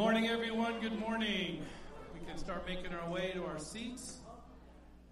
Good 0.00 0.04
morning, 0.04 0.28
everyone. 0.28 0.80
Good 0.80 0.98
morning. 0.98 1.60
We 2.14 2.26
can 2.26 2.38
start 2.38 2.66
making 2.66 2.94
our 2.94 3.10
way 3.10 3.32
to 3.34 3.44
our 3.44 3.58
seats. 3.58 4.16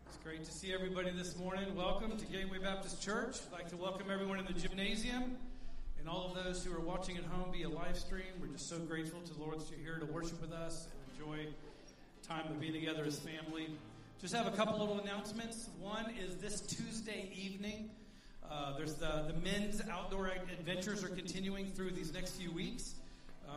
It's 0.07 0.17
great 0.25 0.47
to 0.47 0.51
see 0.51 0.73
everybody 0.73 1.11
this 1.11 1.37
morning. 1.37 1.77
Welcome 1.77 2.17
to 2.17 2.25
Gateway 2.25 2.57
Baptist 2.57 3.03
Church. 3.03 3.37
I'd 3.47 3.53
like 3.53 3.69
to 3.69 3.77
welcome 3.77 4.07
everyone 4.11 4.39
in 4.39 4.47
the 4.47 4.55
gymnasium 4.55 5.37
and 5.99 6.09
all 6.09 6.33
of 6.33 6.43
those 6.43 6.65
who 6.65 6.75
are 6.75 6.81
watching 6.81 7.19
at 7.19 7.25
home 7.25 7.53
via 7.53 7.69
live 7.69 7.99
stream. 7.99 8.25
We're 8.41 8.47
just 8.47 8.67
so 8.71 8.79
grateful 8.79 9.21
to 9.21 9.35
the 9.35 9.39
Lord 9.39 9.61
that 9.61 9.71
you're 9.71 9.79
here 9.79 9.99
to 9.99 10.11
worship 10.11 10.41
with 10.41 10.53
us 10.53 10.89
and 10.91 11.21
enjoy 11.21 11.51
time 12.27 12.51
of 12.51 12.59
being 12.59 12.73
together 12.73 13.05
as 13.05 13.19
family. 13.19 13.69
Just 14.23 14.35
have 14.35 14.47
a 14.47 14.53
couple 14.53 14.79
little 14.79 15.01
announcements. 15.01 15.69
One 15.83 16.15
is 16.19 16.37
this 16.37 16.63
Tuesday 16.63 17.31
evening. 17.37 17.91
Uh, 18.51 18.75
there's 18.79 18.95
the, 18.95 19.27
the 19.27 19.39
men's 19.45 19.83
outdoor 19.91 20.29
adventures 20.29 21.05
are 21.05 21.11
continuing 21.11 21.67
through 21.73 21.91
these 21.91 22.11
next 22.15 22.37
few 22.37 22.51
weeks. 22.51 22.95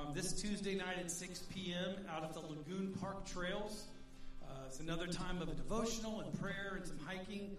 Um, 0.02 0.14
this 0.14 0.34
Tuesday 0.34 0.76
night 0.76 0.98
at 1.00 1.12
6 1.12 1.40
p.m. 1.54 1.96
out 2.10 2.24
at 2.24 2.34
the 2.34 2.40
Lagoon 2.40 2.94
Park 3.00 3.26
Trails. 3.26 3.86
Uh, 4.44 4.48
it's 4.66 4.80
another 4.80 5.06
time 5.06 5.42
of 5.42 5.50
a 5.50 5.54
devotional 5.54 6.22
and 6.22 6.40
prayer 6.40 6.74
and 6.78 6.88
some 6.88 6.98
hiking. 7.06 7.56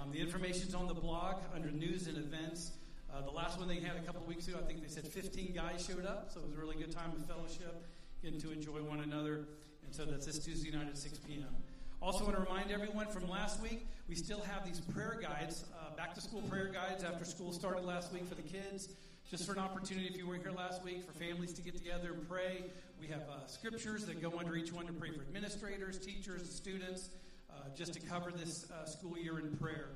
Um, 0.00 0.10
the 0.10 0.20
information's 0.20 0.74
on 0.74 0.86
the 0.86 0.94
blog 0.94 1.42
under 1.54 1.70
news 1.70 2.06
and 2.06 2.16
events. 2.16 2.72
Uh, 3.12 3.20
the 3.22 3.30
last 3.30 3.58
one 3.58 3.68
they 3.68 3.80
had 3.80 3.96
a 3.96 4.00
couple 4.00 4.22
of 4.22 4.28
weeks 4.28 4.48
ago, 4.48 4.58
I 4.62 4.66
think 4.66 4.80
they 4.80 4.88
said 4.88 5.06
15 5.06 5.52
guys 5.54 5.84
showed 5.84 6.06
up, 6.06 6.30
so 6.32 6.40
it 6.40 6.46
was 6.46 6.54
a 6.54 6.60
really 6.60 6.76
good 6.76 6.92
time 6.92 7.12
of 7.12 7.26
fellowship, 7.26 7.84
getting 8.22 8.40
to 8.40 8.52
enjoy 8.52 8.82
one 8.82 9.00
another. 9.00 9.44
And 9.84 9.94
so 9.94 10.04
that's 10.04 10.24
this 10.24 10.38
Tuesday 10.38 10.70
night 10.70 10.86
at 10.88 10.96
6 10.96 11.18
p.m. 11.26 11.54
Also, 12.00 12.24
want 12.24 12.36
to 12.36 12.42
remind 12.42 12.70
everyone 12.70 13.08
from 13.08 13.28
last 13.28 13.60
week, 13.60 13.86
we 14.08 14.14
still 14.14 14.40
have 14.40 14.64
these 14.64 14.80
prayer 14.80 15.20
guides, 15.20 15.64
uh, 15.74 15.94
back 15.94 16.14
to 16.14 16.20
school 16.20 16.42
prayer 16.42 16.70
guides 16.72 17.04
after 17.04 17.24
school 17.24 17.52
started 17.52 17.84
last 17.84 18.12
week 18.12 18.26
for 18.26 18.34
the 18.34 18.42
kids 18.42 18.88
just 19.32 19.46
for 19.46 19.52
an 19.52 19.58
opportunity, 19.58 20.06
if 20.06 20.14
you 20.18 20.26
were 20.26 20.34
here 20.34 20.52
last 20.54 20.84
week, 20.84 21.02
for 21.06 21.12
families 21.12 21.54
to 21.54 21.62
get 21.62 21.74
together 21.74 22.12
and 22.12 22.28
pray. 22.28 22.64
We 23.00 23.06
have 23.06 23.22
uh, 23.22 23.46
scriptures 23.46 24.04
that 24.04 24.20
go 24.20 24.38
under 24.38 24.54
each 24.56 24.74
one 24.74 24.86
to 24.86 24.92
pray 24.92 25.10
for 25.10 25.22
administrators, 25.22 25.98
teachers, 25.98 26.42
and 26.42 26.50
students, 26.50 27.08
uh, 27.50 27.54
just 27.74 27.94
to 27.94 28.00
cover 28.00 28.30
this 28.30 28.70
uh, 28.70 28.84
school 28.84 29.16
year 29.16 29.38
in 29.38 29.56
prayer 29.56 29.88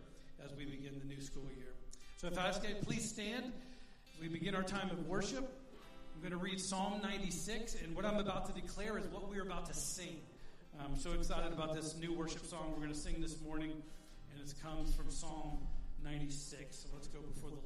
as 0.42 0.54
we 0.56 0.64
begin 0.64 0.98
the 0.98 1.04
new 1.04 1.20
school 1.20 1.44
year. 1.54 1.74
So 2.16 2.28
if 2.28 2.38
I 2.38 2.48
ask 2.48 2.66
you, 2.66 2.76
please 2.76 3.06
stand 3.06 3.52
as 4.14 4.20
we 4.22 4.28
begin 4.28 4.54
our 4.54 4.62
time 4.62 4.88
of 4.88 5.06
worship. 5.06 5.46
I'm 6.14 6.22
going 6.22 6.32
to 6.32 6.38
read 6.38 6.58
Psalm 6.58 7.02
96, 7.02 7.76
and 7.84 7.94
what 7.94 8.06
I'm 8.06 8.16
about 8.16 8.46
to 8.46 8.58
declare 8.58 8.96
is 8.96 9.04
what 9.08 9.28
we're 9.28 9.42
about 9.42 9.66
to 9.66 9.74
sing. 9.74 10.16
I'm 10.82 10.96
so 10.96 11.12
excited 11.12 11.52
about 11.52 11.74
this 11.74 11.94
new 11.98 12.14
worship 12.14 12.46
song 12.46 12.70
we're 12.70 12.80
going 12.80 12.88
to 12.88 12.98
sing 12.98 13.20
this 13.20 13.38
morning, 13.42 13.72
and 14.32 14.48
it 14.48 14.54
comes 14.62 14.94
from 14.94 15.10
Psalm 15.10 15.58
96. 16.02 16.74
So 16.74 16.88
let's 16.94 17.08
go 17.08 17.20
before 17.20 17.50
the 17.50 17.56
Lord. 17.56 17.65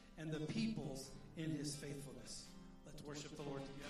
and 0.21 0.31
the 0.31 0.39
peoples 0.41 1.09
in 1.35 1.55
his 1.55 1.75
faithfulness. 1.75 2.43
Let's 2.85 3.03
worship 3.03 3.35
the 3.35 3.43
Lord 3.43 3.61
together. 3.65 3.89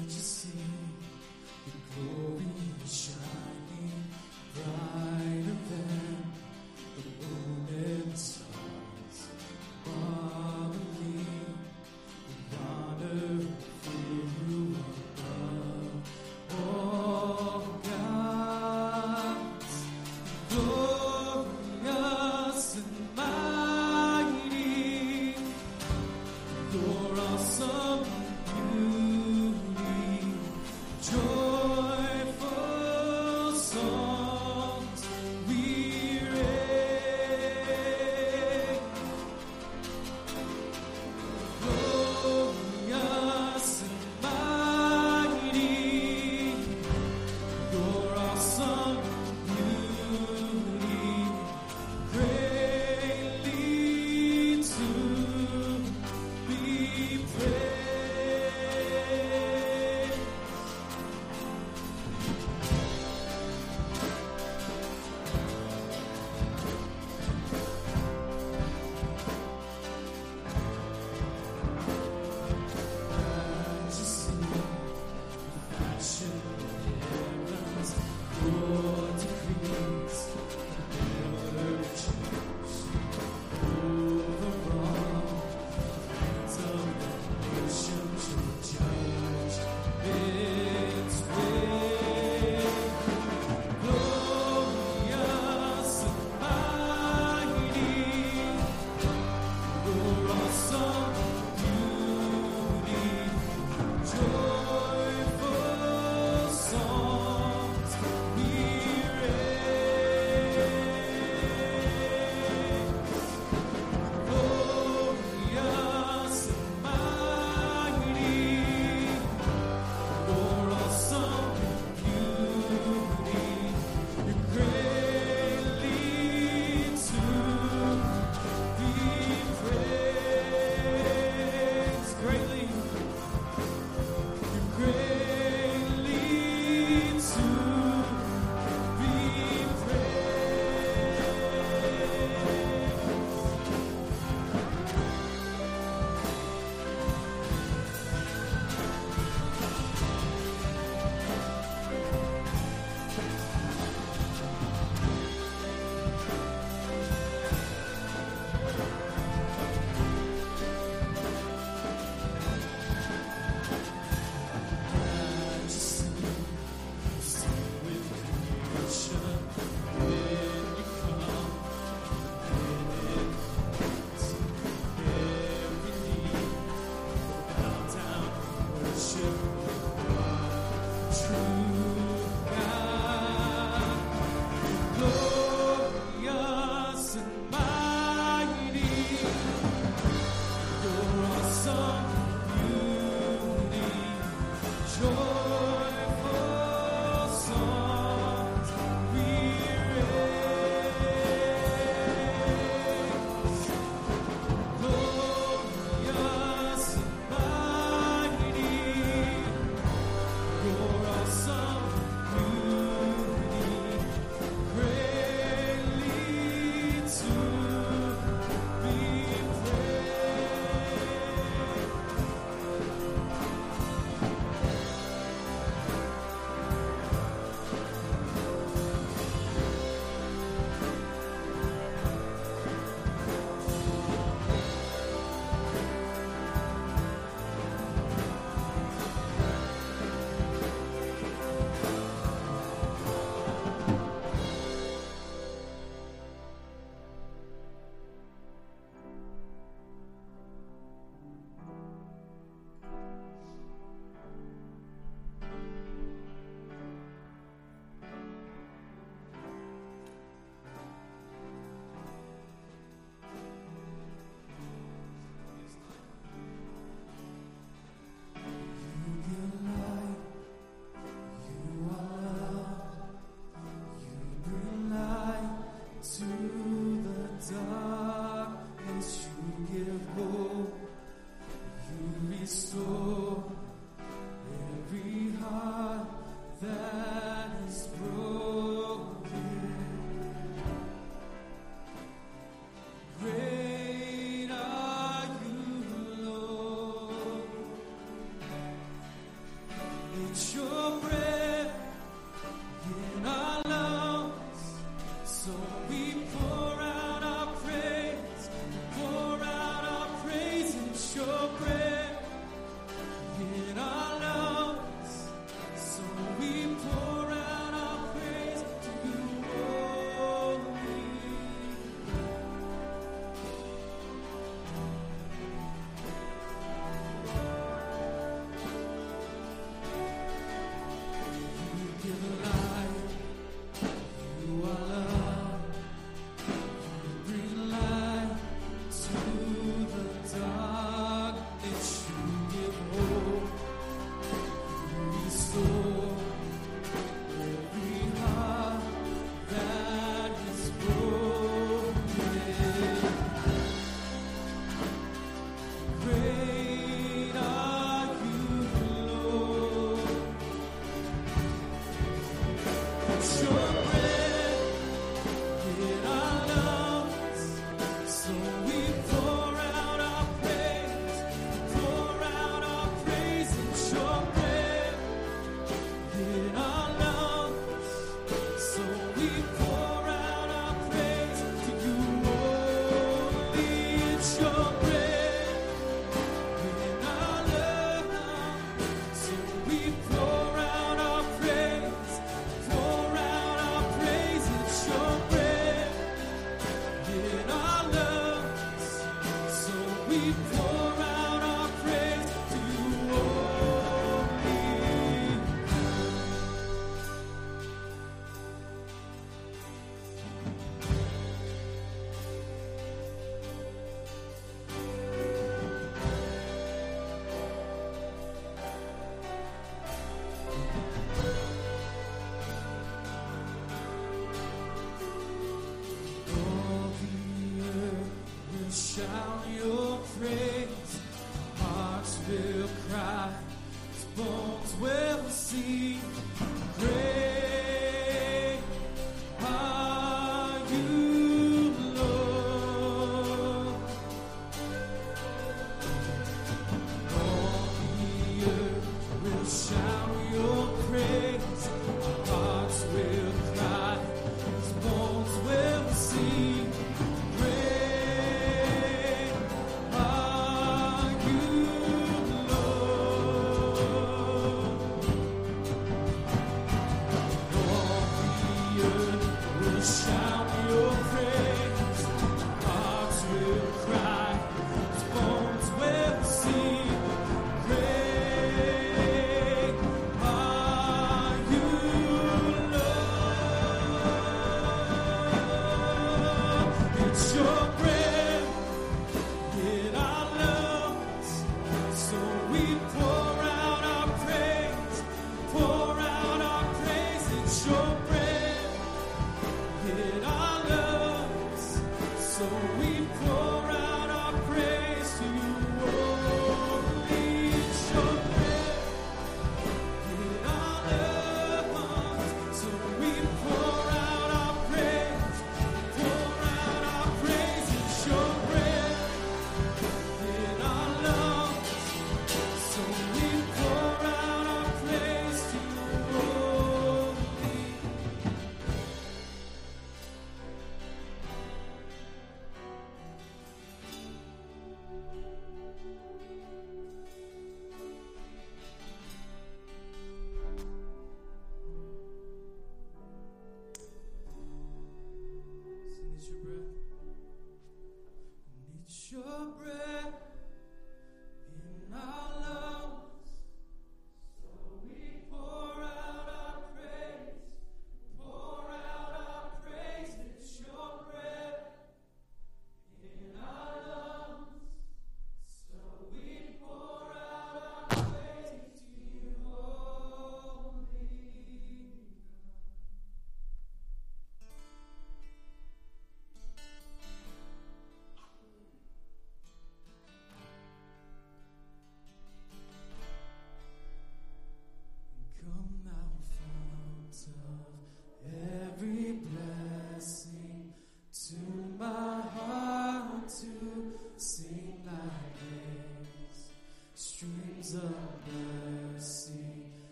Majesty, 0.00 0.48
the 1.66 1.72
glory 1.94 2.35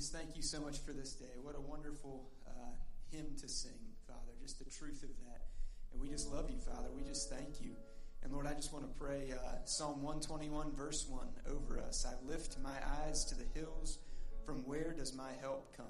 just 0.00 0.14
thank 0.14 0.34
you 0.34 0.40
so 0.42 0.58
much 0.62 0.78
for 0.78 0.92
this 0.92 1.12
day. 1.12 1.36
What 1.42 1.56
a 1.56 1.60
wonderful 1.60 2.30
uh, 2.48 2.72
hymn 3.12 3.36
to 3.38 3.46
sing, 3.46 3.76
Father, 4.08 4.32
just 4.40 4.58
the 4.58 4.64
truth 4.64 5.02
of 5.02 5.10
that. 5.26 5.42
And 5.92 6.00
we 6.00 6.08
just 6.08 6.32
love 6.32 6.48
you, 6.48 6.56
Father. 6.56 6.88
We 6.96 7.02
just 7.02 7.28
thank 7.28 7.60
you. 7.60 7.72
And 8.22 8.32
Lord, 8.32 8.46
I 8.46 8.54
just 8.54 8.72
want 8.72 8.90
to 8.90 8.98
pray 8.98 9.34
uh, 9.34 9.56
Psalm 9.66 10.02
121, 10.02 10.72
verse 10.72 11.06
1 11.06 11.20
over 11.54 11.78
us. 11.78 12.06
I 12.08 12.14
lift 12.26 12.56
my 12.62 12.72
eyes 13.04 13.26
to 13.26 13.34
the 13.34 13.44
hills. 13.52 13.98
From 14.46 14.66
where 14.66 14.94
does 14.96 15.14
my 15.14 15.32
help 15.42 15.76
come? 15.76 15.84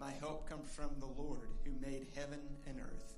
My 0.00 0.10
help 0.18 0.48
comes 0.48 0.74
from 0.74 0.90
the 0.98 1.06
Lord 1.06 1.50
who 1.64 1.70
made 1.80 2.08
heaven 2.16 2.40
and 2.66 2.80
earth. 2.80 3.14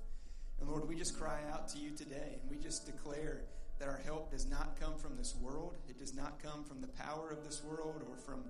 And 0.59 0.69
Lord, 0.69 0.87
we 0.87 0.93
just 0.93 1.17
cry 1.17 1.39
out 1.51 1.67
to 1.69 1.79
you 1.79 1.89
today 1.97 2.37
and 2.39 2.51
we 2.51 2.57
just 2.57 2.85
declare 2.85 3.41
that 3.79 3.87
our 3.87 4.01
help 4.05 4.29
does 4.29 4.45
not 4.45 4.79
come 4.79 4.99
from 4.99 5.17
this 5.17 5.35
world. 5.41 5.77
It 5.89 5.97
does 5.97 6.13
not 6.13 6.43
come 6.43 6.63
from 6.63 6.79
the 6.79 6.89
power 6.89 7.31
of 7.31 7.43
this 7.43 7.63
world 7.63 8.03
or 8.07 8.17
from 8.17 8.43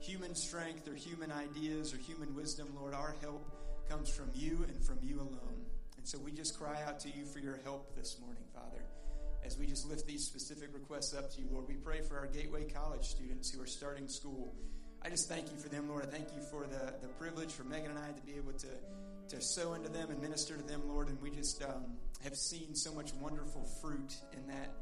human 0.00 0.34
strength 0.34 0.88
or 0.88 0.94
human 0.94 1.32
ideas 1.32 1.92
or 1.92 1.98
human 1.98 2.34
wisdom, 2.34 2.68
Lord. 2.78 2.94
Our 2.94 3.14
help 3.20 3.44
comes 3.88 4.10
from 4.10 4.30
you 4.34 4.64
and 4.68 4.84
from 4.84 4.98
you 5.02 5.16
alone. 5.16 5.64
And 5.96 6.06
so 6.06 6.18
we 6.18 6.30
just 6.30 6.58
cry 6.58 6.80
out 6.86 7.00
to 7.00 7.08
you 7.08 7.24
for 7.24 7.38
your 7.38 7.58
help 7.64 7.94
this 7.96 8.18
morning, 8.20 8.44
Father. 8.54 8.82
As 9.44 9.56
we 9.56 9.66
just 9.66 9.88
lift 9.88 10.06
these 10.06 10.24
specific 10.24 10.70
requests 10.74 11.14
up 11.14 11.32
to 11.34 11.40
you, 11.40 11.48
Lord, 11.50 11.66
we 11.68 11.74
pray 11.74 12.00
for 12.00 12.18
our 12.18 12.26
Gateway 12.26 12.64
College 12.64 13.04
students 13.04 13.50
who 13.50 13.62
are 13.62 13.66
starting 13.66 14.08
school. 14.08 14.54
I 15.02 15.08
just 15.08 15.28
thank 15.28 15.50
you 15.50 15.56
for 15.56 15.68
them, 15.68 15.88
Lord. 15.88 16.04
I 16.04 16.06
thank 16.06 16.28
you 16.34 16.42
for 16.50 16.66
the, 16.66 16.94
the 17.00 17.08
privilege 17.18 17.52
for 17.52 17.64
Megan 17.64 17.90
and 17.90 17.98
I 17.98 18.08
to 18.08 18.22
be 18.22 18.34
able 18.34 18.52
to, 18.52 19.36
to 19.36 19.40
sow 19.40 19.74
into 19.74 19.88
them 19.88 20.10
and 20.10 20.20
minister 20.20 20.56
to 20.56 20.62
them, 20.62 20.82
Lord. 20.88 21.08
And 21.08 21.20
we 21.22 21.30
just 21.30 21.62
um, 21.62 21.96
have 22.22 22.34
seen 22.34 22.74
so 22.74 22.92
much 22.92 23.14
wonderful 23.14 23.64
fruit 23.80 24.14
in 24.32 24.46
that, 24.48 24.72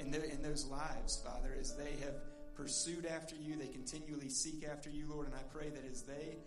in, 0.00 0.10
the, 0.10 0.24
in 0.30 0.42
those 0.42 0.66
lives, 0.66 1.22
Father, 1.24 1.54
as 1.60 1.76
they 1.76 1.92
have 2.04 2.14
pursued 2.56 3.06
after 3.06 3.36
you. 3.36 3.56
They 3.56 3.68
continually 3.68 4.28
seek 4.28 4.66
after 4.66 4.90
you, 4.90 5.06
Lord. 5.08 5.26
And 5.26 5.34
I 5.34 5.42
pray 5.52 5.68
that 5.68 5.84
as 5.90 6.02
they 6.02 6.38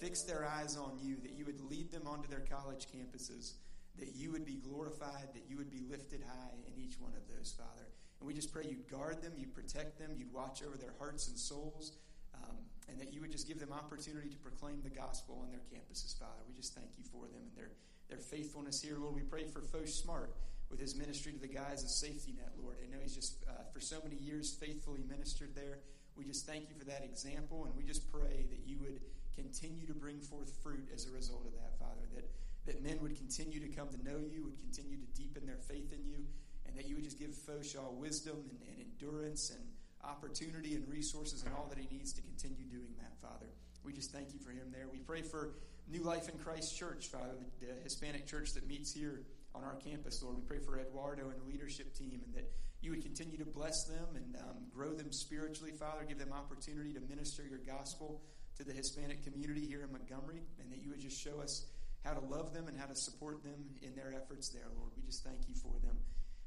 fix 0.00 0.22
their 0.22 0.44
eyes 0.44 0.76
on 0.76 0.98
you, 1.00 1.16
that 1.22 1.32
you 1.32 1.44
would 1.44 1.60
lead 1.70 1.90
them 1.90 2.02
onto 2.06 2.28
their 2.28 2.40
college 2.40 2.86
campuses, 2.88 3.52
that 3.98 4.16
you 4.16 4.32
would 4.32 4.44
be 4.44 4.56
glorified, 4.56 5.28
that 5.34 5.44
you 5.48 5.56
would 5.56 5.70
be 5.70 5.80
lifted 5.88 6.22
high 6.26 6.54
in 6.66 6.82
each 6.82 7.00
one 7.00 7.12
of 7.12 7.22
those, 7.34 7.54
Father. 7.56 7.86
And 8.20 8.26
we 8.26 8.34
just 8.34 8.52
pray 8.52 8.64
you'd 8.68 8.88
guard 8.90 9.22
them, 9.22 9.32
you'd 9.36 9.54
protect 9.54 9.98
them, 9.98 10.10
you'd 10.16 10.32
watch 10.32 10.62
over 10.66 10.76
their 10.76 10.94
hearts 10.98 11.28
and 11.28 11.38
souls, 11.38 11.92
um, 12.34 12.56
and 12.88 13.00
that 13.00 13.12
you 13.12 13.20
would 13.20 13.32
just 13.32 13.48
give 13.48 13.58
them 13.58 13.72
opportunity 13.72 14.28
to 14.28 14.38
proclaim 14.38 14.80
the 14.82 14.90
gospel 14.90 15.40
on 15.42 15.50
their 15.50 15.62
campuses, 15.72 16.18
Father. 16.18 16.42
We 16.48 16.54
just 16.54 16.74
thank 16.74 16.90
you 16.96 17.04
for 17.04 17.26
them 17.26 17.42
and 17.46 17.56
their, 17.56 17.70
their 18.08 18.18
faithfulness 18.18 18.80
here, 18.80 18.96
Lord. 18.98 19.14
We 19.14 19.22
pray 19.22 19.44
for 19.44 19.60
Foch 19.60 19.88
Smart 19.88 20.32
with 20.72 20.80
his 20.80 20.96
ministry 20.96 21.32
to 21.32 21.38
the 21.38 21.46
guys 21.46 21.84
of 21.84 21.90
Safety 21.90 22.32
Net, 22.32 22.48
Lord. 22.56 22.78
I 22.82 22.88
know 22.90 22.96
he's 23.02 23.14
just, 23.14 23.44
uh, 23.46 23.68
for 23.74 23.78
so 23.78 24.00
many 24.02 24.16
years, 24.16 24.54
faithfully 24.54 25.04
ministered 25.06 25.54
there. 25.54 25.80
We 26.16 26.24
just 26.24 26.46
thank 26.46 26.70
you 26.70 26.74
for 26.74 26.86
that 26.86 27.04
example, 27.04 27.66
and 27.66 27.76
we 27.76 27.84
just 27.84 28.10
pray 28.10 28.48
that 28.48 28.64
you 28.64 28.78
would 28.80 29.00
continue 29.36 29.86
to 29.86 29.92
bring 29.92 30.18
forth 30.18 30.50
fruit 30.62 30.88
as 30.92 31.06
a 31.06 31.10
result 31.12 31.44
of 31.44 31.52
that, 31.60 31.78
Father. 31.78 32.08
That, 32.16 32.24
that 32.64 32.82
men 32.82 32.98
would 33.02 33.14
continue 33.16 33.60
to 33.60 33.68
come 33.68 33.88
to 33.88 34.02
know 34.02 34.16
you, 34.32 34.44
would 34.44 34.58
continue 34.60 34.96
to 34.96 35.06
deepen 35.12 35.44
their 35.44 35.60
faith 35.60 35.92
in 35.92 36.08
you, 36.08 36.24
and 36.66 36.74
that 36.74 36.88
you 36.88 36.94
would 36.94 37.04
just 37.04 37.18
give 37.18 37.36
Foshaw 37.36 37.92
wisdom 37.92 38.40
and, 38.48 38.58
and 38.66 38.80
endurance 38.80 39.50
and 39.50 39.60
opportunity 40.02 40.74
and 40.74 40.88
resources 40.88 41.44
and 41.44 41.52
all 41.54 41.66
that 41.68 41.78
he 41.78 41.86
needs 41.94 42.14
to 42.14 42.22
continue 42.22 42.64
doing 42.64 42.96
that, 42.96 43.12
Father. 43.20 43.52
We 43.84 43.92
just 43.92 44.10
thank 44.10 44.32
you 44.32 44.40
for 44.40 44.50
him 44.50 44.72
there. 44.72 44.88
We 44.90 45.00
pray 45.00 45.20
for 45.20 45.52
New 45.90 46.02
Life 46.02 46.30
in 46.30 46.38
Christ 46.38 46.78
Church, 46.78 47.08
Father, 47.08 47.36
the 47.60 47.74
Hispanic 47.84 48.26
church 48.26 48.54
that 48.54 48.66
meets 48.66 48.92
here 48.92 49.20
on 49.54 49.64
our 49.64 49.76
campus, 49.76 50.22
Lord. 50.22 50.36
We 50.36 50.42
pray 50.42 50.58
for 50.58 50.78
Eduardo 50.78 51.30
and 51.30 51.40
the 51.40 51.44
leadership 51.44 51.94
team 51.94 52.20
and 52.24 52.34
that 52.34 52.50
you 52.80 52.90
would 52.90 53.02
continue 53.02 53.38
to 53.38 53.44
bless 53.44 53.84
them 53.84 54.16
and 54.16 54.36
um, 54.36 54.56
grow 54.74 54.92
them 54.92 55.12
spiritually, 55.12 55.72
Father. 55.72 56.04
Give 56.06 56.18
them 56.18 56.32
opportunity 56.32 56.92
to 56.94 57.00
minister 57.00 57.44
your 57.48 57.60
gospel 57.60 58.22
to 58.56 58.64
the 58.64 58.72
Hispanic 58.72 59.22
community 59.22 59.66
here 59.66 59.82
in 59.82 59.92
Montgomery 59.92 60.42
and 60.60 60.70
that 60.72 60.82
you 60.82 60.90
would 60.90 61.00
just 61.00 61.20
show 61.20 61.40
us 61.40 61.66
how 62.04 62.12
to 62.12 62.20
love 62.26 62.52
them 62.52 62.66
and 62.66 62.78
how 62.78 62.86
to 62.86 62.96
support 62.96 63.42
them 63.44 63.64
in 63.82 63.94
their 63.94 64.12
efforts 64.14 64.48
there, 64.48 64.66
Lord. 64.76 64.90
We 64.96 65.02
just 65.02 65.22
thank 65.24 65.48
you 65.48 65.54
for 65.54 65.72
them. 65.84 65.96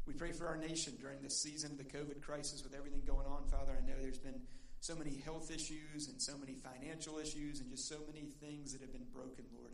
We 0.06 0.14
pray 0.14 0.34
for 0.34 0.48
our 0.48 0.58
nation 0.58 0.94
during 1.00 1.22
this 1.22 1.42
season 1.42 1.72
of 1.72 1.78
the 1.78 1.86
COVID 1.86 2.22
crisis 2.22 2.64
with 2.64 2.76
everything 2.76 3.02
going 3.08 3.26
on, 3.26 3.48
Father. 3.50 3.74
I 3.74 3.86
know 3.88 3.96
there's 4.02 4.20
been 4.20 4.40
so 4.80 4.96
many 4.96 5.18
health 5.26 5.50
issues 5.50 6.10
and 6.10 6.22
so 6.22 6.38
many 6.38 6.54
financial 6.54 7.18
issues 7.18 7.60
and 7.60 7.72
just 7.72 7.90
so 7.90 7.98
many 8.06 8.28
things 8.40 8.74
that 8.74 8.82
have 8.82 8.92
been 8.92 9.08
broken, 9.12 9.46
Lord. 9.58 9.65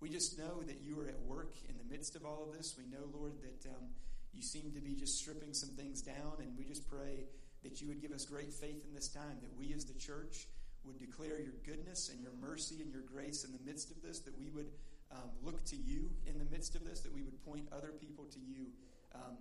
We 0.00 0.08
just 0.08 0.38
know 0.38 0.62
that 0.62 0.80
you 0.80 0.98
are 1.00 1.08
at 1.08 1.20
work 1.22 1.54
in 1.68 1.76
the 1.76 1.84
midst 1.84 2.14
of 2.14 2.24
all 2.24 2.46
of 2.48 2.56
this. 2.56 2.76
We 2.78 2.84
know, 2.86 3.10
Lord, 3.12 3.32
that 3.42 3.68
um, 3.70 3.88
you 4.32 4.42
seem 4.42 4.70
to 4.72 4.80
be 4.80 4.94
just 4.94 5.18
stripping 5.18 5.52
some 5.52 5.70
things 5.70 6.02
down, 6.02 6.38
and 6.38 6.56
we 6.56 6.64
just 6.64 6.88
pray 6.88 7.26
that 7.64 7.80
you 7.80 7.88
would 7.88 8.00
give 8.00 8.12
us 8.12 8.24
great 8.24 8.52
faith 8.52 8.84
in 8.86 8.94
this 8.94 9.08
time, 9.08 9.38
that 9.42 9.50
we 9.58 9.74
as 9.74 9.84
the 9.84 9.98
church 9.98 10.46
would 10.84 10.98
declare 10.98 11.40
your 11.40 11.58
goodness 11.66 12.10
and 12.10 12.22
your 12.22 12.32
mercy 12.40 12.76
and 12.80 12.92
your 12.92 13.02
grace 13.02 13.44
in 13.44 13.52
the 13.52 13.58
midst 13.66 13.90
of 13.90 14.00
this, 14.00 14.20
that 14.20 14.38
we 14.38 14.50
would 14.50 14.70
um, 15.10 15.30
look 15.42 15.64
to 15.64 15.76
you 15.76 16.10
in 16.26 16.38
the 16.38 16.44
midst 16.44 16.76
of 16.76 16.84
this, 16.84 17.00
that 17.00 17.12
we 17.12 17.22
would 17.22 17.44
point 17.44 17.66
other 17.72 17.92
people 18.00 18.24
to 18.26 18.38
you 18.38 18.66
um, 19.14 19.36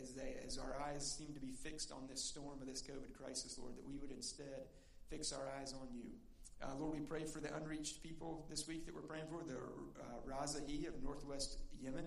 as, 0.00 0.14
they, 0.14 0.36
as 0.44 0.58
our 0.58 0.76
eyes 0.82 1.06
seem 1.06 1.32
to 1.34 1.40
be 1.40 1.52
fixed 1.52 1.92
on 1.92 2.08
this 2.08 2.22
storm 2.22 2.60
of 2.60 2.66
this 2.66 2.82
COVID 2.82 3.14
crisis, 3.14 3.58
Lord, 3.58 3.76
that 3.76 3.86
we 3.86 3.96
would 3.96 4.10
instead 4.10 4.66
fix 5.08 5.32
our 5.32 5.48
eyes 5.60 5.72
on 5.72 5.86
you. 5.94 6.10
Uh, 6.62 6.78
Lord, 6.78 6.94
we 6.94 7.00
pray 7.00 7.24
for 7.24 7.40
the 7.40 7.52
unreached 7.56 8.02
people 8.02 8.46
this 8.48 8.68
week 8.68 8.86
that 8.86 8.94
we're 8.94 9.02
praying 9.02 9.26
for, 9.26 9.42
the 9.42 9.58
uh, 9.58 10.22
Razahi 10.22 10.86
of 10.86 10.94
Northwest 11.02 11.58
Yemen. 11.82 12.04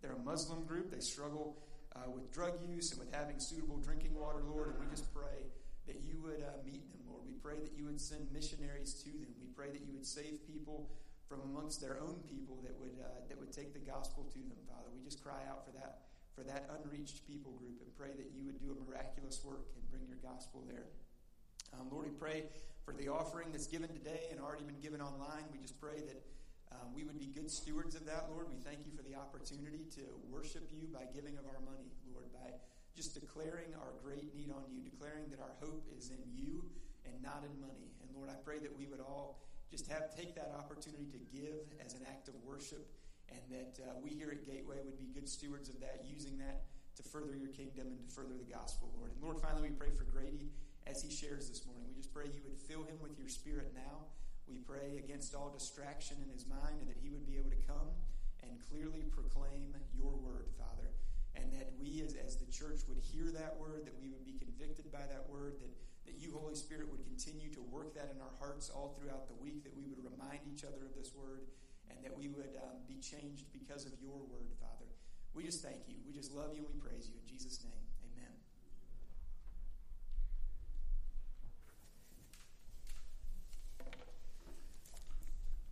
They're 0.00 0.16
a 0.16 0.24
Muslim 0.24 0.64
group. 0.64 0.90
They 0.90 1.00
struggle 1.00 1.60
uh, 1.94 2.08
with 2.08 2.32
drug 2.32 2.56
use 2.66 2.90
and 2.92 3.00
with 3.00 3.12
having 3.12 3.38
suitable 3.38 3.76
drinking 3.76 4.14
water, 4.14 4.40
Lord, 4.48 4.70
and 4.70 4.80
we 4.80 4.88
just 4.88 5.12
pray 5.12 5.44
that 5.86 6.00
you 6.00 6.16
would 6.24 6.40
uh, 6.40 6.56
meet 6.64 6.88
them, 6.88 7.04
Lord. 7.04 7.20
We 7.26 7.34
pray 7.36 7.60
that 7.60 7.76
you 7.76 7.84
would 7.84 8.00
send 8.00 8.32
missionaries 8.32 8.94
to 9.04 9.12
them. 9.12 9.28
We 9.40 9.48
pray 9.52 9.68
that 9.76 9.84
you 9.84 9.92
would 9.92 10.06
save 10.06 10.40
people 10.46 10.88
from 11.28 11.40
amongst 11.44 11.82
their 11.82 12.00
own 12.00 12.24
people 12.24 12.64
that 12.64 12.72
would 12.80 12.96
uh, 12.96 13.28
that 13.28 13.36
would 13.36 13.52
take 13.52 13.76
the 13.76 13.84
gospel 13.84 14.24
to 14.32 14.40
them, 14.40 14.56
Father. 14.72 14.88
We 14.96 15.04
just 15.04 15.22
cry 15.22 15.44
out 15.50 15.68
for 15.68 15.72
that 15.76 16.08
for 16.32 16.44
that 16.48 16.70
unreached 16.80 17.28
people 17.28 17.52
group 17.60 17.76
and 17.84 17.92
pray 17.92 18.16
that 18.16 18.32
you 18.32 18.46
would 18.46 18.56
do 18.56 18.72
a 18.72 18.78
miraculous 18.88 19.44
work 19.44 19.68
and 19.76 19.84
bring 19.92 20.08
your 20.08 20.16
gospel 20.24 20.64
there. 20.64 20.88
Um, 21.76 21.92
Lord, 21.92 22.06
we 22.08 22.16
pray 22.16 22.44
for 22.88 22.96
the 22.96 23.12
offering 23.12 23.52
that's 23.52 23.68
given 23.68 23.92
today 23.92 24.32
and 24.32 24.40
already 24.40 24.64
been 24.64 24.80
given 24.80 25.04
online. 25.04 25.44
We 25.52 25.60
just 25.60 25.76
pray 25.76 26.00
that 26.08 26.24
um, 26.72 26.88
we 26.96 27.04
would 27.04 27.20
be 27.20 27.28
good 27.28 27.52
stewards 27.52 27.92
of 27.92 28.08
that, 28.08 28.32
Lord. 28.32 28.48
We 28.48 28.56
thank 28.64 28.88
you 28.88 28.96
for 28.96 29.04
the 29.04 29.12
opportunity 29.12 29.84
to 30.00 30.08
worship 30.32 30.64
you 30.72 30.88
by 30.88 31.04
giving 31.12 31.36
of 31.36 31.44
our 31.44 31.60
money, 31.68 31.92
Lord, 32.08 32.32
by 32.32 32.48
just 32.96 33.12
declaring 33.12 33.76
our 33.76 33.92
great 34.00 34.32
need 34.32 34.48
on 34.48 34.64
you, 34.72 34.80
declaring 34.80 35.28
that 35.28 35.36
our 35.36 35.52
hope 35.60 35.84
is 35.92 36.08
in 36.08 36.24
you 36.32 36.64
and 37.04 37.12
not 37.20 37.44
in 37.44 37.52
money. 37.60 37.92
And 38.00 38.08
Lord, 38.16 38.32
I 38.32 38.40
pray 38.40 38.56
that 38.64 38.72
we 38.72 38.88
would 38.88 39.04
all 39.04 39.44
just 39.68 39.84
have 39.92 40.08
take 40.16 40.32
that 40.40 40.56
opportunity 40.56 41.12
to 41.12 41.20
give 41.28 41.68
as 41.84 41.92
an 41.92 42.08
act 42.08 42.32
of 42.32 42.40
worship, 42.40 42.88
and 43.28 43.44
that 43.52 43.84
uh, 43.84 44.00
we 44.00 44.16
here 44.16 44.32
at 44.32 44.48
Gateway 44.48 44.80
would 44.80 44.96
be 44.96 45.12
good 45.12 45.28
stewards 45.28 45.68
of 45.68 45.76
that, 45.84 46.08
using 46.08 46.40
that 46.40 46.64
to 46.96 47.04
further 47.04 47.36
your 47.36 47.52
kingdom 47.52 47.92
and 47.92 48.00
to 48.00 48.08
further 48.08 48.40
the 48.40 48.48
gospel, 48.48 48.88
Lord. 48.96 49.12
And 49.12 49.20
Lord, 49.20 49.36
finally, 49.44 49.68
we 49.68 49.76
pray 49.76 49.92
for 49.92 50.08
Grady 50.08 50.48
as 50.88 51.04
he 51.04 51.12
shares 51.12 51.52
this 51.52 51.68
morning. 51.68 51.77
Just 52.08 52.16
pray 52.16 52.32
you 52.32 52.40
would 52.48 52.56
fill 52.56 52.88
him 52.88 52.96
with 53.04 53.20
your 53.20 53.28
spirit 53.28 53.76
now. 53.76 54.08
We 54.48 54.56
pray 54.64 54.96
against 54.96 55.36
all 55.36 55.52
distraction 55.52 56.16
in 56.24 56.32
his 56.32 56.48
mind 56.48 56.80
and 56.80 56.88
that 56.88 56.96
he 56.96 57.12
would 57.12 57.28
be 57.28 57.36
able 57.36 57.52
to 57.52 57.62
come 57.68 57.92
and 58.40 58.56
clearly 58.72 59.04
proclaim 59.12 59.76
your 59.92 60.16
word, 60.16 60.48
Father. 60.56 60.88
And 61.36 61.52
that 61.52 61.68
we 61.76 62.00
as, 62.00 62.16
as 62.16 62.40
the 62.40 62.48
church 62.48 62.80
would 62.88 62.96
hear 62.96 63.28
that 63.36 63.60
word, 63.60 63.84
that 63.84 63.92
we 64.00 64.08
would 64.08 64.24
be 64.24 64.40
convicted 64.40 64.88
by 64.88 65.04
that 65.04 65.28
word, 65.28 65.60
that, 65.60 65.68
that 66.08 66.16
you, 66.16 66.32
Holy 66.32 66.56
Spirit, 66.56 66.88
would 66.88 67.04
continue 67.04 67.52
to 67.52 67.60
work 67.68 67.92
that 67.92 68.08
in 68.08 68.24
our 68.24 68.32
hearts 68.40 68.72
all 68.72 68.96
throughout 68.96 69.28
the 69.28 69.36
week, 69.36 69.60
that 69.68 69.76
we 69.76 69.84
would 69.84 70.00
remind 70.00 70.40
each 70.48 70.64
other 70.64 70.88
of 70.88 70.96
this 70.96 71.12
word, 71.12 71.44
and 71.92 72.00
that 72.00 72.16
we 72.16 72.32
would 72.32 72.56
um, 72.64 72.80
be 72.88 72.96
changed 73.04 73.52
because 73.52 73.84
of 73.84 73.92
your 74.00 74.16
word, 74.32 74.48
Father. 74.56 74.88
We 75.36 75.44
just 75.44 75.60
thank 75.60 75.84
you. 75.92 76.00
We 76.08 76.16
just 76.16 76.32
love 76.32 76.56
you 76.56 76.64
and 76.64 76.72
we 76.72 76.80
praise 76.80 77.04
you. 77.04 77.20
In 77.20 77.28
Jesus' 77.28 77.60
name. 77.68 77.84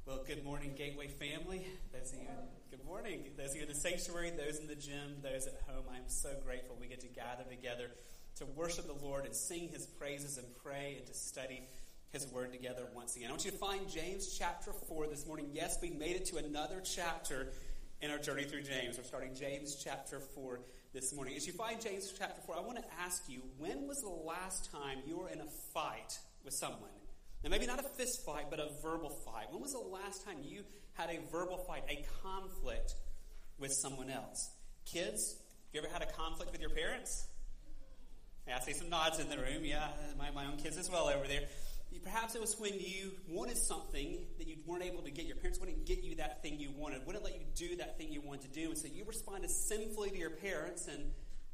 Well, 0.06 0.22
good 0.24 0.44
morning, 0.44 0.65
Gateway 0.76 1.08
family. 1.08 1.66
Those 1.90 2.12
of 2.12 2.18
you, 2.18 2.28
good 2.70 2.84
morning. 2.84 3.30
Those 3.38 3.50
of 3.50 3.56
you 3.56 3.62
in 3.62 3.68
the 3.68 3.74
sanctuary, 3.74 4.30
those 4.30 4.58
in 4.58 4.66
the 4.66 4.74
gym, 4.74 5.16
those 5.22 5.46
at 5.46 5.54
home, 5.66 5.84
I'm 5.90 6.08
so 6.08 6.28
grateful 6.44 6.76
we 6.78 6.86
get 6.86 7.00
to 7.00 7.06
gather 7.06 7.44
together 7.48 7.88
to 8.36 8.44
worship 8.44 8.86
the 8.86 9.06
Lord 9.06 9.24
and 9.24 9.34
sing 9.34 9.68
His 9.68 9.86
praises 9.86 10.36
and 10.36 10.46
pray 10.62 10.96
and 10.98 11.06
to 11.06 11.14
study 11.14 11.62
His 12.12 12.26
Word 12.26 12.52
together 12.52 12.82
once 12.94 13.16
again. 13.16 13.28
I 13.28 13.30
want 13.30 13.46
you 13.46 13.52
to 13.52 13.56
find 13.56 13.88
James 13.88 14.36
chapter 14.38 14.70
4 14.70 15.06
this 15.06 15.26
morning. 15.26 15.48
Yes, 15.54 15.78
we 15.80 15.88
made 15.88 16.16
it 16.16 16.26
to 16.26 16.36
another 16.36 16.82
chapter 16.84 17.52
in 18.02 18.10
our 18.10 18.18
journey 18.18 18.44
through 18.44 18.64
James. 18.64 18.98
We're 18.98 19.04
starting 19.04 19.34
James 19.34 19.82
chapter 19.82 20.20
4 20.20 20.60
this 20.92 21.14
morning. 21.14 21.36
As 21.36 21.46
you 21.46 21.54
find 21.54 21.80
James 21.80 22.12
chapter 22.18 22.42
4, 22.42 22.54
I 22.54 22.60
want 22.60 22.76
to 22.76 22.84
ask 23.00 23.22
you 23.30 23.40
when 23.56 23.88
was 23.88 24.02
the 24.02 24.10
last 24.10 24.70
time 24.70 24.98
you 25.06 25.16
were 25.16 25.30
in 25.30 25.40
a 25.40 25.46
fight 25.72 26.18
with 26.44 26.52
someone? 26.52 26.90
Now, 27.46 27.50
maybe 27.50 27.66
not 27.66 27.78
a 27.78 27.84
fist 27.84 28.26
fight, 28.26 28.46
but 28.50 28.58
a 28.58 28.70
verbal 28.82 29.08
fight. 29.08 29.52
When 29.52 29.62
was 29.62 29.70
the 29.70 29.78
last 29.78 30.26
time 30.26 30.38
you 30.42 30.64
had 30.94 31.10
a 31.10 31.20
verbal 31.30 31.58
fight, 31.58 31.84
a 31.88 32.04
conflict 32.20 32.96
with 33.60 33.72
someone 33.72 34.10
else? 34.10 34.50
Kids, 34.84 35.36
you 35.72 35.78
ever 35.78 35.88
had 35.88 36.02
a 36.02 36.10
conflict 36.10 36.50
with 36.50 36.60
your 36.60 36.70
parents? 36.70 37.28
Yeah, 38.48 38.56
I 38.56 38.64
see 38.64 38.72
some 38.72 38.90
nods 38.90 39.20
in 39.20 39.28
the 39.28 39.36
room. 39.36 39.64
Yeah, 39.64 39.86
my, 40.18 40.32
my 40.32 40.46
own 40.46 40.56
kids 40.56 40.76
as 40.76 40.90
well 40.90 41.06
over 41.06 41.28
there. 41.28 41.42
Perhaps 42.02 42.34
it 42.34 42.40
was 42.40 42.58
when 42.58 42.72
you 42.80 43.12
wanted 43.28 43.58
something 43.58 44.26
that 44.38 44.48
you 44.48 44.56
weren't 44.66 44.82
able 44.82 45.02
to 45.02 45.12
get. 45.12 45.26
Your 45.26 45.36
parents 45.36 45.60
wouldn't 45.60 45.86
get 45.86 46.02
you 46.02 46.16
that 46.16 46.42
thing 46.42 46.58
you 46.58 46.72
wanted, 46.76 47.06
wouldn't 47.06 47.24
let 47.24 47.34
you 47.34 47.46
do 47.54 47.76
that 47.76 47.96
thing 47.96 48.10
you 48.10 48.22
wanted 48.22 48.52
to 48.52 48.60
do. 48.60 48.70
And 48.70 48.76
so 48.76 48.88
you 48.92 49.04
responded 49.04 49.52
sinfully 49.52 50.10
to 50.10 50.18
your 50.18 50.30
parents, 50.30 50.88
and 50.88 51.12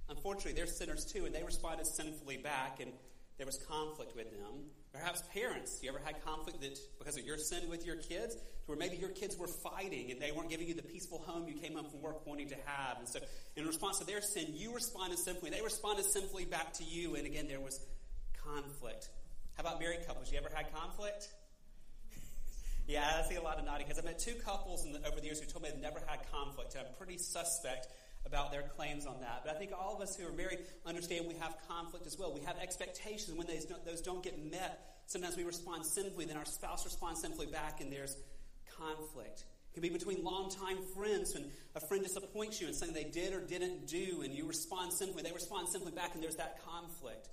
unfortunately, 0.09 0.55
they're 0.55 0.67
sinners 0.67 1.05
too, 1.05 1.27
and 1.27 1.35
they 1.35 1.43
responded 1.43 1.87
sinfully 1.87 2.39
back, 2.39 2.81
and 2.81 2.93
there 3.37 3.45
was 3.45 3.59
conflict 3.69 4.17
with 4.17 4.31
them. 4.31 4.71
Perhaps 4.93 5.23
parents, 5.33 5.81
you 5.83 5.89
ever 5.89 6.01
had 6.05 6.23
conflict 6.23 6.61
that 6.61 6.79
because 6.99 7.17
of 7.17 7.25
your 7.25 7.39
sin 7.39 7.71
with 7.71 7.87
your 7.87 7.97
kids, 7.97 8.37
where 8.67 8.77
maybe 8.77 8.97
your 8.97 9.09
kids 9.09 9.37
were 9.39 9.49
fighting 9.49 10.11
and 10.11 10.21
they 10.21 10.33
weren't 10.33 10.51
giving 10.51 10.69
you 10.69 10.75
the 10.75 10.83
peaceful 10.83 11.19
home 11.27 11.49
you 11.49 11.55
came 11.55 11.75
home 11.75 11.89
from 11.91 12.03
work 12.03 12.27
wanting 12.27 12.49
to 12.51 12.57
have. 12.67 12.99
And 12.99 13.09
so, 13.09 13.19
in 13.57 13.67
response 13.67 13.99
to 14.01 14.07
their 14.07 14.21
sin, 14.21 14.49
you 14.53 14.75
responded 14.75 15.19
sinfully. 15.19 15.51
They 15.51 15.63
responded 15.63 16.05
sinfully 16.05 16.45
back 16.45 16.75
to 16.75 16.85
you, 16.85 17.15
and 17.15 17.27
again, 17.27 17.49
there 17.49 17.61
was 17.61 17.81
conflict. 18.45 19.09
How 19.55 19.63
about 19.63 19.81
married 19.81 20.07
couples? 20.07 20.31
You 20.31 20.39
ever 20.39 20.51
had 20.55 20.73
conflict? 20.75 21.29
yeah, 22.87 23.23
I 23.25 23.29
see 23.29 23.37
a 23.37 23.43
lot 23.43 23.59
of 23.59 23.65
nodding 23.65 23.87
because 23.87 23.99
I've 23.99 24.05
met 24.05 24.19
two 24.19 24.35
couples 24.45 24.85
the, 24.85 25.09
over 25.09 25.21
the 25.21 25.27
years 25.27 25.41
who 25.41 25.47
told 25.47 25.65
me 25.65 25.71
they've 25.71 25.81
never 25.81 26.01
had 26.07 26.21
conflict, 26.31 26.75
and 26.75 26.87
I'm 26.87 26.95
pretty 26.99 27.17
suspect 27.17 27.89
about 28.27 28.53
their 28.53 28.63
claims 28.63 29.07
on 29.07 29.21
that. 29.21 29.43
But 29.45 29.55
I 29.55 29.59
think 29.59 29.73
all 29.73 29.97
of 29.97 30.01
us 30.01 30.17
who 30.17 30.27
are 30.27 30.33
married 30.33 30.61
understand 30.87 31.27
we 31.27 31.35
have 31.35 31.57
conflict 31.69 32.07
as 32.07 32.19
well. 32.19 32.33
We 32.33 32.41
have 32.43 32.57
expectations. 32.59 33.37
When 33.37 33.47
those 33.47 33.65
don't, 33.65 33.85
those 33.85 34.01
don't 34.01 34.23
get 34.23 34.39
met, 34.51 34.97
sometimes 35.07 35.37
we 35.37 35.45
respond 35.45 35.85
sinfully, 35.87 36.27
then 36.27 36.37
our 36.37 36.45
spouse 36.45 36.85
responds 36.85 37.21
sinfully 37.21 37.47
back, 37.47 37.81
and 37.81 37.93
there's 37.93 38.17
conflict. 38.79 39.45
It 39.71 39.75
can 39.75 39.83
be 39.83 39.89
between 39.89 40.23
longtime 40.23 40.79
friends 40.95 41.35
when 41.35 41.45
a 41.75 41.81
friend 41.81 42.03
disappoints 42.03 42.61
you 42.61 42.69
in 42.69 42.75
something 42.75 42.95
they 42.95 43.11
did 43.11 43.33
or 43.33 43.41
didn't 43.41 43.87
do, 43.87 44.23
and 44.23 44.33
you 44.35 44.47
respond 44.47 44.93
simply. 44.93 45.23
They 45.23 45.33
respond 45.33 45.69
simply 45.69 45.93
back, 45.93 46.15
and 46.15 46.23
there's 46.23 46.37
that 46.37 46.59
conflict. 46.65 47.29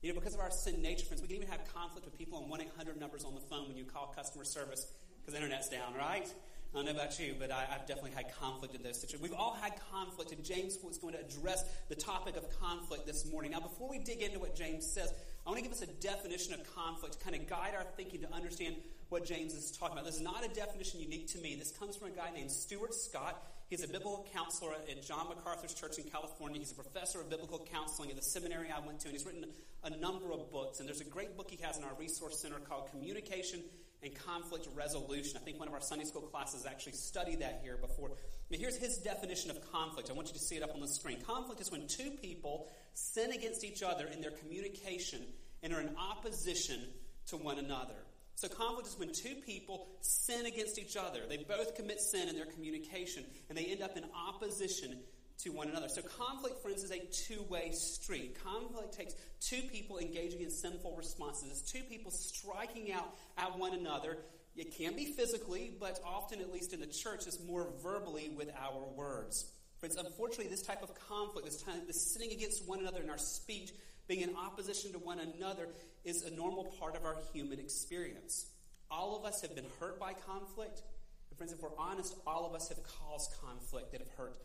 You 0.00 0.12
know, 0.12 0.18
because 0.18 0.34
of 0.34 0.40
our 0.40 0.50
sin 0.50 0.82
nature, 0.82 1.06
friends, 1.06 1.22
we 1.22 1.28
can 1.28 1.36
even 1.36 1.48
have 1.48 1.60
conflict 1.72 2.04
with 2.04 2.18
people 2.18 2.38
on 2.38 2.48
1 2.48 2.60
800 2.62 2.98
numbers 2.98 3.24
on 3.24 3.34
the 3.34 3.40
phone 3.40 3.68
when 3.68 3.76
you 3.76 3.84
call 3.84 4.12
customer 4.16 4.44
service 4.44 4.86
because 5.20 5.34
the 5.34 5.40
internet's 5.40 5.68
down, 5.68 5.94
right? 5.94 6.26
I 6.72 6.78
don't 6.78 6.86
know 6.86 6.92
about 6.92 7.20
you, 7.20 7.34
but 7.38 7.50
I, 7.50 7.64
have 7.68 7.86
definitely 7.86 8.12
had 8.12 8.34
conflict 8.40 8.74
in 8.74 8.82
those 8.82 8.98
situations. 8.98 9.22
We've 9.22 9.38
all 9.38 9.54
had 9.60 9.74
conflict, 9.92 10.32
and 10.32 10.42
James 10.42 10.78
was 10.82 10.96
going 10.96 11.12
to 11.12 11.20
address 11.20 11.64
the 11.90 11.94
topic 11.94 12.34
of 12.36 12.48
conflict 12.58 13.06
this 13.06 13.30
morning. 13.30 13.50
Now, 13.50 13.60
before 13.60 13.90
we 13.90 13.98
dig 13.98 14.22
into 14.22 14.38
what 14.38 14.56
James 14.56 14.90
says, 14.90 15.12
I 15.46 15.50
want 15.50 15.58
to 15.58 15.62
give 15.62 15.72
us 15.72 15.82
a 15.82 15.86
definition 15.86 16.54
of 16.54 16.74
conflict 16.74 17.18
to 17.18 17.24
kind 17.24 17.36
of 17.36 17.46
guide 17.46 17.74
our 17.76 17.84
thinking 17.94 18.22
to 18.22 18.32
understand 18.32 18.76
what 19.10 19.26
James 19.26 19.52
is 19.52 19.70
talking 19.70 19.92
about. 19.92 20.06
This 20.06 20.16
is 20.16 20.22
not 20.22 20.46
a 20.46 20.48
definition 20.48 21.00
unique 21.00 21.28
to 21.32 21.38
me. 21.38 21.56
This 21.56 21.72
comes 21.72 21.94
from 21.94 22.08
a 22.08 22.12
guy 22.12 22.30
named 22.34 22.50
Stuart 22.50 22.94
Scott. 22.94 23.42
He's 23.68 23.84
a 23.84 23.88
biblical 23.88 24.26
counselor 24.32 24.72
at 24.72 25.02
John 25.02 25.28
MacArthur's 25.28 25.74
church 25.74 25.98
in 25.98 26.04
California. 26.04 26.58
He's 26.58 26.72
a 26.72 26.74
professor 26.74 27.20
of 27.20 27.28
biblical 27.28 27.66
counseling 27.70 28.08
at 28.08 28.16
the 28.16 28.22
seminary 28.22 28.68
I 28.74 28.84
went 28.86 29.00
to, 29.00 29.08
and 29.08 29.16
he's 29.16 29.26
written 29.26 29.44
a 29.84 29.90
number 29.90 30.32
of 30.32 30.50
books. 30.50 30.80
And 30.80 30.88
there's 30.88 31.02
a 31.02 31.04
great 31.04 31.36
book 31.36 31.50
he 31.50 31.62
has 31.62 31.76
in 31.76 31.84
our 31.84 31.94
resource 31.98 32.38
center 32.38 32.56
called 32.60 32.90
Communication 32.90 33.60
and 34.02 34.14
conflict 34.14 34.68
resolution. 34.74 35.36
I 35.36 35.44
think 35.44 35.58
one 35.58 35.68
of 35.68 35.74
our 35.74 35.80
Sunday 35.80 36.04
school 36.04 36.22
classes 36.22 36.66
actually 36.66 36.92
studied 36.92 37.40
that 37.40 37.60
here 37.62 37.76
before. 37.76 38.12
Here's 38.50 38.76
his 38.76 38.98
definition 38.98 39.50
of 39.50 39.72
conflict. 39.72 40.10
I 40.10 40.12
want 40.12 40.28
you 40.28 40.34
to 40.34 40.40
see 40.40 40.56
it 40.56 40.62
up 40.62 40.74
on 40.74 40.80
the 40.80 40.88
screen. 40.88 41.20
Conflict 41.22 41.60
is 41.60 41.70
when 41.70 41.86
two 41.86 42.10
people 42.10 42.68
sin 42.92 43.32
against 43.32 43.64
each 43.64 43.82
other 43.82 44.06
in 44.06 44.20
their 44.20 44.32
communication 44.32 45.20
and 45.62 45.72
are 45.72 45.80
in 45.80 45.90
opposition 45.96 46.80
to 47.28 47.36
one 47.36 47.58
another. 47.58 47.94
So, 48.34 48.48
conflict 48.48 48.88
is 48.88 48.98
when 48.98 49.12
two 49.12 49.36
people 49.46 49.86
sin 50.00 50.46
against 50.46 50.78
each 50.78 50.96
other. 50.96 51.20
They 51.28 51.36
both 51.36 51.76
commit 51.76 52.00
sin 52.00 52.28
in 52.28 52.34
their 52.34 52.46
communication, 52.46 53.24
and 53.48 53.56
they 53.56 53.66
end 53.66 53.82
up 53.82 53.96
in 53.96 54.04
opposition 54.28 54.98
to 55.42 55.50
one 55.50 55.68
another. 55.68 55.88
So, 55.88 56.02
conflict, 56.02 56.62
friends, 56.62 56.84
is 56.84 56.90
a 56.90 56.98
two 56.98 57.42
way 57.48 57.70
street. 57.72 58.36
Conflict 58.44 58.92
takes 58.94 59.14
two 59.40 59.62
people 59.62 59.98
engaging 59.98 60.40
in 60.40 60.50
sinful 60.50 60.94
responses. 60.96 61.50
It's 61.50 61.72
two 61.72 61.82
people 61.82 62.10
striking 62.10 62.92
out 62.92 63.08
at 63.38 63.58
one 63.58 63.74
another. 63.74 64.18
It 64.56 64.76
can 64.76 64.94
be 64.94 65.06
physically, 65.06 65.72
but 65.80 65.98
often, 66.04 66.40
at 66.40 66.52
least 66.52 66.72
in 66.72 66.80
the 66.80 66.86
church, 66.86 67.26
it's 67.26 67.42
more 67.46 67.68
verbally 67.82 68.30
with 68.36 68.50
our 68.56 68.84
words. 68.94 69.50
Friends, 69.80 69.96
unfortunately, 69.96 70.48
this 70.48 70.62
type 70.62 70.82
of 70.82 70.90
conflict, 71.08 71.46
this, 71.46 71.62
time, 71.62 71.80
this 71.86 72.12
sitting 72.12 72.30
against 72.32 72.68
one 72.68 72.80
another 72.80 73.02
in 73.02 73.10
our 73.10 73.18
speech, 73.18 73.72
being 74.06 74.20
in 74.20 74.36
opposition 74.36 74.92
to 74.92 74.98
one 74.98 75.18
another, 75.18 75.68
is 76.04 76.22
a 76.22 76.30
normal 76.30 76.64
part 76.78 76.96
of 76.96 77.04
our 77.04 77.16
human 77.32 77.58
experience. 77.58 78.46
All 78.90 79.18
of 79.18 79.24
us 79.24 79.40
have 79.40 79.54
been 79.54 79.66
hurt 79.80 79.98
by 79.98 80.12
conflict. 80.12 80.82
And 81.30 81.38
friends, 81.38 81.52
if 81.52 81.62
we're 81.62 81.76
honest, 81.78 82.14
all 82.26 82.46
of 82.46 82.54
us 82.54 82.68
have 82.68 82.78
caused 83.00 83.32
conflict 83.42 83.90
that 83.92 84.00
have 84.00 84.10
hurt 84.10 84.36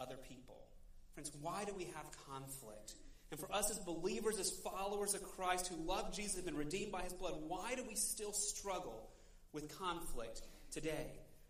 other 0.00 0.16
people. 0.16 0.56
Friends, 1.14 1.30
why 1.40 1.64
do 1.64 1.74
we 1.76 1.84
have 1.84 2.06
conflict? 2.28 2.94
And 3.30 3.38
for 3.38 3.52
us 3.52 3.70
as 3.70 3.78
believers, 3.78 4.38
as 4.38 4.50
followers 4.50 5.14
of 5.14 5.22
Christ 5.22 5.68
who 5.68 5.76
love 5.86 6.12
Jesus 6.14 6.36
and 6.36 6.46
been 6.46 6.56
redeemed 6.56 6.90
by 6.90 7.02
his 7.02 7.12
blood, 7.12 7.34
why 7.46 7.74
do 7.76 7.84
we 7.86 7.94
still 7.94 8.32
struggle 8.32 9.08
with 9.52 9.78
conflict 9.78 10.42
today? 10.72 11.06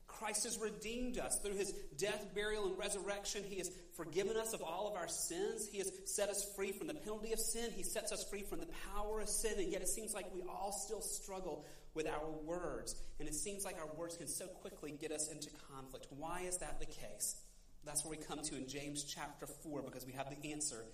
Christ 0.06 0.44
has 0.44 0.58
redeemed 0.58 1.18
us 1.18 1.38
through 1.38 1.54
his 1.54 1.72
death, 1.96 2.34
burial, 2.34 2.66
and 2.66 2.76
resurrection. 2.76 3.44
He 3.48 3.58
has 3.58 3.70
forgiven 3.96 4.36
us 4.36 4.52
of 4.52 4.60
all 4.60 4.88
of 4.88 4.94
our 4.94 5.08
sins. 5.08 5.68
He 5.70 5.78
has 5.78 5.90
set 6.04 6.28
us 6.28 6.44
free 6.56 6.72
from 6.72 6.88
the 6.88 6.94
penalty 6.94 7.32
of 7.32 7.38
sin. 7.38 7.70
He 7.70 7.84
sets 7.84 8.12
us 8.12 8.28
free 8.28 8.42
from 8.42 8.58
the 8.58 8.68
power 8.92 9.20
of 9.20 9.28
sin. 9.28 9.54
And 9.58 9.72
yet 9.72 9.82
it 9.82 9.88
seems 9.88 10.12
like 10.12 10.26
we 10.34 10.42
all 10.42 10.72
still 10.72 11.00
struggle 11.00 11.64
with 11.94 12.06
our 12.06 12.28
words. 12.44 12.94
And 13.18 13.28
it 13.28 13.34
seems 13.34 13.64
like 13.64 13.76
our 13.78 13.96
words 13.96 14.16
can 14.16 14.26
so 14.26 14.46
quickly 14.46 14.92
get 15.00 15.12
us 15.12 15.28
into 15.30 15.48
conflict. 15.72 16.08
Why 16.10 16.40
is 16.40 16.58
that 16.58 16.80
the 16.80 16.86
case? 16.86 17.36
That's 17.84 18.04
where 18.04 18.10
we 18.10 18.24
come 18.24 18.40
to 18.42 18.56
in 18.56 18.68
James 18.68 19.04
chapter 19.04 19.46
4 19.46 19.82
because 19.82 20.06
we 20.06 20.12
have 20.12 20.28
the 20.30 20.52
answer 20.52 20.84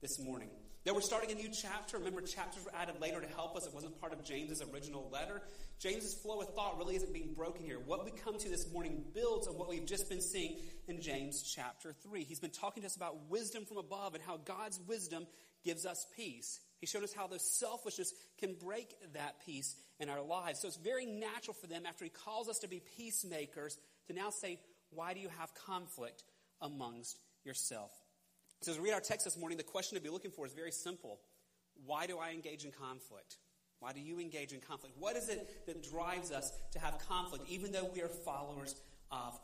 this 0.00 0.18
morning. 0.20 0.48
Now 0.84 0.94
we're 0.94 1.00
starting 1.00 1.32
a 1.32 1.34
new 1.34 1.48
chapter. 1.50 1.98
Remember, 1.98 2.20
chapters 2.20 2.64
were 2.64 2.70
added 2.80 3.00
later 3.00 3.20
to 3.20 3.26
help 3.26 3.56
us. 3.56 3.66
It 3.66 3.74
wasn't 3.74 4.00
part 4.00 4.12
of 4.12 4.24
James's 4.24 4.62
original 4.72 5.10
letter. 5.12 5.42
James's 5.80 6.14
flow 6.14 6.40
of 6.40 6.54
thought 6.54 6.78
really 6.78 6.94
isn't 6.94 7.12
being 7.12 7.34
broken 7.34 7.64
here. 7.64 7.80
What 7.84 8.04
we 8.04 8.12
come 8.12 8.38
to 8.38 8.48
this 8.48 8.72
morning 8.72 9.04
builds 9.12 9.48
on 9.48 9.58
what 9.58 9.68
we've 9.68 9.84
just 9.84 10.08
been 10.08 10.20
seeing 10.20 10.58
in 10.86 11.02
James 11.02 11.42
chapter 11.42 11.92
3. 11.92 12.22
He's 12.22 12.38
been 12.38 12.50
talking 12.50 12.82
to 12.82 12.86
us 12.86 12.94
about 12.94 13.28
wisdom 13.28 13.64
from 13.64 13.78
above 13.78 14.14
and 14.14 14.22
how 14.22 14.36
God's 14.36 14.78
wisdom 14.86 15.26
gives 15.64 15.84
us 15.84 16.06
peace. 16.16 16.60
He 16.80 16.86
showed 16.86 17.02
us 17.02 17.12
how 17.12 17.26
the 17.26 17.40
selfishness 17.40 18.12
can 18.38 18.54
break 18.54 18.94
that 19.14 19.44
peace 19.44 19.74
in 19.98 20.08
our 20.08 20.22
lives. 20.22 20.60
So 20.60 20.68
it's 20.68 20.76
very 20.76 21.06
natural 21.06 21.54
for 21.60 21.66
them, 21.66 21.82
after 21.84 22.04
he 22.04 22.10
calls 22.10 22.48
us 22.48 22.60
to 22.60 22.68
be 22.68 22.80
peacemakers, 22.96 23.76
to 24.06 24.12
now 24.12 24.30
say, 24.30 24.60
Why 24.90 25.14
do 25.14 25.20
you 25.20 25.30
have 25.40 25.52
conflict? 25.66 26.22
Amongst 26.60 27.18
yourself. 27.44 27.90
So, 28.62 28.72
as 28.72 28.78
we 28.78 28.84
read 28.86 28.94
our 28.94 29.00
text 29.00 29.24
this 29.24 29.38
morning, 29.38 29.58
the 29.58 29.64
question 29.64 29.96
to 29.96 30.02
be 30.02 30.10
looking 30.10 30.30
for 30.30 30.46
is 30.46 30.52
very 30.52 30.72
simple 30.72 31.20
Why 31.84 32.06
do 32.06 32.18
I 32.18 32.30
engage 32.30 32.64
in 32.64 32.72
conflict? 32.72 33.36
Why 33.78 33.92
do 33.92 34.00
you 34.00 34.18
engage 34.18 34.52
in 34.52 34.60
conflict? 34.60 34.96
What 34.98 35.16
is 35.16 35.28
it 35.28 35.66
that 35.66 35.82
drives 35.90 36.32
us 36.32 36.50
to 36.72 36.78
have 36.78 36.98
conflict, 37.08 37.44
even 37.48 37.72
though 37.72 37.90
we 37.92 38.00
are 38.00 38.08
followers 38.08 38.74
of 39.10 39.38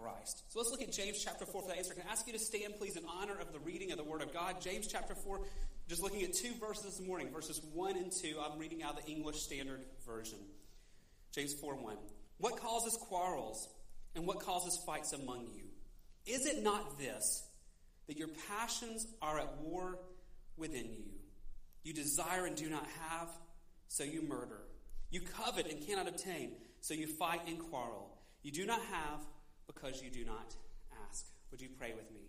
Christ. 0.00 0.44
So 0.48 0.58
let's 0.58 0.70
look 0.70 0.82
at 0.82 0.92
James 0.92 1.22
chapter 1.22 1.44
4 1.44 1.62
for 1.62 1.68
that 1.68 1.78
answer. 1.78 1.94
Can 1.94 2.04
I 2.08 2.12
ask 2.12 2.26
you 2.26 2.32
to 2.32 2.38
stand, 2.38 2.74
please, 2.78 2.96
in 2.96 3.04
honor 3.04 3.38
of 3.40 3.52
the 3.52 3.58
reading 3.58 3.90
of 3.90 3.98
the 3.98 4.04
Word 4.04 4.22
of 4.22 4.32
God? 4.32 4.60
James 4.60 4.86
chapter 4.86 5.14
4, 5.14 5.40
just 5.88 6.02
looking 6.02 6.22
at 6.22 6.34
two 6.34 6.52
verses 6.60 6.98
this 6.98 7.06
morning, 7.06 7.30
verses 7.32 7.60
1 7.72 7.96
and 7.96 8.12
2. 8.12 8.36
I'm 8.40 8.58
reading 8.58 8.82
out 8.82 8.96
the 8.96 9.10
English 9.10 9.38
Standard 9.40 9.80
Version. 10.06 10.38
James 11.34 11.54
4 11.60 11.76
1. 11.76 11.96
What 12.38 12.56
causes 12.60 12.96
quarrels 13.00 13.68
and 14.14 14.26
what 14.26 14.40
causes 14.40 14.80
fights 14.86 15.12
among 15.12 15.48
you? 15.54 15.57
Is 16.28 16.44
it 16.44 16.62
not 16.62 16.98
this, 16.98 17.42
that 18.06 18.18
your 18.18 18.28
passions 18.48 19.06
are 19.22 19.38
at 19.38 19.60
war 19.62 19.98
within 20.58 20.92
you? 20.92 21.04
You 21.84 21.94
desire 21.94 22.44
and 22.44 22.54
do 22.54 22.68
not 22.68 22.86
have, 23.00 23.28
so 23.88 24.04
you 24.04 24.20
murder. 24.20 24.60
You 25.10 25.22
covet 25.22 25.70
and 25.70 25.86
cannot 25.86 26.06
obtain, 26.06 26.52
so 26.82 26.92
you 26.92 27.06
fight 27.06 27.40
and 27.46 27.58
quarrel. 27.58 28.10
You 28.42 28.52
do 28.52 28.66
not 28.66 28.80
have 28.92 29.20
because 29.66 30.02
you 30.02 30.10
do 30.10 30.24
not 30.24 30.54
ask. 31.08 31.24
Would 31.50 31.62
you 31.62 31.70
pray 31.78 31.94
with 31.96 32.10
me? 32.10 32.20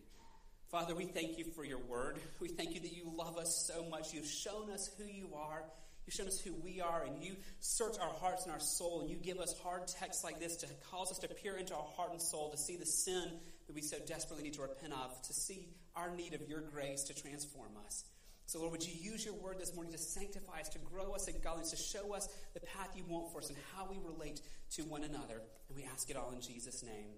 Father, 0.72 0.96
we 0.96 1.06
thank 1.06 1.38
you 1.38 1.44
for 1.44 1.66
your 1.66 1.80
word. 1.80 2.20
We 2.40 2.48
thank 2.48 2.76
you 2.76 2.80
that 2.80 2.94
you 2.94 3.12
love 3.18 3.38
us 3.38 3.66
so 3.68 3.84
much. 3.90 4.14
You've 4.14 4.28
shown 4.28 4.70
us 4.70 4.90
who 4.98 5.04
you 5.04 5.30
are. 5.36 5.64
You've 6.06 6.14
shown 6.14 6.28
us 6.28 6.40
who 6.40 6.54
we 6.64 6.80
are, 6.80 7.04
and 7.04 7.22
you 7.22 7.36
search 7.60 7.98
our 8.00 8.14
hearts 8.14 8.46
and 8.46 8.54
our 8.54 8.60
soul, 8.60 9.02
and 9.02 9.10
you 9.10 9.18
give 9.18 9.40
us 9.40 9.54
hard 9.62 9.88
texts 9.88 10.24
like 10.24 10.40
this 10.40 10.56
to 10.58 10.68
cause 10.90 11.12
us 11.12 11.20
to 11.20 11.28
peer 11.28 11.58
into 11.58 11.76
our 11.76 11.88
heart 11.98 12.12
and 12.12 12.22
soul, 12.22 12.50
to 12.52 12.58
see 12.58 12.78
the 12.78 12.86
sin 12.86 13.30
that 13.70 13.76
we 13.76 13.82
so 13.84 13.98
desperately 14.08 14.44
need 14.44 14.56
to 14.56 14.64
repent 14.64 14.94
of, 14.94 15.22
to 15.22 15.32
see 15.32 15.68
our 15.96 16.10
need 16.16 16.34
of 16.34 16.42
your 16.50 16.62
grace 16.62 17.04
to 17.04 17.14
transform 17.14 17.70
us. 17.86 18.04
So, 18.48 18.58
Lord, 18.58 18.72
would 18.72 18.88
you 18.88 18.96
use 19.00 19.24
your 19.24 19.36
word 19.36 19.60
this 19.60 19.76
morning 19.76 19.94
to 19.94 20.00
sanctify 20.00 20.62
us, 20.62 20.70
to 20.70 20.80
grow 20.80 21.12
us 21.12 21.28
in 21.28 21.36
godliness, 21.44 21.70
to 21.70 21.78
show 21.78 22.16
us 22.16 22.28
the 22.56 22.62
path 22.62 22.90
you 22.96 23.04
want 23.08 23.32
for 23.32 23.38
us 23.38 23.50
and 23.50 23.58
how 23.76 23.88
we 23.88 23.98
relate 24.04 24.42
to 24.72 24.82
one 24.86 25.04
another? 25.04 25.40
And 25.68 25.78
we 25.78 25.84
ask 25.94 26.10
it 26.10 26.18
all 26.18 26.32
in 26.32 26.42
Jesus' 26.42 26.82
name. 26.82 27.10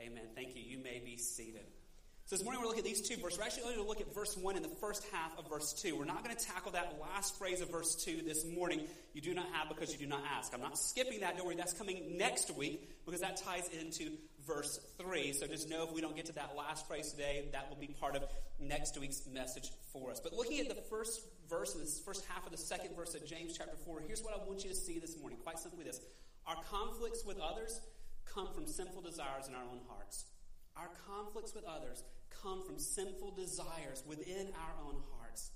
Amen. 0.00 0.24
Thank 0.34 0.56
you. 0.56 0.62
You 0.62 0.82
may 0.82 1.00
be 1.04 1.16
seated. 1.16 1.66
So 2.26 2.34
this 2.34 2.44
morning 2.44 2.62
we're 2.62 2.66
looking 2.66 2.80
at 2.80 2.86
these 2.86 3.06
two 3.06 3.16
verses. 3.22 3.38
We're 3.38 3.44
actually 3.44 3.62
going 3.62 3.76
to 3.76 3.82
look 3.82 4.00
at 4.00 4.12
verse 4.12 4.36
1 4.36 4.56
in 4.56 4.62
the 4.62 4.68
first 4.80 5.04
half 5.12 5.38
of 5.38 5.48
verse 5.48 5.72
2. 5.74 5.96
We're 5.96 6.04
not 6.04 6.24
going 6.24 6.34
to 6.34 6.44
tackle 6.44 6.72
that 6.72 6.98
last 7.00 7.38
phrase 7.38 7.60
of 7.60 7.70
verse 7.70 7.94
2 8.04 8.22
this 8.26 8.44
morning. 8.44 8.80
You 9.12 9.20
do 9.20 9.34
not 9.34 9.46
have 9.52 9.68
because 9.68 9.92
you 9.92 9.98
do 9.98 10.06
not 10.06 10.22
ask. 10.36 10.52
I'm 10.52 10.60
not 10.60 10.78
skipping 10.78 11.20
that. 11.20 11.36
Don't 11.36 11.46
worry. 11.46 11.54
That's 11.54 11.74
coming 11.74 12.16
next 12.16 12.50
week 12.56 12.90
because 13.04 13.20
that 13.20 13.36
ties 13.36 13.68
into 13.78 14.12
verse 14.46 14.80
3. 14.98 15.32
So 15.32 15.46
just 15.46 15.68
know 15.68 15.84
if 15.84 15.92
we 15.92 16.00
don't 16.00 16.16
get 16.16 16.26
to 16.26 16.32
that 16.34 16.54
last 16.56 16.86
phrase 16.86 17.10
today, 17.10 17.48
that 17.52 17.68
will 17.68 17.76
be 17.76 17.88
part 17.88 18.16
of 18.16 18.24
next 18.60 18.98
week's 18.98 19.26
message 19.26 19.70
for 19.92 20.10
us. 20.10 20.20
But 20.20 20.32
looking 20.32 20.60
at 20.60 20.68
the 20.68 20.82
first 20.90 21.20
verse, 21.48 21.74
this 21.74 22.00
first 22.00 22.24
half 22.26 22.44
of 22.44 22.52
the 22.52 22.58
second 22.58 22.96
verse 22.96 23.14
of 23.14 23.26
James 23.26 23.56
chapter 23.56 23.76
4, 23.84 24.02
here's 24.06 24.22
what 24.22 24.34
I 24.34 24.44
want 24.46 24.64
you 24.64 24.70
to 24.70 24.76
see 24.76 24.98
this 24.98 25.18
morning. 25.18 25.38
Quite 25.42 25.58
simply 25.58 25.84
this. 25.84 26.00
Our 26.46 26.56
conflicts 26.70 27.24
with 27.24 27.38
others 27.38 27.80
come 28.24 28.48
from 28.54 28.66
sinful 28.66 29.02
desires 29.02 29.48
in 29.48 29.54
our 29.54 29.62
own 29.62 29.80
hearts. 29.88 30.24
Our 30.76 30.88
conflicts 31.06 31.54
with 31.54 31.64
others 31.64 32.02
come 32.42 32.64
from 32.64 32.78
sinful 32.78 33.32
desires 33.32 34.02
within 34.06 34.48
our 34.56 34.86
own 34.86 35.02
hearts. 35.18 35.50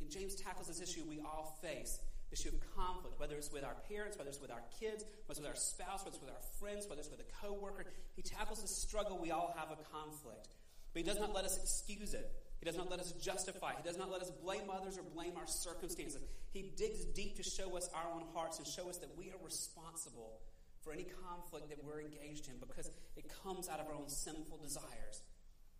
Again, 0.00 0.10
James 0.10 0.34
tackles 0.34 0.68
this 0.68 0.82
issue 0.82 1.04
we 1.08 1.20
all 1.20 1.58
face 1.62 2.00
issue 2.32 2.48
of 2.48 2.58
conflict, 2.74 3.18
whether 3.18 3.36
it's 3.36 3.52
with 3.52 3.64
our 3.64 3.76
parents, 3.88 4.18
whether 4.18 4.30
it's 4.30 4.40
with 4.40 4.50
our 4.50 4.62
kids, 4.80 5.04
whether 5.26 5.38
it's 5.38 5.40
with 5.40 5.48
our 5.48 5.56
spouse, 5.56 6.04
whether 6.04 6.16
it's 6.16 6.20
with 6.20 6.30
our 6.30 6.46
friends, 6.58 6.86
whether 6.88 7.00
it's 7.00 7.10
with 7.10 7.20
a 7.20 7.46
coworker. 7.46 7.86
He 8.14 8.22
tackles 8.22 8.62
the 8.62 8.68
struggle 8.68 9.18
we 9.18 9.30
all 9.30 9.54
have 9.56 9.70
a 9.70 9.78
conflict. 9.92 10.48
But 10.92 11.02
he 11.02 11.08
does 11.08 11.20
not 11.20 11.34
let 11.34 11.44
us 11.44 11.58
excuse 11.58 12.14
it. 12.14 12.32
He 12.58 12.64
does 12.64 12.76
not 12.76 12.90
let 12.90 13.00
us 13.00 13.12
justify. 13.12 13.74
He 13.76 13.82
does 13.86 13.98
not 13.98 14.10
let 14.10 14.22
us 14.22 14.30
blame 14.42 14.70
others 14.72 14.98
or 14.98 15.02
blame 15.02 15.36
our 15.36 15.46
circumstances. 15.46 16.22
He 16.52 16.72
digs 16.76 17.04
deep 17.04 17.36
to 17.36 17.42
show 17.42 17.76
us 17.76 17.88
our 17.94 18.12
own 18.14 18.24
hearts 18.34 18.58
and 18.58 18.66
show 18.66 18.88
us 18.88 18.96
that 18.98 19.10
we 19.16 19.30
are 19.30 19.44
responsible 19.44 20.40
for 20.82 20.92
any 20.92 21.04
conflict 21.26 21.68
that 21.68 21.84
we're 21.84 22.00
engaged 22.00 22.48
in 22.48 22.54
because 22.58 22.90
it 23.16 23.30
comes 23.44 23.68
out 23.68 23.80
of 23.80 23.88
our 23.88 23.94
own 23.94 24.08
sinful 24.08 24.58
desires 24.62 25.22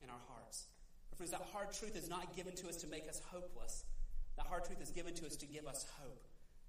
in 0.03 0.11
our 0.11 0.21
hearts. 0.29 0.67
But 1.11 1.17
friends, 1.17 1.31
that 1.33 1.43
hard 1.53 1.73
truth 1.73 1.97
is 1.97 2.09
not 2.09 2.37
given 2.37 2.55
to 2.57 2.69
us 2.69 2.77
to 2.77 2.87
make 2.87 3.09
us 3.09 3.21
hopeless. 3.31 3.85
That 4.37 4.47
hard 4.47 4.65
truth 4.65 4.83
is 4.83 4.91
given 4.91 5.15
to 5.15 5.27
us 5.27 5.37
to 5.37 5.47
give 5.47 5.67
us 5.67 5.87
hope. 6.03 6.27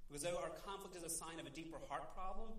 Because 0.08 0.24
though 0.24 0.38
our 0.38 0.52
conflict 0.66 0.96
is 0.96 1.04
a 1.04 1.10
sign 1.10 1.40
of 1.40 1.46
a 1.46 1.50
deeper 1.50 1.78
heart 1.90 2.16
problem, 2.16 2.50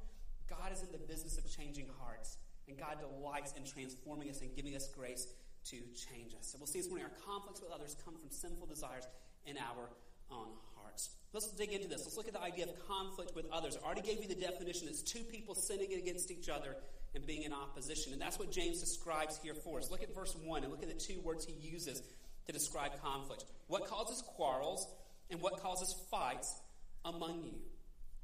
God 0.48 0.72
is 0.72 0.82
in 0.82 0.92
the 0.92 0.98
business 0.98 1.38
of 1.38 1.48
changing 1.50 1.86
hearts. 2.00 2.36
And 2.68 2.76
God 2.76 2.98
delights 3.00 3.54
in 3.56 3.64
transforming 3.64 4.28
us 4.28 4.40
and 4.40 4.54
giving 4.54 4.76
us 4.76 4.88
grace 4.88 5.26
to 5.70 5.76
change 5.96 6.34
us. 6.38 6.52
So 6.52 6.58
we'll 6.58 6.66
see 6.66 6.80
this 6.80 6.88
morning 6.88 7.06
our 7.06 7.16
conflicts 7.24 7.60
with 7.60 7.72
others 7.72 7.96
come 8.04 8.14
from 8.14 8.30
sinful 8.30 8.66
desires 8.66 9.04
in 9.46 9.56
our 9.56 9.88
own 10.30 10.48
hearts. 10.76 11.10
Let's 11.32 11.50
dig 11.52 11.72
into 11.72 11.88
this. 11.88 12.02
Let's 12.04 12.16
look 12.16 12.28
at 12.28 12.34
the 12.34 12.42
idea 12.42 12.64
of 12.64 12.88
conflict 12.88 13.34
with 13.34 13.46
others. 13.52 13.76
I 13.76 13.86
already 13.86 14.02
gave 14.02 14.22
you 14.22 14.28
the 14.28 14.40
definition. 14.40 14.88
It's 14.88 15.02
two 15.02 15.24
people 15.24 15.54
sinning 15.54 15.94
against 15.94 16.30
each 16.30 16.48
other 16.48 16.76
and 17.14 17.26
being 17.26 17.42
in 17.42 17.52
opposition. 17.52 18.12
And 18.12 18.20
that's 18.20 18.38
what 18.38 18.50
James 18.50 18.80
describes 18.80 19.38
here 19.42 19.54
for 19.54 19.78
us. 19.78 19.90
Look 19.90 20.02
at 20.02 20.14
verse 20.14 20.36
1 20.42 20.62
and 20.62 20.72
look 20.72 20.82
at 20.82 20.88
the 20.88 20.94
two 20.94 21.20
words 21.20 21.46
he 21.46 21.54
uses 21.66 22.02
to 22.46 22.52
describe 22.52 22.92
conflict. 23.02 23.44
What 23.66 23.86
causes 23.86 24.22
quarrels 24.22 24.86
and 25.30 25.40
what 25.40 25.60
causes 25.60 25.94
fights 26.10 26.60
among 27.04 27.44
you? 27.44 27.58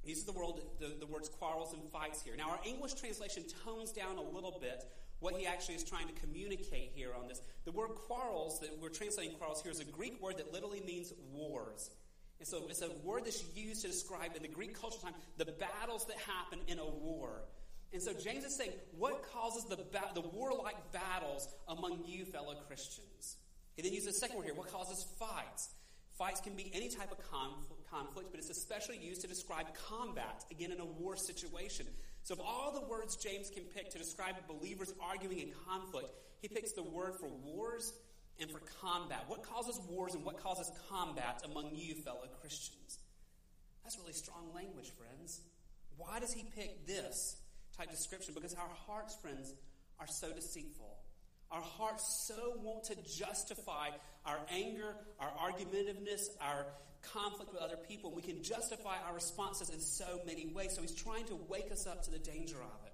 These 0.04 0.22
are 0.22 0.32
the, 0.32 0.38
world, 0.38 0.60
the, 0.80 0.96
the 1.00 1.06
words 1.06 1.28
quarrels 1.28 1.72
and 1.72 1.82
fights 1.90 2.22
here. 2.22 2.34
Now, 2.36 2.50
our 2.50 2.60
English 2.66 2.94
translation 2.94 3.44
tones 3.64 3.90
down 3.90 4.18
a 4.18 4.22
little 4.22 4.58
bit 4.60 4.84
what 5.20 5.34
he 5.34 5.46
actually 5.46 5.76
is 5.76 5.84
trying 5.84 6.06
to 6.06 6.12
communicate 6.14 6.92
here 6.94 7.12
on 7.18 7.26
this. 7.28 7.40
The 7.64 7.72
word 7.72 7.90
quarrels 7.94 8.60
that 8.60 8.78
we're 8.80 8.90
translating 8.90 9.34
quarrels 9.36 9.62
here 9.62 9.72
is 9.72 9.80
a 9.80 9.84
Greek 9.84 10.20
word 10.20 10.36
that 10.36 10.52
literally 10.52 10.82
means 10.86 11.12
wars. 11.32 11.90
And 12.38 12.46
so 12.46 12.66
it's 12.68 12.82
a 12.82 12.90
word 13.02 13.24
that's 13.24 13.42
used 13.56 13.82
to 13.82 13.88
describe 13.88 14.36
in 14.36 14.42
the 14.42 14.48
Greek 14.48 14.78
cultural 14.78 15.02
time 15.02 15.14
the 15.38 15.46
battles 15.46 16.04
that 16.06 16.16
happen 16.18 16.58
in 16.66 16.78
a 16.78 16.86
war. 16.86 17.42
And 17.92 18.02
so 18.02 18.12
James 18.12 18.44
is 18.44 18.56
saying, 18.56 18.72
what 18.98 19.22
causes 19.32 19.64
the, 19.64 19.76
ba- 19.76 20.10
the 20.14 20.20
warlike 20.20 20.92
battles 20.92 21.48
among 21.68 22.02
you, 22.06 22.24
fellow 22.24 22.54
Christians? 22.66 23.36
He 23.76 23.82
then 23.82 23.92
uses 23.92 24.16
a 24.16 24.18
second 24.18 24.36
word 24.36 24.44
here. 24.44 24.54
What 24.54 24.70
causes 24.70 25.06
fights? 25.18 25.70
Fights 26.18 26.40
can 26.40 26.54
be 26.54 26.70
any 26.74 26.88
type 26.88 27.10
of 27.12 27.18
conflict, 27.30 27.83
but 28.30 28.38
it's 28.38 28.50
especially 28.50 28.98
used 28.98 29.20
to 29.22 29.28
describe 29.28 29.66
combat, 29.88 30.44
again, 30.50 30.72
in 30.72 30.80
a 30.80 30.84
war 30.84 31.16
situation. 31.16 31.86
So, 32.22 32.34
of 32.34 32.40
all 32.40 32.72
the 32.72 32.86
words 32.86 33.16
James 33.16 33.50
can 33.50 33.64
pick 33.64 33.90
to 33.90 33.98
describe 33.98 34.34
believers 34.48 34.92
arguing 35.00 35.38
in 35.38 35.50
conflict, 35.68 36.08
he 36.40 36.48
picks 36.48 36.72
the 36.72 36.82
word 36.82 37.14
for 37.20 37.28
wars 37.28 37.92
and 38.40 38.50
for 38.50 38.60
combat. 38.80 39.24
What 39.28 39.42
causes 39.42 39.80
wars 39.88 40.14
and 40.14 40.24
what 40.24 40.42
causes 40.42 40.70
combat 40.90 41.42
among 41.44 41.70
you, 41.74 41.94
fellow 41.94 42.26
Christians? 42.40 42.98
That's 43.82 43.98
really 43.98 44.12
strong 44.12 44.52
language, 44.54 44.90
friends. 44.98 45.40
Why 45.96 46.18
does 46.18 46.32
he 46.32 46.44
pick 46.56 46.86
this 46.86 47.36
type 47.76 47.90
description? 47.90 48.34
Because 48.34 48.54
our 48.54 48.70
hearts, 48.86 49.14
friends, 49.16 49.54
are 50.00 50.06
so 50.06 50.32
deceitful. 50.32 50.96
Our 51.50 51.60
hearts 51.60 52.26
so 52.26 52.56
want 52.62 52.84
to 52.84 52.96
justify 53.16 53.90
our 54.26 54.38
anger, 54.50 54.96
our 55.20 55.30
argumentiveness, 55.40 56.30
our 56.40 56.66
conflict 57.12 57.52
with 57.52 57.62
other 57.62 57.76
people. 57.76 58.12
We 58.12 58.22
can 58.22 58.42
justify 58.42 58.96
our 59.06 59.14
responses 59.14 59.70
in 59.70 59.80
so 59.80 60.20
many 60.26 60.46
ways. 60.46 60.74
So 60.74 60.82
he's 60.82 60.94
trying 60.94 61.24
to 61.26 61.38
wake 61.48 61.70
us 61.72 61.86
up 61.86 62.02
to 62.04 62.10
the 62.10 62.18
danger 62.18 62.56
of 62.56 62.86
it. 62.86 62.92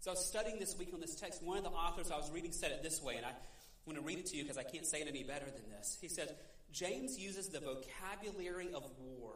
So 0.00 0.10
I 0.10 0.14
was 0.14 0.24
studying 0.24 0.58
this 0.58 0.76
week 0.78 0.90
on 0.92 1.00
this 1.00 1.14
text. 1.14 1.42
One 1.42 1.58
of 1.58 1.64
the 1.64 1.70
authors 1.70 2.10
I 2.10 2.16
was 2.16 2.30
reading 2.30 2.52
said 2.52 2.72
it 2.72 2.82
this 2.82 3.02
way, 3.02 3.16
and 3.16 3.26
I 3.26 3.32
want 3.86 3.98
to 3.98 4.04
read 4.04 4.18
it 4.18 4.26
to 4.26 4.36
you 4.36 4.42
because 4.42 4.58
I 4.58 4.64
can't 4.64 4.86
say 4.86 5.00
it 5.00 5.08
any 5.08 5.22
better 5.22 5.44
than 5.44 5.70
this. 5.70 5.98
He 6.00 6.08
says, 6.08 6.28
James 6.72 7.18
uses 7.18 7.48
the 7.48 7.60
vocabulary 7.60 8.68
of 8.74 8.84
war 8.98 9.32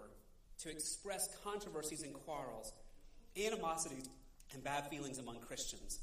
to 0.62 0.70
express 0.70 1.28
controversies 1.44 2.02
and 2.02 2.14
quarrels, 2.14 2.72
animosities, 3.36 4.09
and 4.52 4.64
bad 4.64 4.88
feelings 4.88 5.18
among 5.18 5.40
Christians. 5.40 6.00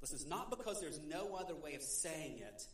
This 0.00 0.12
is 0.12 0.26
not 0.26 0.50
because 0.50 0.80
there's 0.80 0.98
no 1.08 1.36
other 1.38 1.54
way 1.54 1.74
of 1.74 1.82
saying 1.82 2.38
it, 2.38 2.66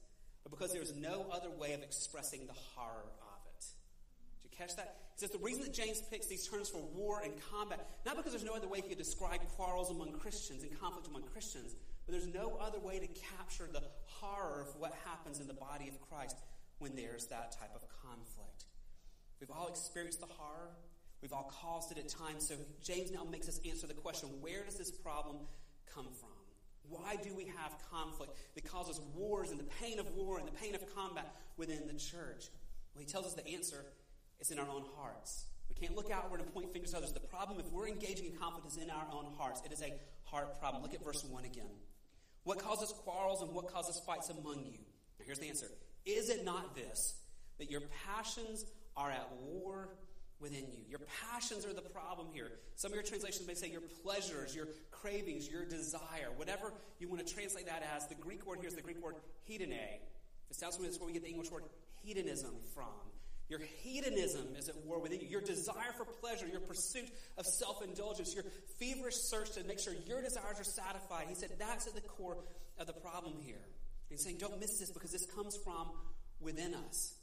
but 0.42 0.50
because 0.50 0.72
there's 0.72 0.96
no 0.96 1.26
other 1.30 1.50
way 1.50 1.74
of 1.74 1.82
expressing 1.82 2.46
the 2.46 2.54
horror 2.74 3.04
of 3.20 3.46
it. 3.54 3.66
Did 4.42 4.44
you 4.44 4.47
catch 4.58 4.76
that? 4.76 4.96
He 5.14 5.20
says 5.20 5.30
the 5.30 5.38
reason 5.38 5.62
that 5.62 5.72
James 5.72 6.02
picks 6.10 6.26
these 6.26 6.46
terms 6.46 6.68
for 6.68 6.82
war 6.94 7.20
and 7.22 7.32
combat, 7.50 7.88
not 8.04 8.16
because 8.16 8.32
there's 8.32 8.44
no 8.44 8.54
other 8.54 8.68
way 8.68 8.80
he 8.80 8.88
could 8.88 8.98
describe 8.98 9.40
quarrels 9.56 9.90
among 9.90 10.12
Christians 10.12 10.62
and 10.62 10.80
conflict 10.80 11.06
among 11.06 11.22
Christians, 11.22 11.74
but 12.04 12.12
there's 12.12 12.26
no 12.26 12.58
other 12.60 12.80
way 12.80 12.98
to 12.98 13.06
capture 13.06 13.68
the 13.72 13.82
horror 14.04 14.66
of 14.68 14.80
what 14.80 14.92
happens 15.04 15.40
in 15.40 15.46
the 15.46 15.54
body 15.54 15.88
of 15.88 16.00
Christ 16.00 16.36
when 16.78 16.94
there's 16.96 17.26
that 17.26 17.52
type 17.52 17.74
of 17.74 17.82
conflict. 18.02 18.64
We've 19.40 19.50
all 19.50 19.68
experienced 19.68 20.20
the 20.20 20.26
horror. 20.26 20.70
We've 21.22 21.32
all 21.32 21.52
caused 21.62 21.92
it 21.92 21.98
at 21.98 22.08
times. 22.08 22.46
So 22.46 22.54
James 22.82 23.10
now 23.10 23.24
makes 23.24 23.48
us 23.48 23.60
answer 23.68 23.86
the 23.86 23.94
question 23.94 24.28
where 24.40 24.64
does 24.64 24.76
this 24.76 24.90
problem 24.90 25.36
come 25.92 26.06
from? 26.18 26.30
Why 26.88 27.16
do 27.16 27.34
we 27.34 27.44
have 27.44 27.72
conflict 27.90 28.32
that 28.54 28.64
causes 28.64 29.00
wars 29.14 29.50
and 29.50 29.60
the 29.60 29.68
pain 29.80 29.98
of 29.98 30.06
war 30.14 30.38
and 30.38 30.48
the 30.48 30.52
pain 30.52 30.74
of 30.74 30.94
combat 30.94 31.34
within 31.56 31.86
the 31.86 31.94
church? 31.94 32.46
Well, 32.94 33.00
he 33.00 33.06
tells 33.06 33.26
us 33.26 33.34
the 33.34 33.46
answer 33.46 33.84
is 34.40 34.50
in 34.50 34.58
our 34.58 34.68
own 34.68 34.84
hearts. 34.96 35.46
We 35.68 35.74
can't 35.74 35.96
look 35.96 36.10
outward 36.10 36.40
and 36.40 36.52
point 36.52 36.72
fingers 36.72 36.94
at 36.94 36.98
others. 36.98 37.12
The 37.12 37.20
problem, 37.20 37.60
if 37.60 37.70
we're 37.72 37.88
engaging 37.88 38.26
in 38.26 38.32
conflict, 38.32 38.66
is 38.66 38.76
in 38.76 38.90
our 38.90 39.06
own 39.12 39.26
hearts. 39.36 39.62
It 39.64 39.72
is 39.72 39.82
a 39.82 39.92
heart 40.24 40.58
problem. 40.58 40.82
Look 40.82 40.94
at 40.94 41.04
verse 41.04 41.24
1 41.24 41.44
again. 41.44 41.70
What 42.44 42.58
causes 42.58 42.92
quarrels 43.04 43.42
and 43.42 43.52
what 43.52 43.72
causes 43.72 44.00
fights 44.06 44.30
among 44.30 44.64
you? 44.64 44.78
Now, 45.18 45.26
here's 45.26 45.38
the 45.38 45.48
answer 45.48 45.66
Is 46.06 46.30
it 46.30 46.44
not 46.44 46.74
this, 46.74 47.16
that 47.58 47.70
your 47.70 47.82
passions 48.06 48.64
are 48.96 49.10
at 49.10 49.30
war 49.42 49.90
within 50.40 50.64
you. 50.72 50.84
Your 50.88 51.00
passions 51.30 51.66
are 51.66 51.72
the 51.72 51.82
problem 51.82 52.28
here. 52.32 52.50
Some 52.76 52.92
of 52.92 52.94
your 52.94 53.04
translations 53.04 53.46
may 53.46 53.54
say 53.54 53.68
your 53.68 53.82
pleasures, 54.02 54.54
your 54.54 54.68
cravings, 54.90 55.48
your 55.48 55.64
desire, 55.64 56.30
whatever 56.36 56.72
you 56.98 57.08
want 57.08 57.26
to 57.26 57.34
translate 57.34 57.66
that 57.66 57.82
as. 57.94 58.06
The 58.06 58.14
Greek 58.14 58.46
word 58.46 58.58
here 58.60 58.68
is 58.68 58.74
the 58.74 58.82
Greek 58.82 59.02
word 59.02 59.16
hedone. 59.48 59.98
It 60.50 60.56
sounds 60.56 60.76
familiar, 60.76 60.92
that's 60.92 61.00
where 61.00 61.08
we 61.08 61.12
get 61.12 61.22
the 61.22 61.28
English 61.28 61.50
word 61.50 61.64
hedonism 62.02 62.54
from. 62.74 62.86
Your 63.48 63.60
hedonism 63.82 64.46
is 64.58 64.68
at 64.68 64.76
war 64.84 65.00
within 65.00 65.20
you. 65.20 65.26
Your 65.26 65.40
desire 65.40 65.92
for 65.96 66.04
pleasure, 66.04 66.46
your 66.46 66.60
pursuit 66.60 67.08
of 67.38 67.46
self 67.46 67.82
indulgence, 67.82 68.34
your 68.34 68.44
feverish 68.78 69.16
search 69.16 69.52
to 69.52 69.64
make 69.64 69.78
sure 69.78 69.94
your 70.06 70.22
desires 70.22 70.60
are 70.60 70.64
satisfied. 70.64 71.26
He 71.28 71.34
said 71.34 71.50
that's 71.58 71.86
at 71.86 71.94
the 71.94 72.02
core 72.02 72.36
of 72.78 72.86
the 72.86 72.92
problem 72.92 73.34
here. 73.40 73.64
He's 74.10 74.22
saying, 74.22 74.36
don't 74.38 74.58
miss 74.60 74.78
this 74.78 74.90
because 74.90 75.12
this 75.12 75.26
comes 75.26 75.56
from 75.56 75.90
within 76.40 76.74
us. 76.74 77.14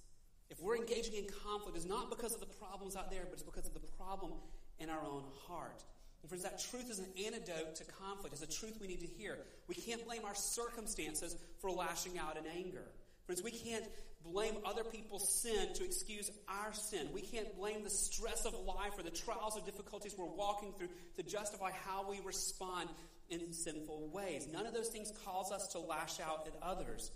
If 0.49 0.61
we're 0.61 0.75
engaging 0.77 1.15
in 1.15 1.25
conflict, 1.43 1.75
it's 1.75 1.87
not 1.87 2.09
because 2.09 2.33
of 2.33 2.39
the 2.39 2.45
problems 2.45 2.95
out 2.95 3.09
there, 3.09 3.23
but 3.23 3.33
it's 3.33 3.43
because 3.43 3.65
of 3.65 3.73
the 3.73 3.87
problem 3.97 4.33
in 4.79 4.89
our 4.89 5.03
own 5.03 5.23
heart. 5.47 5.83
And 6.21 6.29
friends, 6.29 6.43
that 6.43 6.59
truth 6.59 6.89
is 6.89 6.99
an 6.99 7.07
antidote 7.23 7.75
to 7.75 7.83
conflict. 7.85 8.33
It's 8.33 8.43
a 8.43 8.59
truth 8.59 8.77
we 8.81 8.87
need 8.87 9.01
to 9.01 9.07
hear. 9.07 9.37
We 9.67 9.75
can't 9.75 10.03
blame 10.05 10.25
our 10.25 10.35
circumstances 10.35 11.35
for 11.59 11.71
lashing 11.71 12.17
out 12.17 12.37
in 12.37 12.45
anger. 12.47 12.83
Friends, 13.25 13.43
we 13.43 13.51
can't 13.51 13.85
blame 14.23 14.55
other 14.65 14.83
people's 14.83 15.27
sin 15.41 15.73
to 15.75 15.83
excuse 15.83 16.31
our 16.47 16.73
sin. 16.73 17.07
We 17.13 17.21
can't 17.21 17.55
blame 17.57 17.83
the 17.83 17.89
stress 17.89 18.45
of 18.45 18.53
life 18.65 18.97
or 18.97 19.03
the 19.03 19.11
trials 19.11 19.57
or 19.57 19.65
difficulties 19.65 20.15
we're 20.17 20.25
walking 20.25 20.73
through 20.77 20.89
to 21.17 21.23
justify 21.23 21.71
how 21.71 22.09
we 22.09 22.19
respond 22.23 22.89
in 23.29 23.53
sinful 23.53 24.09
ways. 24.13 24.47
None 24.51 24.65
of 24.65 24.73
those 24.73 24.89
things 24.89 25.11
cause 25.25 25.51
us 25.51 25.67
to 25.69 25.79
lash 25.79 26.19
out 26.19 26.47
at 26.47 26.53
others. 26.61 27.11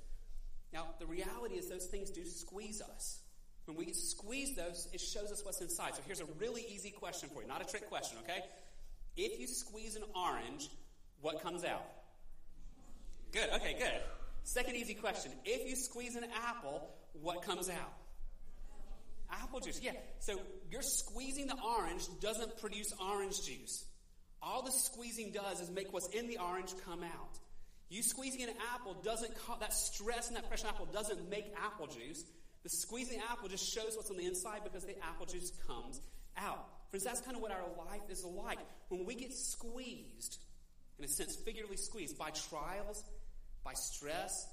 Now, 0.74 0.88
the 1.00 1.06
reality 1.06 1.56
is 1.56 1.68
those 1.68 1.86
things 1.86 2.12
do 2.12 2.26
squeeze 2.26 2.82
us. 2.82 3.20
When 3.66 3.78
we 3.78 3.94
squeeze 3.94 4.56
those, 4.56 4.88
it 4.94 5.02
shows 5.02 5.32
us 5.32 5.44
what's 5.46 5.62
inside. 5.62 5.96
So 5.96 6.02
here's 6.06 6.22
a 6.22 6.26
really 6.40 6.66
easy 6.70 6.90
question 6.92 7.30
for 7.30 7.42
you, 7.42 7.48
not 7.48 7.62
a 7.62 7.66
trick 7.66 7.88
question, 7.90 8.18
okay? 8.24 8.44
If 9.16 9.40
you 9.40 9.48
squeeze 9.48 9.96
an 9.96 10.04
orange, 10.16 10.70
what 11.22 11.42
comes 11.42 11.64
out? 11.64 11.86
Good, 13.32 13.50
okay, 13.56 13.76
good. 13.78 14.02
Second 14.50 14.78
easy 14.78 14.96
question. 14.96 15.32
If 15.46 15.70
you 15.70 15.76
squeeze 15.76 16.16
an 16.16 16.26
apple, 16.48 16.90
what 17.22 17.44
comes 17.44 17.70
out? 17.70 17.94
Apple 19.32 19.60
juice, 19.60 19.80
yeah. 19.80 19.92
So 20.18 20.40
you're 20.72 20.82
squeezing 20.82 21.46
the 21.46 21.56
orange 21.64 22.08
doesn't 22.20 22.58
produce 22.58 22.92
orange 23.00 23.44
juice. 23.44 23.86
All 24.42 24.64
the 24.64 24.72
squeezing 24.72 25.34
does 25.34 25.62
is 25.62 25.70
make 25.70 25.94
what's 25.94 26.08
in 26.08 26.28
the 26.28 26.40
orange 26.40 26.74
come 26.84 27.04
out. 27.04 27.38
You 27.90 28.02
squeezing 28.02 28.42
an 28.42 28.50
apple 28.74 28.96
doesn't, 29.04 29.32
that 29.60 29.72
stress 29.72 30.30
in 30.30 30.34
that 30.34 30.48
fresh 30.48 30.66
apple 30.66 30.88
doesn't 30.88 31.30
make 31.30 31.54
apple 31.64 31.86
juice. 31.86 32.24
The 32.64 32.70
squeezing 32.70 33.22
apple 33.30 33.50
just 33.50 33.72
shows 33.72 33.94
what's 33.96 34.10
on 34.10 34.18
the 34.18 34.26
inside 34.26 34.62
because 34.64 34.84
the 34.84 34.96
apple 35.04 35.28
juice 35.28 35.52
comes 35.68 36.02
out. 36.38 36.66
Friends, 36.90 37.04
that's 37.04 37.22
kind 37.22 37.36
of 37.36 37.44
what 37.44 37.52
our 37.52 37.86
life 37.86 38.10
is 38.10 38.26
like. 38.26 38.58
When 38.88 39.06
we 39.06 39.14
get 39.14 39.32
squeezed, 39.32 40.40
in 40.98 41.06
a 41.06 41.08
sense, 41.08 41.36
figuratively 41.36 41.78
squeezed 41.78 42.18
by 42.18 42.32
trials, 42.32 43.04
by 43.64 43.74
stress, 43.74 44.48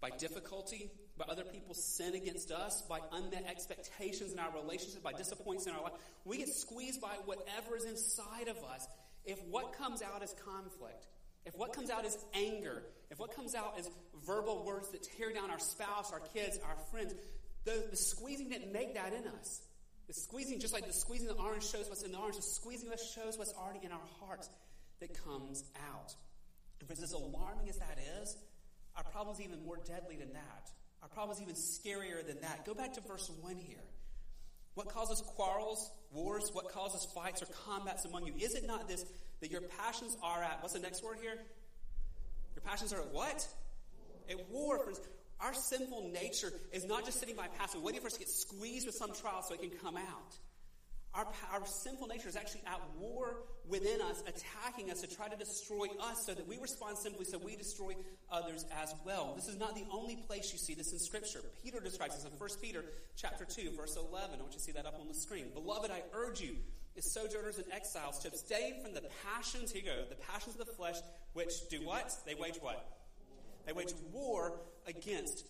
by 0.00 0.10
difficulty, 0.10 0.90
by 1.18 1.24
other 1.28 1.44
people's 1.44 1.82
sin 1.82 2.14
against 2.14 2.52
us, 2.52 2.82
by 2.88 3.00
unmet 3.12 3.46
expectations 3.48 4.32
in 4.32 4.38
our 4.38 4.52
relationships, 4.52 5.02
by 5.02 5.12
disappointments 5.12 5.66
in 5.66 5.72
our 5.72 5.82
life. 5.82 5.92
We 6.24 6.38
get 6.38 6.48
squeezed 6.48 7.00
by 7.00 7.16
whatever 7.24 7.76
is 7.76 7.84
inside 7.84 8.48
of 8.48 8.58
us. 8.64 8.86
If 9.24 9.42
what 9.50 9.72
comes 9.72 10.02
out 10.02 10.22
is 10.22 10.34
conflict, 10.44 11.06
if 11.46 11.56
what 11.56 11.72
comes 11.72 11.90
out 11.90 12.04
is 12.04 12.16
anger, 12.34 12.82
if 13.10 13.18
what 13.18 13.34
comes 13.34 13.54
out 13.54 13.78
is 13.78 13.88
verbal 14.26 14.64
words 14.64 14.90
that 14.90 15.02
tear 15.16 15.32
down 15.32 15.50
our 15.50 15.58
spouse, 15.58 16.12
our 16.12 16.20
kids, 16.20 16.58
our 16.64 16.76
friends, 16.90 17.14
the, 17.64 17.84
the 17.90 17.96
squeezing 17.96 18.48
didn't 18.48 18.72
make 18.72 18.94
that 18.94 19.12
in 19.12 19.26
us. 19.38 19.62
The 20.06 20.14
squeezing, 20.14 20.60
just 20.60 20.72
like 20.72 20.86
the 20.86 20.92
squeezing 20.92 21.28
of 21.28 21.36
the 21.36 21.42
orange 21.42 21.68
shows 21.68 21.88
what's 21.88 22.02
in 22.02 22.12
the 22.12 22.18
orange, 22.18 22.36
the 22.36 22.42
squeezing 22.42 22.92
us 22.92 23.12
shows 23.12 23.38
what's 23.38 23.52
already 23.54 23.84
in 23.84 23.90
our 23.90 24.06
hearts 24.20 24.48
that 25.00 25.12
comes 25.24 25.64
out. 25.92 26.14
Friends, 26.84 27.02
as 27.02 27.12
alarming 27.12 27.68
as 27.68 27.78
that 27.78 27.98
is, 28.20 28.36
our 28.96 29.04
problem 29.04 29.34
is 29.34 29.40
even 29.40 29.64
more 29.64 29.78
deadly 29.84 30.16
than 30.16 30.32
that. 30.34 30.70
Our 31.02 31.08
problem 31.08 31.36
is 31.36 31.42
even 31.42 31.54
scarier 31.54 32.26
than 32.26 32.40
that. 32.42 32.64
Go 32.64 32.74
back 32.74 32.92
to 32.94 33.00
verse 33.00 33.30
1 33.40 33.56
here. 33.56 33.82
What 34.74 34.88
causes 34.88 35.22
quarrels, 35.22 35.90
wars? 36.12 36.50
What 36.52 36.70
causes 36.70 37.06
fights 37.14 37.42
or 37.42 37.46
combats 37.46 38.04
among 38.04 38.26
you? 38.26 38.34
Is 38.38 38.54
it 38.54 38.66
not 38.66 38.88
this 38.88 39.04
that 39.40 39.50
your 39.50 39.62
passions 39.62 40.16
are 40.22 40.42
at, 40.42 40.58
what's 40.60 40.74
the 40.74 40.80
next 40.80 41.02
word 41.02 41.18
here? 41.20 41.38
Your 42.54 42.62
passions 42.64 42.92
are 42.92 43.00
at 43.00 43.12
what? 43.12 43.46
At 44.30 44.48
war. 44.50 44.78
Friends. 44.78 45.00
Our 45.40 45.54
sinful 45.54 46.10
nature 46.12 46.52
is 46.72 46.86
not 46.86 47.04
just 47.04 47.20
sitting 47.20 47.36
by 47.36 47.48
passive, 47.58 47.82
waiting 47.82 48.00
for 48.00 48.06
us 48.06 48.14
to 48.14 48.18
get 48.18 48.28
squeezed 48.28 48.86
with 48.86 48.94
some 48.94 49.12
trial 49.12 49.42
so 49.42 49.54
it 49.54 49.60
can 49.60 49.70
come 49.70 49.96
out. 49.96 50.36
Our, 51.16 51.26
our 51.50 51.66
sinful 51.66 52.08
nature 52.08 52.28
is 52.28 52.36
actually 52.36 52.60
at 52.66 52.78
war 52.98 53.36
within 53.66 54.02
us, 54.02 54.22
attacking 54.26 54.90
us 54.90 55.00
to 55.00 55.06
try 55.06 55.28
to 55.28 55.36
destroy 55.36 55.86
us 55.98 56.26
so 56.26 56.34
that 56.34 56.46
we 56.46 56.58
respond 56.58 56.98
simply 56.98 57.24
so 57.24 57.38
we 57.38 57.56
destroy 57.56 57.94
others 58.30 58.66
as 58.82 58.94
well. 59.06 59.32
This 59.34 59.48
is 59.48 59.58
not 59.58 59.74
the 59.74 59.84
only 59.90 60.16
place 60.16 60.52
you 60.52 60.58
see 60.58 60.74
this 60.74 60.92
in 60.92 60.98
Scripture. 60.98 61.40
Peter 61.64 61.80
describes 61.80 62.16
this 62.16 62.30
in 62.30 62.38
1 62.38 62.50
Peter 62.60 62.84
chapter 63.16 63.46
2, 63.46 63.70
verse 63.74 63.96
11. 63.96 64.36
I 64.38 64.42
want 64.42 64.52
you 64.52 64.58
to 64.58 64.64
see 64.64 64.72
that 64.72 64.84
up 64.84 65.00
on 65.00 65.08
the 65.08 65.14
screen. 65.14 65.46
Beloved, 65.54 65.90
I 65.90 66.02
urge 66.12 66.42
you, 66.42 66.56
as 66.98 67.10
sojourners 67.10 67.56
and 67.56 67.66
exiles, 67.72 68.18
to 68.20 68.28
abstain 68.28 68.82
from 68.82 68.92
the 68.92 69.02
passions, 69.24 69.72
here 69.72 69.82
you 69.82 69.88
go, 69.88 70.04
the 70.10 70.16
passions 70.16 70.60
of 70.60 70.66
the 70.66 70.72
flesh, 70.72 70.96
which 71.32 71.66
do 71.70 71.78
what? 71.78 72.12
They 72.26 72.34
wage 72.34 72.58
what? 72.60 72.86
They 73.64 73.72
wage 73.72 73.94
war 74.12 74.60
against 74.86 75.46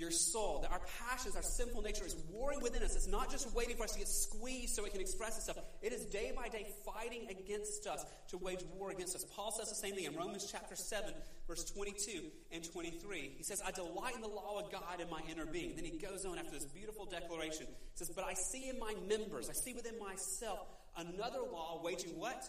your 0.00 0.10
soul. 0.10 0.60
That 0.62 0.72
our 0.72 0.80
passions, 1.06 1.36
our 1.36 1.42
sinful 1.42 1.82
nature 1.82 2.04
is 2.04 2.16
warring 2.30 2.60
within 2.60 2.82
us. 2.82 2.96
It's 2.96 3.06
not 3.06 3.30
just 3.30 3.54
waiting 3.54 3.76
for 3.76 3.84
us 3.84 3.92
to 3.92 3.98
get 3.98 4.08
squeezed 4.08 4.74
so 4.74 4.84
it 4.84 4.92
can 4.92 5.00
express 5.00 5.36
itself. 5.36 5.58
It 5.82 5.92
is 5.92 6.06
day 6.06 6.32
by 6.34 6.48
day 6.48 6.66
fighting 6.84 7.28
against 7.30 7.86
us 7.86 8.04
to 8.28 8.38
wage 8.38 8.64
war 8.74 8.90
against 8.90 9.14
us. 9.14 9.24
Paul 9.36 9.52
says 9.52 9.68
the 9.68 9.74
same 9.74 9.94
thing 9.94 10.04
in 10.04 10.16
Romans 10.16 10.48
chapter 10.50 10.74
7, 10.74 11.12
verse 11.46 11.64
22 11.64 12.22
and 12.50 12.64
23. 12.64 13.34
He 13.36 13.42
says, 13.42 13.62
I 13.64 13.70
delight 13.70 14.14
in 14.14 14.22
the 14.22 14.28
law 14.28 14.58
of 14.58 14.72
God 14.72 15.00
in 15.00 15.10
my 15.10 15.20
inner 15.30 15.46
being. 15.46 15.76
Then 15.76 15.84
he 15.84 15.98
goes 15.98 16.24
on 16.24 16.38
after 16.38 16.52
this 16.52 16.64
beautiful 16.64 17.04
declaration. 17.04 17.66
He 17.66 17.96
says, 17.96 18.10
But 18.10 18.24
I 18.24 18.34
see 18.34 18.70
in 18.70 18.78
my 18.78 18.94
members, 19.08 19.50
I 19.50 19.52
see 19.52 19.74
within 19.74 19.98
myself 19.98 20.66
another 20.96 21.40
law 21.52 21.80
waging 21.84 22.18
what? 22.18 22.48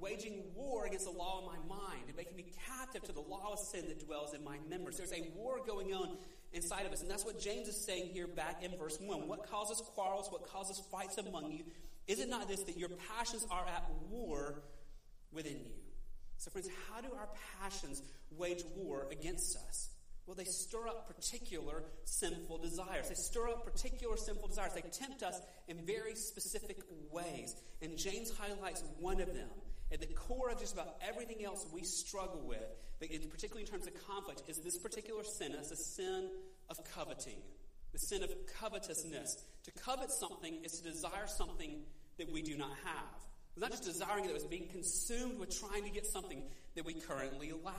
Waging 0.00 0.42
war 0.54 0.86
against 0.86 1.04
the 1.04 1.16
law 1.16 1.40
of 1.40 1.46
my 1.46 1.58
mind 1.68 2.04
and 2.08 2.16
making 2.16 2.36
me 2.36 2.46
captive 2.66 3.02
to 3.04 3.12
the 3.12 3.20
law 3.20 3.52
of 3.52 3.58
sin 3.58 3.86
that 3.88 4.04
dwells 4.04 4.34
in 4.34 4.42
my 4.42 4.56
members. 4.68 4.96
There's 4.96 5.12
a 5.12 5.30
war 5.36 5.60
going 5.66 5.92
on 5.92 6.16
inside 6.52 6.86
of 6.86 6.92
us. 6.92 7.02
And 7.02 7.10
that's 7.10 7.24
what 7.24 7.38
James 7.38 7.68
is 7.68 7.76
saying 7.84 8.10
here 8.12 8.26
back 8.26 8.62
in 8.62 8.76
verse 8.78 8.98
1. 9.00 9.28
What 9.28 9.50
causes 9.50 9.82
quarrels? 9.94 10.28
What 10.30 10.48
causes 10.50 10.82
fights 10.90 11.18
among 11.18 11.52
you? 11.52 11.64
Is 12.06 12.20
it 12.20 12.28
not 12.28 12.48
this 12.48 12.62
that 12.64 12.76
your 12.76 12.90
passions 13.16 13.46
are 13.50 13.66
at 13.66 13.84
war 14.10 14.62
within 15.32 15.58
you? 15.58 15.72
So, 16.38 16.50
friends, 16.50 16.68
how 16.88 17.00
do 17.00 17.08
our 17.14 17.28
passions 17.60 18.02
wage 18.36 18.64
war 18.74 19.06
against 19.12 19.56
us? 19.68 19.90
Well, 20.26 20.36
they 20.36 20.44
stir 20.44 20.88
up 20.88 21.06
particular 21.06 21.84
sinful 22.04 22.58
desires. 22.58 23.08
They 23.08 23.14
stir 23.14 23.48
up 23.48 23.64
particular 23.64 24.16
sinful 24.16 24.48
desires. 24.48 24.72
They 24.74 24.82
tempt 24.82 25.22
us 25.22 25.40
in 25.68 25.84
very 25.84 26.14
specific 26.14 26.78
ways. 27.10 27.56
And 27.82 27.96
James 27.98 28.32
highlights 28.38 28.82
one 29.00 29.20
of 29.20 29.34
them. 29.34 29.48
At 29.92 30.00
the 30.00 30.06
core 30.06 30.50
of 30.50 30.60
just 30.60 30.74
about 30.74 30.96
everything 31.06 31.44
else 31.44 31.66
we 31.72 31.82
struggle 31.82 32.42
with, 32.46 32.62
particularly 33.00 33.62
in 33.62 33.66
terms 33.66 33.86
of 33.86 34.06
conflict, 34.06 34.42
is 34.48 34.58
this 34.58 34.78
particular 34.78 35.24
sin. 35.24 35.52
It's 35.58 35.72
a 35.72 35.76
sin 35.76 36.30
of 36.68 36.78
coveting, 36.94 37.38
the 37.92 37.98
sin 37.98 38.22
of 38.22 38.30
covetousness. 38.60 39.44
To 39.64 39.72
covet 39.72 40.10
something 40.10 40.62
is 40.64 40.80
to 40.80 40.84
desire 40.84 41.26
something 41.26 41.82
that 42.18 42.30
we 42.32 42.42
do 42.42 42.56
not 42.56 42.70
have. 42.84 43.20
It's 43.52 43.60
not 43.60 43.70
just 43.72 43.84
desiring 43.84 44.26
it, 44.26 44.30
it's 44.30 44.44
being 44.44 44.68
consumed 44.68 45.40
with 45.40 45.58
trying 45.58 45.82
to 45.82 45.90
get 45.90 46.06
something 46.06 46.42
that 46.76 46.84
we 46.84 46.94
currently 46.94 47.52
lack. 47.64 47.74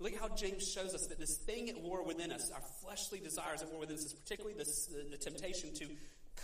Look 0.00 0.12
at 0.12 0.20
how 0.20 0.28
James 0.28 0.70
shows 0.70 0.94
us 0.94 1.06
that 1.08 1.18
this 1.18 1.38
thing 1.38 1.70
at 1.70 1.80
war 1.80 2.04
within 2.04 2.30
us, 2.30 2.50
our 2.54 2.60
fleshly 2.82 3.18
desires 3.18 3.62
at 3.62 3.70
war 3.70 3.80
within 3.80 3.96
us, 3.96 4.04
is 4.04 4.12
particularly 4.12 4.56
this, 4.56 4.86
the, 4.86 5.10
the 5.10 5.16
temptation 5.16 5.74
to 5.74 5.86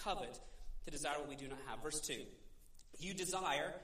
covet, 0.03 0.41
to 0.85 0.91
desire 0.91 1.19
what 1.19 1.29
we 1.29 1.37
do 1.37 1.47
not 1.47 1.59
have. 1.69 1.83
Verse 1.83 2.01
2 2.01 2.15
You 2.99 3.15
desire 3.15 3.75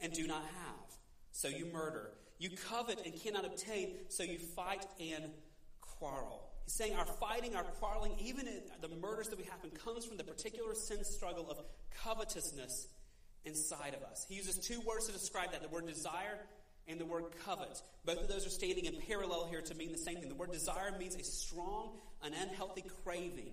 and 0.00 0.12
do 0.12 0.26
not 0.26 0.42
have. 0.42 0.96
So 1.32 1.48
you 1.48 1.66
murder. 1.72 2.10
You 2.38 2.50
covet 2.70 3.00
and 3.04 3.20
cannot 3.20 3.44
obtain, 3.44 3.96
so 4.08 4.22
you 4.22 4.38
fight 4.38 4.86
and 5.00 5.24
quarrel. 5.80 6.44
He's 6.64 6.74
saying 6.74 6.94
our 6.96 7.04
fighting, 7.04 7.56
our 7.56 7.64
quarreling, 7.64 8.12
even 8.20 8.46
the 8.80 8.88
murders 8.88 9.28
that 9.28 9.38
we 9.38 9.44
happen, 9.44 9.70
comes 9.70 10.04
from 10.04 10.16
the 10.16 10.24
particular 10.24 10.74
sin 10.74 11.04
struggle 11.04 11.50
of 11.50 11.58
covetousness 12.04 12.88
inside 13.44 13.94
of 13.94 14.02
us. 14.02 14.26
He 14.28 14.36
uses 14.36 14.58
two 14.58 14.80
words 14.80 15.06
to 15.06 15.12
describe 15.12 15.52
that 15.52 15.62
the 15.62 15.68
word 15.68 15.86
desire 15.86 16.38
and 16.86 17.00
the 17.00 17.04
word 17.04 17.24
covet. 17.44 17.82
Both 18.04 18.22
of 18.22 18.28
those 18.28 18.46
are 18.46 18.50
standing 18.50 18.84
in 18.84 19.00
parallel 19.06 19.46
here 19.50 19.62
to 19.62 19.74
mean 19.74 19.92
the 19.92 19.98
same 19.98 20.16
thing. 20.16 20.28
The 20.28 20.34
word 20.34 20.52
desire 20.52 20.96
means 20.98 21.16
a 21.16 21.24
strong, 21.24 21.98
an 22.22 22.32
unhealthy 22.34 22.84
craving 23.04 23.52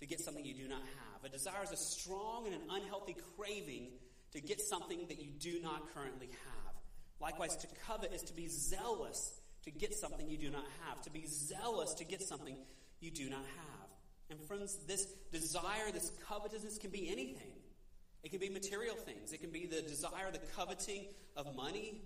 to 0.00 0.06
get 0.06 0.20
something 0.20 0.44
you 0.44 0.54
do 0.54 0.68
not 0.68 0.82
have. 0.82 1.24
A 1.24 1.28
desire 1.28 1.62
is 1.62 1.72
a 1.72 1.76
strong 1.76 2.46
and 2.46 2.54
an 2.54 2.62
unhealthy 2.70 3.16
craving 3.36 3.88
to 4.34 4.40
get 4.40 4.60
something 4.60 5.06
that 5.08 5.20
you 5.20 5.30
do 5.30 5.60
not 5.62 5.94
currently 5.94 6.26
have. 6.26 6.74
Likewise, 7.20 7.56
to 7.56 7.66
covet 7.86 8.12
is 8.12 8.22
to 8.22 8.34
be 8.34 8.48
zealous 8.48 9.40
to 9.64 9.70
get 9.70 9.94
something 9.94 10.28
you 10.28 10.36
do 10.36 10.50
not 10.50 10.64
have, 10.84 11.00
to 11.02 11.10
be 11.10 11.24
zealous 11.26 11.94
to 11.94 12.04
get 12.04 12.20
something 12.20 12.56
you 13.00 13.10
do 13.10 13.30
not 13.30 13.44
have. 13.44 13.88
And 14.30 14.40
friends, 14.40 14.78
this 14.86 15.06
desire, 15.32 15.90
this 15.92 16.10
covetousness 16.28 16.78
can 16.78 16.90
be 16.90 17.10
anything. 17.10 17.52
It 18.22 18.30
can 18.30 18.40
be 18.40 18.48
material 18.48 18.96
things. 18.96 19.32
It 19.32 19.40
can 19.40 19.50
be 19.50 19.66
the 19.66 19.82
desire, 19.82 20.30
the 20.32 20.40
coveting 20.56 21.06
of 21.36 21.54
money, 21.54 22.02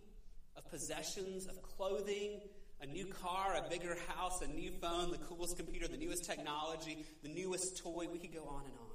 of 0.57 0.69
possessions, 0.71 1.47
of 1.47 1.63
clothing, 1.63 2.41
a 2.81 2.87
new 2.87 3.07
car, 3.07 3.57
a 3.57 3.69
bigger 3.69 3.97
house, 4.09 4.43
a 4.43 4.49
new 4.49 4.71
phone, 4.81 5.11
the 5.11 5.19
coolest 5.19 5.57
computer, 5.57 5.89
the 5.89 5.97
newest 5.97 6.25
technology, 6.25 7.05
the 7.23 7.29
newest 7.29 7.79
toy. 7.79 8.07
We 8.13 8.19
could 8.19 8.35
go 8.35 8.45
on 8.45 8.65
and 8.65 8.75
on. 8.81 8.88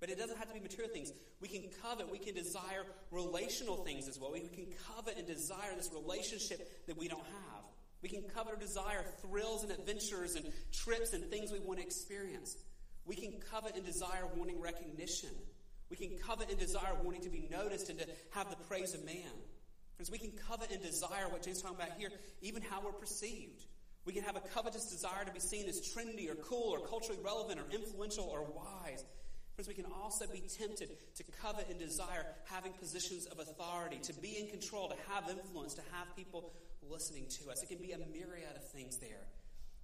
But 0.00 0.10
it 0.10 0.18
doesn't 0.18 0.36
have 0.38 0.48
to 0.48 0.54
be 0.54 0.60
material 0.60 0.92
things. 0.92 1.12
We 1.40 1.48
can 1.48 1.62
covet, 1.82 2.10
we 2.10 2.18
can 2.18 2.34
desire 2.34 2.84
relational 3.10 3.78
things 3.78 4.06
as 4.08 4.18
well. 4.18 4.32
We 4.32 4.40
can 4.40 4.66
covet 4.94 5.18
and 5.18 5.26
desire 5.26 5.74
this 5.76 5.90
relationship 5.92 6.86
that 6.86 6.96
we 6.96 7.08
don't 7.08 7.24
have. 7.24 7.64
We 8.00 8.08
can 8.08 8.22
covet 8.22 8.54
or 8.54 8.56
desire 8.56 9.04
thrills 9.22 9.64
and 9.64 9.72
adventures 9.72 10.36
and 10.36 10.46
trips 10.72 11.14
and 11.14 11.24
things 11.24 11.50
we 11.50 11.58
want 11.58 11.80
to 11.80 11.84
experience. 11.84 12.56
We 13.06 13.16
can 13.16 13.32
covet 13.50 13.74
and 13.74 13.84
desire 13.84 14.26
wanting 14.36 14.60
recognition. 14.60 15.30
We 15.90 15.96
can 15.96 16.10
covet 16.18 16.50
and 16.50 16.58
desire 16.58 16.94
wanting 17.02 17.22
to 17.22 17.30
be 17.30 17.48
noticed 17.50 17.88
and 17.88 17.98
to 17.98 18.06
have 18.30 18.50
the 18.50 18.56
praise 18.68 18.94
of 18.94 19.04
man. 19.04 19.32
Friends, 19.96 20.10
we 20.12 20.18
can 20.18 20.30
covet 20.48 20.70
and 20.70 20.80
desire 20.80 21.28
what 21.28 21.42
James 21.42 21.56
is 21.56 21.62
talking 21.62 21.76
about 21.76 21.98
here, 21.98 22.10
even 22.40 22.62
how 22.62 22.80
we're 22.80 22.92
perceived. 22.92 23.64
We 24.04 24.12
can 24.12 24.22
have 24.22 24.36
a 24.36 24.40
covetous 24.40 24.90
desire 24.90 25.24
to 25.24 25.32
be 25.32 25.40
seen 25.40 25.68
as 25.68 25.80
trendy 25.80 26.30
or 26.30 26.36
cool 26.36 26.70
or 26.72 26.86
culturally 26.86 27.20
relevant 27.24 27.58
or 27.58 27.64
influential 27.74 28.24
or 28.24 28.44
wise. 28.44 29.04
Friends, 29.58 29.66
we 29.66 29.74
can 29.74 29.90
also 30.04 30.24
be 30.28 30.38
tempted 30.38 30.88
to 31.16 31.24
covet 31.42 31.66
and 31.68 31.80
desire 31.80 32.24
having 32.48 32.70
positions 32.74 33.26
of 33.26 33.40
authority, 33.40 33.98
to 34.04 34.14
be 34.20 34.38
in 34.38 34.46
control, 34.46 34.88
to 34.88 34.94
have 35.12 35.28
influence, 35.28 35.74
to 35.74 35.82
have 35.90 36.14
people 36.14 36.52
listening 36.88 37.26
to 37.28 37.50
us. 37.50 37.60
It 37.60 37.68
can 37.68 37.78
be 37.78 37.90
a 37.90 37.98
myriad 37.98 38.54
of 38.54 38.64
things 38.70 38.98
there. 38.98 39.26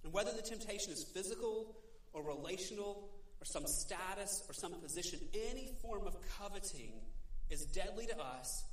And 0.05 0.13
whether 0.13 0.31
the 0.31 0.41
temptation 0.41 0.93
is 0.93 1.03
physical 1.03 1.75
or 2.13 2.23
relational 2.23 3.09
or 3.41 3.43
some 3.43 3.67
status 3.67 4.45
or 4.47 4.53
some 4.53 4.75
position, 4.75 5.19
any 5.51 5.73
form 5.81 6.07
of 6.07 6.15
coveting 6.39 6.93
is 7.49 7.65
deadly 7.65 8.05
to 8.05 8.17
us 8.17 8.63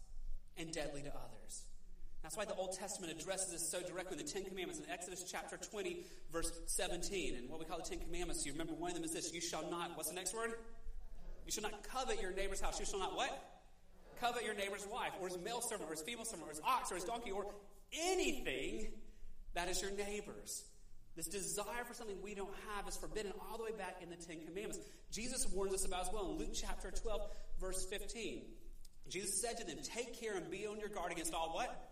and 0.57 0.70
deadly 0.70 1.03
to 1.03 1.09
others. 1.09 1.64
That's 2.22 2.36
why 2.36 2.44
the 2.44 2.55
Old 2.55 2.78
Testament 2.78 3.11
addresses 3.20 3.50
this 3.50 3.68
so 3.68 3.82
directly 3.82 4.20
in 4.20 4.24
the 4.24 4.30
Ten 4.30 4.44
Commandments 4.44 4.78
in 4.78 4.88
Exodus 4.88 5.24
chapter 5.28 5.57
20, 5.57 6.05
verse 6.32 6.53
17. 6.66 7.34
And 7.34 7.50
what 7.50 7.59
we 7.59 7.64
call 7.64 7.78
the 7.78 7.90
Ten 7.90 7.98
Commandments, 7.98 8.46
you 8.46 8.53
remember 8.53 8.74
one 8.74 8.92
of 8.92 8.94
them 8.94 9.03
is 9.03 9.12
this 9.12 9.34
You 9.34 9.40
shall 9.40 9.68
not, 9.68 9.96
what's 9.96 10.11
the 10.11 10.14
next 10.14 10.32
word? 10.32 10.53
You 11.47 11.53
shall 11.53 11.62
not 11.62 11.82
covet 11.88 12.20
your 12.20 12.32
neighbor's 12.32 12.61
house. 12.61 12.78
You 12.78 12.86
shall 12.86 12.99
not 12.99 13.16
what? 13.16 13.30
Covet 14.20 14.45
your 14.45 14.55
neighbor's 14.55 14.86
wife, 14.93 15.12
or 15.20 15.28
his 15.28 15.38
male 15.38 15.61
servant, 15.61 15.90
or 15.90 15.93
his 15.93 16.03
female 16.03 16.24
servant, 16.24 16.49
or 16.49 16.51
his 16.51 16.61
ox, 16.64 16.93
or 16.93 16.95
his 16.95 17.05
donkey, 17.05 17.30
or 17.32 17.47
anything 17.93 18.88
that 19.55 19.68
is 19.68 19.82
your 19.82 19.90
neighbor's. 19.93 20.64
This 21.16 21.26
desire 21.26 21.84
for 21.86 21.93
something 21.93 22.16
we 22.22 22.34
don't 22.34 22.55
have 22.74 22.88
is 22.88 22.97
forbidden 22.97 23.32
all 23.51 23.59
the 23.59 23.64
way 23.64 23.72
back 23.76 23.97
in 24.01 24.09
the 24.09 24.16
Ten 24.16 24.47
Commandments. 24.47 24.78
Jesus 25.11 25.47
warns 25.53 25.74
us 25.74 25.84
about 25.84 26.07
as 26.07 26.12
well 26.12 26.30
in 26.30 26.38
Luke 26.38 26.55
chapter 26.55 26.90
12, 26.90 27.20
verse 27.61 27.84
15. 27.90 28.43
Jesus 29.09 29.43
said 29.43 29.59
to 29.59 29.64
them, 29.64 29.76
Take 29.82 30.18
care 30.18 30.36
and 30.36 30.51
be 30.51 30.66
on 30.66 30.78
your 30.78 30.88
guard 30.88 31.12
against 31.12 31.34
all 31.34 31.55
what? 31.55 31.91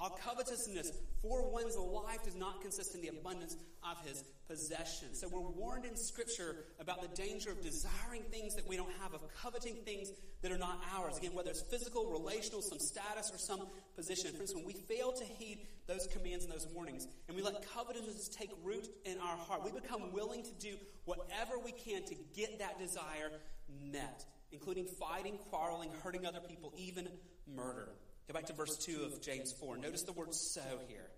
All 0.00 0.10
covetousness, 0.10 0.92
for 1.20 1.50
one's 1.50 1.76
life 1.76 2.22
does 2.22 2.36
not 2.36 2.60
consist 2.62 2.94
in 2.94 3.00
the 3.00 3.08
abundance 3.08 3.56
of 3.82 4.06
his 4.06 4.22
possessions. 4.46 5.20
So 5.20 5.28
we're 5.28 5.40
warned 5.40 5.84
in 5.84 5.96
Scripture 5.96 6.54
about 6.78 7.02
the 7.02 7.08
danger 7.20 7.50
of 7.50 7.60
desiring 7.62 8.22
things 8.30 8.54
that 8.54 8.68
we 8.68 8.76
don't 8.76 8.92
have, 9.02 9.12
of 9.12 9.22
coveting 9.42 9.74
things 9.84 10.10
that 10.42 10.52
are 10.52 10.58
not 10.58 10.80
ours. 10.94 11.18
Again, 11.18 11.34
whether 11.34 11.50
it's 11.50 11.62
physical, 11.62 12.12
relational, 12.12 12.62
some 12.62 12.78
status, 12.78 13.32
or 13.32 13.38
some 13.38 13.66
position. 13.96 14.32
Friends, 14.34 14.54
when 14.54 14.64
we 14.64 14.72
fail 14.72 15.10
to 15.12 15.24
heed 15.24 15.66
those 15.88 16.06
commands 16.06 16.44
and 16.44 16.52
those 16.52 16.68
warnings, 16.72 17.08
and 17.26 17.36
we 17.36 17.42
let 17.42 17.68
covetousness 17.74 18.28
take 18.28 18.50
root 18.62 18.86
in 19.04 19.18
our 19.18 19.36
heart, 19.36 19.64
we 19.64 19.72
become 19.72 20.12
willing 20.12 20.44
to 20.44 20.52
do 20.60 20.76
whatever 21.06 21.58
we 21.58 21.72
can 21.72 22.04
to 22.04 22.14
get 22.36 22.60
that 22.60 22.78
desire 22.78 23.32
met, 23.92 24.24
including 24.52 24.86
fighting, 24.86 25.38
quarreling, 25.50 25.90
hurting 26.04 26.24
other 26.24 26.40
people, 26.40 26.72
even 26.76 27.08
murder. 27.52 27.88
Go 28.28 28.34
back 28.34 28.46
to 28.46 28.52
verse 28.52 28.76
2 28.76 29.04
of 29.04 29.22
James 29.22 29.52
4. 29.52 29.78
Notice 29.78 30.02
the 30.02 30.12
word 30.12 30.34
so 30.34 30.60
here. 30.86 31.08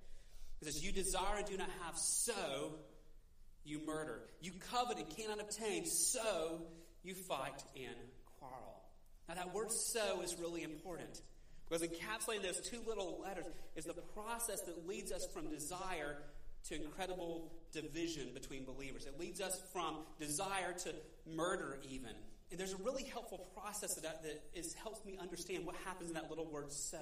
It 0.62 0.66
says, 0.66 0.84
You 0.84 0.92
desire 0.92 1.38
and 1.38 1.46
do 1.46 1.56
not 1.56 1.68
have, 1.84 1.98
so 1.98 2.76
you 3.64 3.80
murder. 3.84 4.20
You 4.40 4.52
covet 4.70 4.98
and 4.98 5.10
cannot 5.10 5.40
obtain, 5.40 5.86
so 5.86 6.62
you 7.02 7.14
fight 7.14 7.64
and 7.74 7.96
quarrel. 8.38 8.80
Now, 9.28 9.34
that 9.34 9.52
word 9.52 9.72
so 9.72 10.22
is 10.22 10.36
really 10.38 10.62
important 10.62 11.20
because 11.68 11.82
encapsulating 11.82 12.42
those 12.42 12.60
two 12.60 12.80
little 12.86 13.20
letters 13.20 13.46
is 13.74 13.86
the 13.86 13.94
process 13.94 14.60
that 14.62 14.86
leads 14.86 15.10
us 15.10 15.26
from 15.34 15.50
desire 15.50 16.16
to 16.68 16.76
incredible 16.76 17.52
division 17.72 18.28
between 18.34 18.64
believers. 18.64 19.06
It 19.06 19.18
leads 19.18 19.40
us 19.40 19.60
from 19.72 19.98
desire 20.20 20.74
to 20.84 20.94
murder, 21.26 21.78
even. 21.88 22.12
And 22.50 22.58
there's 22.58 22.72
a 22.72 22.82
really 22.82 23.04
helpful 23.04 23.46
process 23.54 23.94
that, 23.94 24.22
that 24.22 24.42
is, 24.54 24.74
helps 24.74 25.04
me 25.04 25.16
understand 25.20 25.64
what 25.64 25.76
happens 25.84 26.10
in 26.10 26.14
that 26.14 26.28
little 26.28 26.50
word 26.50 26.72
so. 26.72 26.98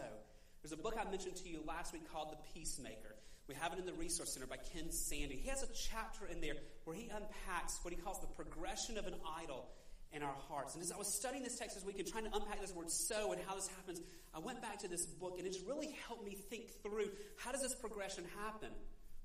There's 0.63 0.73
a 0.73 0.83
book 0.83 0.97
I 1.01 1.09
mentioned 1.09 1.37
to 1.37 1.49
you 1.49 1.61
last 1.67 1.93
week 1.93 2.11
called 2.13 2.33
The 2.33 2.39
Peacemaker. 2.53 3.15
We 3.49 3.55
have 3.55 3.73
it 3.73 3.79
in 3.79 3.87
the 3.87 3.95
Resource 3.95 4.35
Center 4.35 4.47
by 4.47 4.59
Ken 4.59 4.93
Sande. 4.93 5.33
He 5.33 5.49
has 5.49 5.63
a 5.63 5.69
chapter 5.73 6.27
in 6.27 6.43
there 6.43 6.55
where 6.85 6.95
he 6.95 7.09
unpacks 7.09 7.79
what 7.83 7.95
he 7.95 8.01
calls 8.01 8.21
the 8.21 8.27
progression 8.27 8.99
of 8.99 9.07
an 9.07 9.15
idol 9.41 9.71
in 10.13 10.23
our 10.23 10.35
hearts. 10.49 10.75
And 10.75 10.83
as 10.83 10.93
I 10.93 10.97
was 10.97 11.15
studying 11.15 11.43
this 11.43 11.59
text 11.59 11.77
this 11.77 11.85
week 11.85 11.99
and 11.99 12.07
trying 12.07 12.25
to 12.25 12.35
unpack 12.35 12.61
this 12.61 12.75
word 12.75 12.91
so 12.91 13.33
and 13.33 13.41
how 13.47 13.55
this 13.55 13.69
happens, 13.69 14.01
I 14.35 14.41
went 14.41 14.61
back 14.61 14.79
to 14.81 14.89
this 14.89 15.07
book 15.07 15.37
and 15.39 15.47
it's 15.47 15.61
really 15.61 15.97
helped 16.07 16.25
me 16.25 16.37
think 16.51 16.71
through 16.83 17.09
how 17.37 17.53
does 17.53 17.63
this 17.63 17.75
progression 17.75 18.25
happen? 18.45 18.71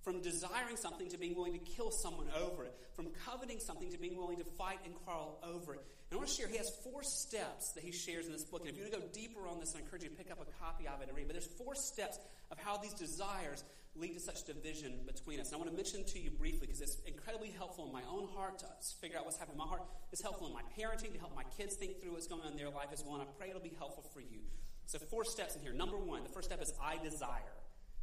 From 0.03 0.21
desiring 0.21 0.75
something 0.75 1.09
to 1.09 1.17
being 1.17 1.33
willing 1.33 1.53
to 1.53 1.59
kill 1.59 1.89
someone 1.89 2.27
over 2.37 2.65
it. 2.65 2.75
From 2.93 3.07
coveting 3.25 3.59
something 3.59 3.89
to 3.91 3.97
being 3.97 4.17
willing 4.17 4.37
to 4.37 4.43
fight 4.43 4.79
and 4.83 4.93
quarrel 4.93 5.39
over 5.43 5.75
it. 5.75 5.81
And 6.11 6.13
I 6.13 6.15
want 6.17 6.27
to 6.27 6.35
share, 6.35 6.47
he 6.47 6.57
has 6.57 6.69
four 6.83 7.03
steps 7.03 7.71
that 7.71 7.83
he 7.83 7.91
shares 7.91 8.27
in 8.27 8.33
this 8.33 8.43
book. 8.43 8.61
And 8.61 8.69
if 8.69 8.75
you 8.75 8.83
want 8.83 8.93
to 8.93 8.99
go 8.99 9.05
deeper 9.13 9.47
on 9.47 9.59
this, 9.59 9.73
I 9.75 9.79
encourage 9.79 10.03
you 10.03 10.09
to 10.09 10.15
pick 10.15 10.29
up 10.29 10.39
a 10.41 10.63
copy 10.63 10.87
of 10.87 11.01
it 11.01 11.07
and 11.07 11.17
read. 11.17 11.27
But 11.27 11.33
there's 11.33 11.47
four 11.47 11.73
steps 11.73 12.19
of 12.51 12.59
how 12.59 12.77
these 12.77 12.93
desires 12.93 13.63
lead 13.95 14.13
to 14.13 14.19
such 14.19 14.43
division 14.43 14.99
between 15.05 15.39
us. 15.39 15.47
And 15.47 15.55
I 15.55 15.57
want 15.59 15.69
to 15.69 15.75
mention 15.75 16.03
to 16.03 16.19
you 16.19 16.31
briefly 16.31 16.67
because 16.67 16.81
it's 16.81 16.97
incredibly 17.05 17.49
helpful 17.49 17.85
in 17.85 17.93
my 17.93 18.01
own 18.09 18.27
heart 18.35 18.59
to 18.59 18.65
figure 18.99 19.17
out 19.17 19.25
what's 19.25 19.37
happening 19.37 19.55
in 19.55 19.65
my 19.65 19.69
heart. 19.69 19.83
It's 20.11 20.21
helpful 20.21 20.47
in 20.47 20.53
my 20.53 20.63
parenting 20.77 21.13
to 21.13 21.19
help 21.19 21.35
my 21.35 21.45
kids 21.57 21.75
think 21.75 22.01
through 22.01 22.13
what's 22.13 22.27
going 22.27 22.41
on 22.41 22.51
in 22.51 22.57
their 22.57 22.69
life 22.69 22.89
as 22.91 23.03
well. 23.05 23.15
And 23.15 23.23
I 23.23 23.25
pray 23.37 23.49
it'll 23.49 23.61
be 23.61 23.73
helpful 23.77 24.03
for 24.13 24.19
you. 24.19 24.41
So, 24.85 24.99
four 24.99 25.23
steps 25.23 25.55
in 25.55 25.61
here. 25.61 25.73
Number 25.73 25.97
one, 25.97 26.23
the 26.23 26.29
first 26.29 26.49
step 26.49 26.61
is 26.61 26.73
I 26.81 26.97
desire. 26.97 27.55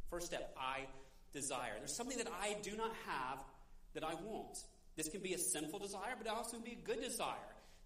First 0.09 0.27
step, 0.27 0.55
I 0.57 0.87
desire. 1.33 1.73
There's 1.77 1.95
something 1.95 2.17
that 2.17 2.27
I 2.41 2.55
do 2.61 2.75
not 2.75 2.91
have 3.07 3.39
that 3.93 4.03
I 4.03 4.13
want. 4.13 4.57
This 4.95 5.09
can 5.09 5.21
be 5.21 5.33
a 5.33 5.37
sinful 5.37 5.79
desire, 5.79 6.15
but 6.17 6.27
it 6.27 6.33
also 6.33 6.57
can 6.57 6.65
be 6.65 6.77
a 6.81 6.85
good 6.85 7.01
desire. 7.01 7.35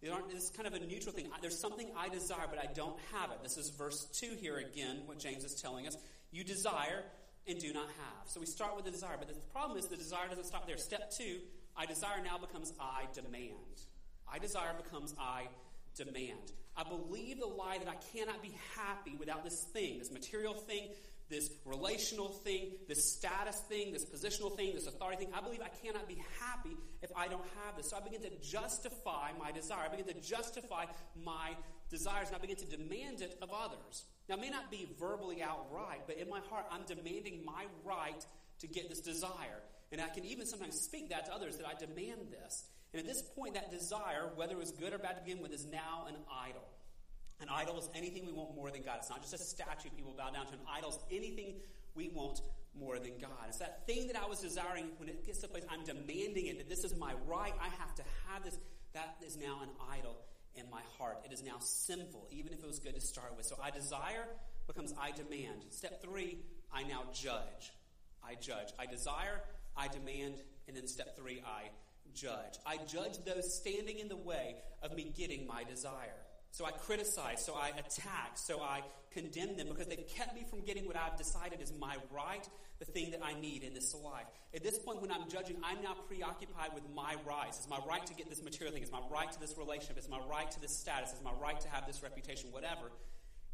It's 0.01 0.49
kind 0.49 0.67
of 0.67 0.73
a 0.73 0.79
neutral 0.85 1.13
thing. 1.13 1.29
There's 1.41 1.59
something 1.59 1.89
I 1.97 2.09
desire, 2.09 2.45
but 2.49 2.59
I 2.59 2.71
don't 2.73 2.97
have 3.13 3.31
it. 3.31 3.39
This 3.41 3.57
is 3.57 3.69
verse 3.71 4.05
2 4.19 4.35
here 4.39 4.57
again, 4.57 5.01
what 5.05 5.19
James 5.19 5.43
is 5.43 5.55
telling 5.59 5.87
us. 5.87 5.97
You 6.31 6.43
desire 6.43 7.03
and 7.47 7.59
do 7.59 7.73
not 7.73 7.87
have. 7.87 8.27
So 8.27 8.39
we 8.39 8.45
start 8.45 8.75
with 8.75 8.85
the 8.85 8.91
desire, 8.91 9.15
but 9.17 9.27
the 9.27 9.35
problem 9.51 9.77
is 9.79 9.87
the 9.87 9.97
desire 9.97 10.27
doesn't 10.27 10.45
stop 10.45 10.67
there. 10.67 10.77
Step 10.77 11.11
2, 11.17 11.39
I 11.77 11.85
desire 11.85 12.21
now 12.23 12.37
becomes 12.37 12.73
I 12.79 13.05
demand. 13.13 13.51
I 14.31 14.39
desire 14.39 14.73
becomes 14.83 15.13
I 15.19 15.47
demand. 15.95 16.51
I 16.75 16.83
believe 16.83 17.39
the 17.39 17.47
lie 17.47 17.77
that 17.77 17.87
I 17.87 17.95
cannot 18.17 18.41
be 18.41 18.51
happy 18.75 19.15
without 19.17 19.43
this 19.43 19.63
thing, 19.63 19.99
this 19.99 20.11
material 20.11 20.53
thing, 20.53 20.89
this 21.29 21.49
relational 21.65 22.29
thing, 22.29 22.71
this 22.87 23.13
status 23.13 23.59
thing, 23.61 23.91
this 23.91 24.05
positional 24.05 24.55
thing, 24.55 24.75
this 24.75 24.87
authority 24.87 25.25
thing. 25.25 25.33
I 25.33 25.41
believe 25.41 25.61
I 25.61 25.69
cannot 25.85 26.07
be 26.07 26.21
happy 26.39 26.77
if 27.01 27.09
I 27.15 27.27
don't 27.27 27.45
have 27.65 27.75
this. 27.77 27.89
So 27.89 27.97
I 27.97 28.01
begin 28.01 28.21
to 28.21 28.29
justify 28.41 29.31
my 29.39 29.51
desire. 29.51 29.87
I 29.87 29.95
begin 29.95 30.13
to 30.13 30.21
justify 30.21 30.85
my 31.23 31.55
desires, 31.89 32.27
and 32.27 32.37
I 32.37 32.39
begin 32.39 32.57
to 32.57 32.65
demand 32.65 33.21
it 33.21 33.37
of 33.41 33.49
others. 33.51 34.05
Now, 34.29 34.35
it 34.35 34.41
may 34.41 34.49
not 34.49 34.69
be 34.69 34.87
verbally 34.99 35.41
outright, 35.41 36.01
but 36.07 36.17
in 36.17 36.29
my 36.29 36.39
heart, 36.49 36.65
I'm 36.71 36.83
demanding 36.87 37.43
my 37.43 37.65
right 37.83 38.25
to 38.59 38.67
get 38.67 38.89
this 38.89 39.01
desire. 39.01 39.61
And 39.91 40.01
I 40.01 40.09
can 40.09 40.25
even 40.25 40.45
sometimes 40.45 40.79
speak 40.79 41.09
that 41.09 41.25
to 41.25 41.33
others 41.33 41.57
that 41.57 41.67
I 41.67 41.73
demand 41.73 42.27
this. 42.31 42.65
And 42.93 42.99
at 42.99 43.07
this 43.07 43.21
point, 43.21 43.55
that 43.55 43.71
desire, 43.71 44.29
whether 44.35 44.53
it 44.53 44.59
was 44.59 44.71
good 44.71 44.93
or 44.93 44.97
bad 44.97 45.17
to 45.17 45.23
begin 45.23 45.41
with, 45.41 45.53
is 45.53 45.65
now 45.65 46.05
an 46.07 46.15
idol. 46.31 46.63
An 47.41 47.49
idol 47.49 47.77
is 47.77 47.89
anything 47.95 48.25
we 48.25 48.31
want 48.31 48.55
more 48.55 48.71
than 48.71 48.81
God. 48.81 48.97
It's 48.99 49.09
not 49.09 49.21
just 49.21 49.33
a 49.33 49.37
statue 49.37 49.89
people 49.95 50.13
bow 50.17 50.31
down 50.31 50.47
to. 50.47 50.53
An 50.53 50.59
idol 50.71 50.91
is 50.91 50.99
anything 51.11 51.55
we 51.93 52.09
want 52.09 52.41
more 52.79 52.99
than 52.99 53.17
God. 53.19 53.47
It's 53.47 53.59
that 53.59 53.85
thing 53.87 54.07
that 54.07 54.15
I 54.15 54.27
was 54.27 54.39
desiring 54.39 54.89
when 54.97 55.09
it 55.09 55.25
gets 55.25 55.39
to 55.39 55.47
a 55.47 55.49
place 55.49 55.63
I'm 55.69 55.83
demanding 55.83 56.47
it, 56.47 56.57
that 56.57 56.69
this 56.69 56.83
is 56.83 56.95
my 56.95 57.13
right, 57.25 57.53
I 57.59 57.69
have 57.79 57.95
to 57.95 58.03
have 58.29 58.43
this. 58.43 58.57
That 58.93 59.17
is 59.25 59.37
now 59.37 59.59
an 59.61 59.69
idol 59.91 60.15
in 60.55 60.69
my 60.69 60.81
heart. 60.97 61.19
It 61.25 61.33
is 61.33 61.43
now 61.43 61.57
sinful, 61.59 62.27
even 62.31 62.53
if 62.53 62.59
it 62.59 62.67
was 62.67 62.79
good 62.79 62.95
to 62.95 63.01
start 63.01 63.33
with. 63.35 63.45
So 63.45 63.57
I 63.61 63.71
desire 63.71 64.25
becomes 64.67 64.93
I 64.99 65.11
demand. 65.11 65.65
Step 65.69 66.01
three, 66.01 66.37
I 66.73 66.83
now 66.83 67.03
judge. 67.13 67.71
I 68.23 68.35
judge. 68.35 68.73
I 68.79 68.85
desire, 68.85 69.41
I 69.77 69.87
demand, 69.87 70.35
and 70.67 70.75
then 70.75 70.87
step 70.87 71.15
three, 71.15 71.43
I 71.45 71.69
judge. 72.13 72.57
I 72.65 72.77
judge 72.87 73.23
those 73.25 73.53
standing 73.53 73.99
in 73.99 74.07
the 74.07 74.15
way 74.15 74.55
of 74.81 74.95
me 74.95 75.11
getting 75.15 75.45
my 75.45 75.63
desire. 75.63 76.15
So 76.55 76.63
I 76.63 76.71
criticize, 76.71 77.43
so 77.45 77.53
I 77.53 77.67
attack, 77.77 78.37
so 78.37 78.61
I 78.61 78.79
condemn 79.11 79.57
them 79.57 79.67
because 79.67 79.87
they've 79.87 80.07
kept 80.07 80.33
me 80.33 80.45
from 80.49 80.61
getting 80.61 80.87
what 80.87 80.95
I've 80.95 81.17
decided 81.17 81.59
is 81.59 81.73
my 81.77 81.97
right, 82.09 82.47
the 82.79 82.85
thing 82.85 83.11
that 83.11 83.19
I 83.21 83.33
need 83.37 83.63
in 83.63 83.73
this 83.73 83.93
life. 83.93 84.23
At 84.53 84.63
this 84.63 84.79
point, 84.79 85.01
when 85.01 85.11
I'm 85.11 85.27
judging, 85.27 85.57
I'm 85.65 85.83
now 85.83 85.95
preoccupied 86.07 86.69
with 86.73 86.83
my 86.95 87.15
rights. 87.27 87.57
It's 87.57 87.67
my 87.67 87.79
right 87.85 88.05
to 88.05 88.13
get 88.13 88.29
this 88.29 88.41
material 88.41 88.71
thing. 88.73 88.83
It's 88.83 88.91
my 88.93 89.01
right 89.11 89.29
to 89.33 89.37
this 89.41 89.57
relationship. 89.57 89.97
It's 89.97 90.07
my 90.07 90.21
right 90.31 90.49
to 90.49 90.61
this 90.61 90.73
status. 90.73 91.11
It's 91.11 91.21
my 91.21 91.33
right 91.33 91.59
to 91.59 91.67
have 91.67 91.85
this 91.85 92.01
reputation, 92.01 92.53
whatever. 92.53 92.89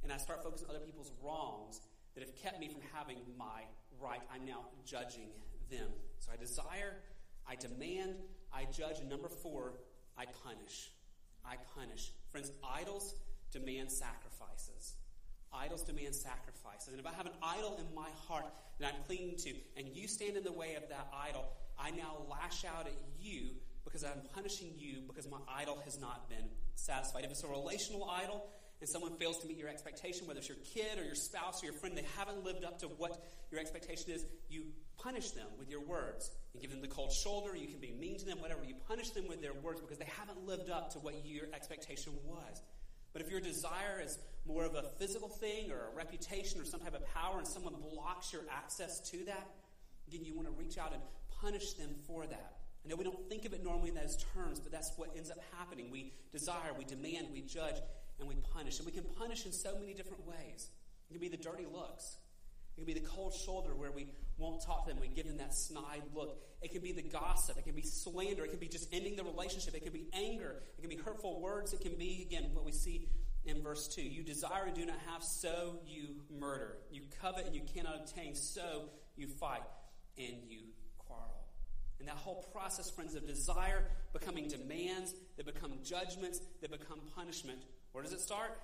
And 0.03 0.13
I 0.13 0.17
start 0.17 0.43
focusing 0.43 0.69
on 0.69 0.75
other 0.75 0.85
people's 0.85 1.11
wrongs 1.23 1.81
that 2.13 2.21
have 2.21 2.35
kept 2.35 2.59
me 2.59 2.67
from 2.67 2.81
having 2.93 3.17
my 3.35 3.63
right. 3.99 4.21
I'm 4.31 4.45
now 4.45 4.65
judging 4.85 5.29
them. 5.71 5.89
So 6.19 6.29
I 6.31 6.37
desire, 6.37 6.97
I 7.49 7.55
demand, 7.55 8.17
I 8.53 8.65
judge, 8.65 8.99
and 8.99 9.09
number 9.09 9.27
four, 9.27 9.73
I 10.19 10.25
punish. 10.45 10.91
I 11.45 11.55
punish. 11.77 12.11
Friends, 12.31 12.51
idols 12.63 13.15
demand 13.51 13.91
sacrifices. 13.91 14.95
Idols 15.53 15.83
demand 15.83 16.15
sacrifices. 16.15 16.89
And 16.89 16.99
if 16.99 17.05
I 17.05 17.11
have 17.11 17.25
an 17.25 17.33
idol 17.43 17.77
in 17.79 17.93
my 17.93 18.07
heart 18.27 18.45
that 18.79 18.93
I'm 18.93 19.03
clinging 19.05 19.35
to, 19.37 19.53
and 19.77 19.87
you 19.93 20.07
stand 20.07 20.37
in 20.37 20.43
the 20.43 20.51
way 20.51 20.75
of 20.75 20.87
that 20.89 21.11
idol, 21.27 21.45
I 21.77 21.91
now 21.91 22.25
lash 22.29 22.63
out 22.65 22.87
at 22.87 22.93
you 23.19 23.49
because 23.83 24.03
I'm 24.03 24.21
punishing 24.33 24.71
you 24.77 25.01
because 25.07 25.29
my 25.29 25.39
idol 25.49 25.79
has 25.83 25.99
not 25.99 26.29
been 26.29 26.49
satisfied. 26.75 27.25
If 27.25 27.31
it's 27.31 27.43
a 27.43 27.47
relational 27.47 28.09
idol, 28.09 28.47
and 28.81 28.89
someone 28.89 29.15
fails 29.17 29.37
to 29.39 29.47
meet 29.47 29.57
your 29.57 29.69
expectation, 29.69 30.25
whether 30.25 30.39
it's 30.39 30.49
your 30.49 30.57
kid 30.73 30.97
or 30.97 31.03
your 31.03 31.15
spouse 31.15 31.61
or 31.61 31.67
your 31.67 31.75
friend, 31.75 31.95
they 31.95 32.05
haven't 32.17 32.43
lived 32.43 32.65
up 32.65 32.79
to 32.79 32.87
what 32.87 33.23
your 33.51 33.61
expectation 33.61 34.11
is, 34.11 34.25
you 34.49 34.63
punish 35.03 35.31
them 35.31 35.47
with 35.57 35.69
your 35.69 35.81
words. 35.81 36.31
You 36.53 36.61
give 36.61 36.71
them 36.71 36.81
the 36.81 36.87
cold 36.87 37.11
shoulder, 37.11 37.55
you 37.55 37.67
can 37.67 37.79
be 37.79 37.91
mean 37.91 38.17
to 38.19 38.25
them, 38.25 38.39
whatever. 38.41 38.63
You 38.63 38.75
punish 38.87 39.11
them 39.11 39.27
with 39.27 39.41
their 39.41 39.53
words 39.53 39.79
because 39.79 39.97
they 39.97 40.09
haven't 40.17 40.45
lived 40.45 40.69
up 40.69 40.91
to 40.93 40.99
what 40.99 41.25
your 41.25 41.45
expectation 41.53 42.13
was. 42.25 42.61
But 43.13 43.21
if 43.21 43.29
your 43.29 43.41
desire 43.41 44.01
is 44.03 44.19
more 44.45 44.63
of 44.63 44.75
a 44.75 44.83
physical 44.97 45.27
thing 45.27 45.71
or 45.71 45.89
a 45.91 45.95
reputation 45.95 46.59
or 46.61 46.65
some 46.65 46.79
type 46.79 46.95
of 46.95 47.05
power 47.13 47.37
and 47.37 47.47
someone 47.47 47.75
blocks 47.93 48.31
your 48.31 48.43
access 48.49 48.99
to 49.11 49.25
that, 49.25 49.47
again, 50.07 50.25
you 50.25 50.35
want 50.35 50.47
to 50.47 50.53
reach 50.53 50.77
out 50.77 50.93
and 50.93 51.01
punish 51.41 51.73
them 51.73 51.89
for 52.07 52.25
that. 52.25 52.53
I 52.85 52.89
know 52.89 52.95
we 52.95 53.03
don't 53.03 53.29
think 53.29 53.45
of 53.45 53.53
it 53.53 53.63
normally 53.63 53.89
in 53.89 53.95
those 53.95 54.23
terms, 54.33 54.59
but 54.59 54.71
that's 54.71 54.91
what 54.95 55.09
ends 55.15 55.29
up 55.29 55.37
happening. 55.57 55.91
We 55.91 56.13
desire, 56.31 56.71
we 56.77 56.85
demand, 56.85 57.27
we 57.31 57.41
judge, 57.41 57.75
and 58.19 58.27
we 58.27 58.35
punish. 58.53 58.77
And 58.79 58.85
we 58.85 58.91
can 58.91 59.03
punish 59.03 59.45
in 59.45 59.51
so 59.51 59.77
many 59.79 59.93
different 59.93 60.25
ways. 60.25 60.69
It 61.09 61.13
can 61.13 61.21
be 61.21 61.27
the 61.27 61.37
dirty 61.37 61.65
looks. 61.71 62.17
It 62.75 62.81
can 62.81 62.85
be 62.85 62.93
the 62.93 63.07
cold 63.07 63.33
shoulder 63.33 63.75
where 63.75 63.91
we 63.91 64.07
won't 64.37 64.63
talk 64.63 64.85
to 64.85 64.91
them. 64.91 64.99
We 64.99 65.07
give 65.07 65.27
them 65.27 65.37
that 65.37 65.53
snide 65.53 66.03
look. 66.15 66.41
It 66.61 66.71
can 66.71 66.81
be 66.81 66.91
the 66.91 67.03
gossip. 67.03 67.57
It 67.57 67.65
can 67.65 67.75
be 67.75 67.81
slander. 67.81 68.43
It 68.45 68.49
can 68.49 68.59
be 68.59 68.67
just 68.67 68.93
ending 68.93 69.15
the 69.15 69.23
relationship. 69.23 69.75
It 69.75 69.83
can 69.83 69.93
be 69.93 70.07
anger. 70.13 70.63
It 70.77 70.81
can 70.81 70.89
be 70.89 70.95
hurtful 70.95 71.39
words. 71.41 71.73
It 71.73 71.81
can 71.81 71.95
be, 71.95 72.25
again, 72.27 72.49
what 72.53 72.65
we 72.65 72.71
see 72.71 73.09
in 73.45 73.61
verse 73.61 73.87
2. 73.87 74.01
You 74.01 74.23
desire 74.23 74.65
and 74.65 74.75
do 74.75 74.85
not 74.85 74.97
have, 75.11 75.23
so 75.23 75.79
you 75.85 76.21
murder. 76.39 76.77
You 76.91 77.01
covet 77.21 77.45
and 77.45 77.55
you 77.55 77.61
cannot 77.73 77.95
obtain, 77.95 78.35
so 78.35 78.89
you 79.15 79.27
fight 79.27 79.63
and 80.17 80.37
you 80.47 80.61
quarrel. 80.97 81.47
And 81.99 82.07
that 82.07 82.15
whole 82.17 82.47
process, 82.51 82.89
friends, 82.89 83.15
of 83.15 83.27
desire 83.27 83.83
becoming 84.13 84.47
demands, 84.47 85.13
that 85.37 85.45
become 85.45 85.73
judgments, 85.83 86.41
that 86.61 86.71
become 86.71 86.99
punishment, 87.15 87.59
where 87.91 88.03
does 88.03 88.13
it 88.13 88.21
start? 88.21 88.59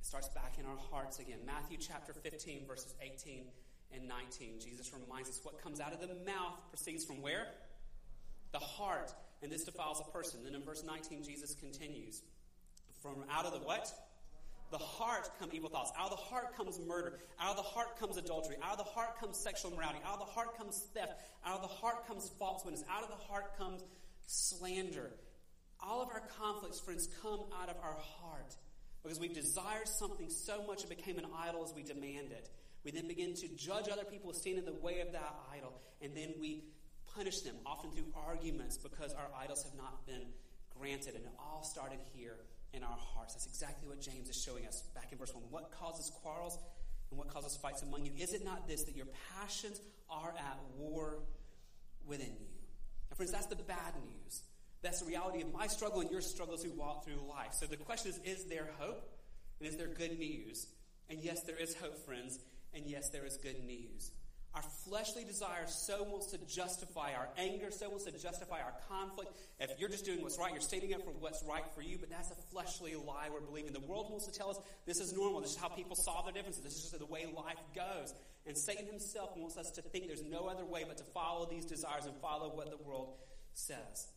It 0.00 0.06
starts 0.06 0.28
back 0.28 0.54
in 0.58 0.64
our 0.64 0.78
hearts 0.90 1.18
again. 1.18 1.40
Matthew 1.44 1.76
chapter 1.76 2.14
15, 2.14 2.66
verses 2.66 2.94
18 3.02 3.44
and 3.92 4.08
19. 4.08 4.58
Jesus 4.58 4.90
reminds 4.94 5.28
us 5.28 5.40
what 5.42 5.62
comes 5.62 5.78
out 5.78 5.92
of 5.92 6.00
the 6.00 6.08
mouth 6.24 6.56
proceeds 6.70 7.04
from 7.04 7.20
where? 7.20 7.46
The 8.52 8.58
heart. 8.58 9.12
And 9.42 9.52
this 9.52 9.64
defiles 9.64 10.00
a 10.00 10.10
person. 10.10 10.40
Then 10.42 10.54
in 10.54 10.62
verse 10.62 10.82
19, 10.86 11.22
Jesus 11.22 11.54
continues. 11.54 12.22
From 13.02 13.24
out 13.30 13.44
of 13.44 13.52
the 13.52 13.58
what? 13.58 13.92
The 14.70 14.78
heart 14.78 15.28
come 15.38 15.50
evil 15.52 15.68
thoughts. 15.68 15.92
Out 15.98 16.10
of 16.10 16.16
the 16.16 16.24
heart 16.24 16.56
comes 16.56 16.80
murder. 16.80 17.18
Out 17.38 17.50
of 17.50 17.56
the 17.56 17.62
heart 17.62 17.98
comes 17.98 18.16
adultery. 18.16 18.56
Out 18.62 18.72
of 18.72 18.78
the 18.78 18.90
heart 18.90 19.20
comes 19.20 19.36
sexual 19.36 19.70
morality. 19.70 19.98
Out 20.06 20.14
of 20.14 20.26
the 20.26 20.32
heart 20.32 20.56
comes 20.56 20.78
theft. 20.94 21.12
Out 21.44 21.56
of 21.56 21.62
the 21.62 21.68
heart 21.68 22.06
comes 22.06 22.30
false 22.38 22.64
witness. 22.64 22.84
Out 22.90 23.02
of 23.02 23.10
the 23.10 23.22
heart 23.26 23.58
comes 23.58 23.82
slander. 24.26 25.10
All 25.78 26.00
of 26.00 26.08
our 26.08 26.22
conflicts, 26.38 26.80
friends, 26.80 27.06
come 27.20 27.40
out 27.60 27.68
of 27.68 27.76
our 27.82 27.96
heart 28.20 28.56
because 29.02 29.18
we 29.18 29.28
desired 29.28 29.88
something 29.88 30.28
so 30.28 30.64
much 30.66 30.84
it 30.84 30.88
became 30.88 31.18
an 31.18 31.26
idol 31.46 31.64
as 31.64 31.74
we 31.74 31.82
demand 31.82 32.32
it. 32.32 32.48
We 32.84 32.90
then 32.90 33.08
begin 33.08 33.34
to 33.34 33.48
judge 33.48 33.88
other 33.90 34.04
people, 34.04 34.32
stand 34.32 34.58
in 34.58 34.64
the 34.64 34.72
way 34.72 35.00
of 35.00 35.12
that 35.12 35.34
idol, 35.54 35.72
and 36.00 36.16
then 36.16 36.34
we 36.40 36.64
punish 37.14 37.40
them, 37.40 37.56
often 37.66 37.90
through 37.90 38.06
arguments, 38.14 38.78
because 38.78 39.12
our 39.12 39.28
idols 39.38 39.64
have 39.64 39.74
not 39.74 40.06
been 40.06 40.26
granted. 40.78 41.14
And 41.14 41.24
it 41.24 41.32
all 41.38 41.62
started 41.62 41.98
here 42.14 42.36
in 42.72 42.82
our 42.82 42.96
hearts. 42.96 43.34
That's 43.34 43.46
exactly 43.46 43.88
what 43.88 44.00
James 44.00 44.28
is 44.28 44.42
showing 44.42 44.66
us 44.66 44.82
back 44.94 45.08
in 45.12 45.18
verse 45.18 45.34
1. 45.34 45.44
What 45.50 45.72
causes 45.72 46.10
quarrels 46.22 46.58
and 47.10 47.18
what 47.18 47.28
causes 47.28 47.56
fights 47.56 47.82
among 47.82 48.04
you? 48.04 48.12
Is 48.16 48.32
it 48.32 48.44
not 48.44 48.68
this, 48.68 48.84
that 48.84 48.96
your 48.96 49.08
passions 49.36 49.80
are 50.08 50.30
at 50.30 50.58
war 50.78 51.18
within 52.06 52.28
you? 52.28 52.46
Now, 53.10 53.16
friends, 53.16 53.32
that's 53.32 53.46
the 53.46 53.56
bad 53.56 53.94
news. 53.96 54.42
That's 54.82 55.00
the 55.00 55.06
reality 55.06 55.42
of 55.42 55.52
my 55.52 55.66
struggle 55.66 56.00
and 56.00 56.10
your 56.10 56.20
struggle 56.20 56.54
as 56.54 56.64
we 56.64 56.70
walk 56.70 57.04
through 57.04 57.20
life. 57.28 57.52
So 57.52 57.66
the 57.66 57.76
question 57.76 58.10
is 58.10 58.18
is 58.24 58.44
there 58.46 58.68
hope? 58.78 59.08
And 59.60 59.68
is 59.68 59.76
there 59.76 59.88
good 59.88 60.18
news? 60.18 60.66
And 61.10 61.18
yes, 61.20 61.42
there 61.42 61.56
is 61.56 61.74
hope, 61.74 61.98
friends. 62.06 62.38
And 62.72 62.86
yes, 62.86 63.10
there 63.10 63.26
is 63.26 63.36
good 63.36 63.62
news. 63.64 64.12
Our 64.54 64.62
fleshly 64.62 65.22
desire 65.22 65.66
so 65.66 66.02
wants 66.02 66.26
to 66.32 66.38
justify 66.46 67.12
our 67.14 67.28
anger, 67.38 67.70
so 67.70 67.88
wants 67.88 68.04
to 68.04 68.10
justify 68.10 68.58
our 68.60 68.74
conflict. 68.88 69.30
If 69.60 69.78
you're 69.78 69.88
just 69.88 70.04
doing 70.04 70.22
what's 70.22 70.38
right, 70.38 70.50
you're 70.50 70.60
standing 70.60 70.92
up 70.92 71.04
for 71.04 71.12
what's 71.20 71.44
right 71.44 71.62
for 71.72 71.82
you, 71.82 71.98
but 71.98 72.10
that's 72.10 72.32
a 72.32 72.34
fleshly 72.50 72.96
lie 72.96 73.28
we're 73.32 73.40
believing. 73.40 73.72
The 73.72 73.80
world 73.80 74.10
wants 74.10 74.26
to 74.26 74.32
tell 74.32 74.50
us 74.50 74.58
this 74.86 74.98
is 74.98 75.12
normal, 75.12 75.40
this 75.40 75.52
is 75.52 75.56
how 75.56 75.68
people 75.68 75.94
solve 75.94 76.24
their 76.24 76.34
differences, 76.34 76.64
this 76.64 76.74
is 76.74 76.80
just 76.82 76.98
the 76.98 77.06
way 77.06 77.26
life 77.26 77.60
goes. 77.76 78.12
And 78.44 78.58
Satan 78.58 78.86
himself 78.86 79.36
wants 79.36 79.56
us 79.56 79.70
to 79.72 79.82
think 79.82 80.08
there's 80.08 80.24
no 80.24 80.48
other 80.48 80.64
way 80.64 80.84
but 80.84 80.96
to 80.96 81.04
follow 81.04 81.46
these 81.48 81.64
desires 81.64 82.06
and 82.06 82.16
follow 82.16 82.48
what 82.48 82.70
the 82.70 82.82
world 82.84 83.14
says. 83.52 84.08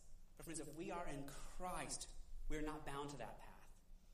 Friends, 0.43 0.59
if 0.59 0.67
we 0.77 0.91
are 0.91 1.05
in 1.09 1.23
Christ, 1.57 2.07
we 2.49 2.57
are 2.57 2.61
not 2.61 2.85
bound 2.85 3.09
to 3.11 3.17
that 3.17 3.39
path. 3.39 3.53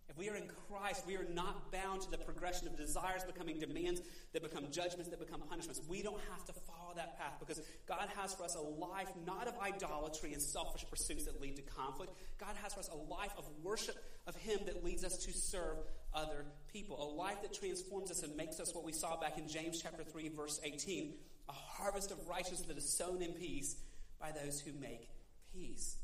If 0.09 0.17
we 0.17 0.29
are 0.29 0.35
in 0.35 0.49
Christ, 0.67 1.03
we 1.05 1.15
are 1.17 1.27
not 1.35 1.71
bound 1.71 2.01
to 2.01 2.11
the 2.11 2.17
progression 2.17 2.67
of 2.67 2.75
desires 2.75 3.23
becoming 3.23 3.59
demands 3.59 4.01
that 4.33 4.41
become 4.41 4.65
judgments 4.71 5.09
that 5.09 5.19
become 5.19 5.41
punishments. 5.41 5.81
We 5.87 6.01
don't 6.01 6.19
have 6.31 6.43
to 6.45 6.53
follow 6.53 6.93
that 6.95 7.19
path 7.19 7.33
because 7.39 7.61
God 7.87 8.09
has 8.15 8.33
for 8.33 8.43
us 8.43 8.55
a 8.55 8.61
life 8.61 9.09
not 9.27 9.47
of 9.47 9.53
idolatry 9.59 10.33
and 10.33 10.41
selfish 10.41 10.83
pursuits 10.89 11.25
that 11.25 11.39
lead 11.39 11.57
to 11.57 11.61
conflict. 11.61 12.13
God 12.39 12.55
has 12.63 12.73
for 12.73 12.79
us 12.79 12.89
a 12.89 13.13
life 13.13 13.33
of 13.37 13.45
worship 13.61 13.95
of 14.25 14.35
Him 14.35 14.59
that 14.65 14.83
leads 14.83 15.03
us 15.03 15.15
to 15.17 15.31
serve 15.31 15.77
other 16.13 16.45
people. 16.73 16.99
A 16.99 17.09
life 17.15 17.43
that 17.43 17.53
transforms 17.53 18.09
us 18.09 18.23
and 18.23 18.35
makes 18.35 18.59
us 18.59 18.73
what 18.73 18.83
we 18.83 18.93
saw 18.93 19.19
back 19.19 19.37
in 19.37 19.47
James 19.47 19.79
chapter 19.81 20.03
3 20.03 20.29
verse 20.29 20.59
18, 20.63 21.13
a 21.49 21.53
harvest 21.53 22.09
of 22.09 22.27
righteousness 22.27 22.61
that 22.61 22.77
is 22.77 22.97
sown 22.97 23.21
in 23.21 23.33
peace 23.33 23.75
by 24.19 24.31
those 24.31 24.59
who 24.59 24.71
make 24.79 25.07
peace. 25.53 25.97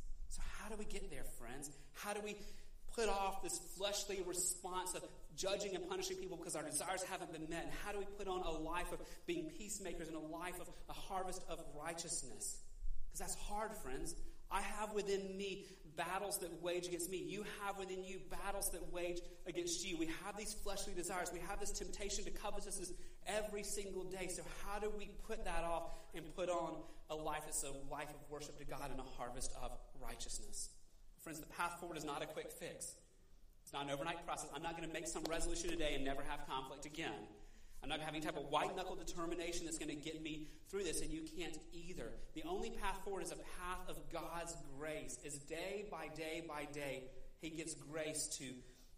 How 0.66 0.72
do 0.72 0.78
we 0.80 0.86
get 0.86 1.12
there, 1.12 1.26
friends? 1.40 1.70
How 1.94 2.14
do 2.14 2.22
we 2.24 2.36
put 2.96 3.08
off 3.08 3.44
this 3.44 3.60
fleshly 3.78 4.24
response 4.26 4.96
of 4.96 5.04
judging 5.36 5.76
and 5.76 5.88
punishing 5.88 6.18
people 6.18 6.38
because 6.38 6.56
our 6.56 6.64
desires 6.64 7.04
haven't 7.04 7.32
been 7.32 7.48
met? 7.48 7.66
And 7.66 7.72
how 7.86 7.92
do 7.92 8.00
we 8.00 8.06
put 8.18 8.28
on 8.28 8.42
a 8.42 8.50
life 8.50 8.92
of 8.92 9.00
being 9.28 9.52
peacemakers 9.60 10.08
and 10.08 10.18
a 10.18 10.36
life 10.36 10.60
of 10.60 10.68
a 10.90 10.94
harvest 10.94 11.44
of 11.50 11.60
righteousness? 11.80 12.58
Because 13.06 13.20
that's 13.20 13.36
hard, 13.36 13.78
friends. 13.78 14.16
I 14.50 14.62
have 14.62 14.92
within 14.94 15.38
me 15.38 15.68
battles 15.98 16.38
that 16.40 16.62
wage 16.62 16.88
against 16.88 17.10
me. 17.10 17.18
You 17.18 17.46
have 17.64 17.78
within 17.78 18.04
you 18.04 18.20
battles 18.30 18.70
that 18.72 18.94
wage 18.94 19.20
against 19.48 19.86
you. 19.86 19.98
We 19.98 20.08
have 20.26 20.38
these 20.38 20.54
fleshly 20.54 20.94
desires. 20.94 21.30
We 21.34 21.40
have 21.48 21.60
this 21.60 21.72
temptation 21.72 22.24
to 22.26 22.32
covetousness 22.32 22.92
every 23.28 23.64
single 23.64 24.04
day. 24.04 24.28
So, 24.28 24.44
how 24.66 24.80
do 24.80 24.92
we 24.98 25.10
put 25.28 25.46
that 25.46 25.64
off 25.64 25.84
and 26.14 26.24
put 26.36 26.50
on 26.50 26.76
a 27.10 27.16
life 27.16 27.44
that's 27.46 27.64
a 27.64 27.72
life 27.92 28.10
of 28.10 28.30
worship 28.30 28.58
to 28.60 28.66
God 28.66 28.92
and 28.92 29.00
a 29.00 29.04
harvest 29.18 29.52
of 29.62 29.72
righteousness? 30.02 30.70
Friends, 31.22 31.40
the 31.40 31.48
path 31.48 31.80
forward 31.80 31.98
is 31.98 32.06
not 32.06 32.22
a 32.22 32.26
quick 32.26 32.52
fix. 32.52 32.96
It's 33.64 33.74
not 33.74 33.86
an 33.86 33.92
overnight 33.92 34.26
process. 34.26 34.50
I'm 34.56 34.62
not 34.62 34.78
going 34.78 34.88
to 34.88 34.94
make 34.94 35.08
some 35.08 35.24
resolution 35.30 35.70
today 35.70 35.96
and 35.96 36.06
never 36.06 36.22
have 36.30 36.48
conflict 36.48 36.86
again. 36.86 37.26
I'm 37.86 37.90
not 37.90 38.00
having 38.00 38.20
type 38.20 38.36
of 38.36 38.50
white 38.50 38.76
knuckle 38.76 38.96
determination 38.96 39.66
that's 39.66 39.78
going 39.78 39.90
to 39.90 39.96
get 39.96 40.24
me 40.24 40.48
through 40.72 40.86
this, 40.86 41.04
and 41.04 41.12
you 41.12 41.22
can't 41.38 41.56
either. 41.72 42.10
The 42.34 42.42
only 42.42 42.72
path 42.72 42.98
forward 43.04 43.22
is 43.22 43.32
a 43.32 43.36
path 43.36 43.88
of 43.88 43.98
God's 44.12 44.58
grace. 44.76 45.20
As 45.24 45.38
day 45.38 45.86
by 45.92 46.08
day 46.18 46.44
by 46.48 46.66
day, 46.74 47.04
He 47.42 47.52
gives 47.52 47.76
grace 47.76 48.26
to 48.40 48.46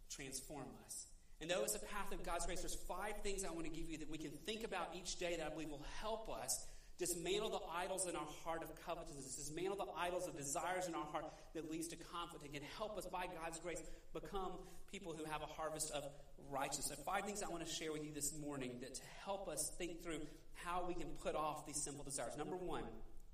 transform 0.09 0.67
us. 0.85 1.07
And 1.41 1.51
though 1.51 1.63
it's 1.63 1.75
a 1.75 1.79
path 1.79 2.13
of 2.13 2.23
God's 2.23 2.45
grace, 2.45 2.61
there's 2.61 2.77
five 2.87 3.21
things 3.23 3.43
I 3.43 3.51
want 3.51 3.65
to 3.65 3.71
give 3.71 3.89
you 3.89 3.97
that 3.97 4.09
we 4.09 4.17
can 4.17 4.31
think 4.45 4.63
about 4.63 4.95
each 4.95 5.19
day 5.19 5.35
that 5.35 5.45
I 5.45 5.49
believe 5.49 5.69
will 5.69 5.85
help 5.99 6.29
us 6.29 6.65
Dismantle 6.97 7.49
the 7.51 7.59
idols 7.77 8.07
in 8.07 8.15
our 8.15 8.27
heart 8.43 8.63
of 8.63 8.73
covetousness. 8.83 9.35
Dismantle 9.35 9.77
the 9.77 9.91
idols 9.95 10.27
of 10.27 10.35
desires 10.35 10.87
in 10.87 10.95
our 10.95 11.05
heart 11.05 11.25
that 11.53 11.69
leads 11.69 11.87
to 11.89 11.95
conflict 11.95 12.43
and 12.43 12.53
can 12.53 12.63
help 12.75 12.97
us, 12.97 13.05
by 13.05 13.27
God's 13.43 13.59
grace, 13.59 13.83
become 14.13 14.53
people 14.91 15.13
who 15.13 15.23
have 15.25 15.43
a 15.43 15.45
harvest 15.45 15.91
of 15.91 16.03
righteousness. 16.51 16.99
Five 17.05 17.25
things 17.25 17.43
I 17.43 17.49
want 17.49 17.65
to 17.65 17.71
share 17.71 17.91
with 17.91 18.03
you 18.03 18.11
this 18.13 18.33
morning 18.37 18.77
that 18.81 18.95
to 18.95 19.01
help 19.23 19.47
us 19.47 19.71
think 19.77 20.03
through 20.03 20.21
how 20.53 20.85
we 20.87 20.93
can 20.93 21.07
put 21.23 21.35
off 21.35 21.65
these 21.65 21.81
simple 21.81 22.03
desires. 22.03 22.37
Number 22.37 22.55
one, 22.55 22.83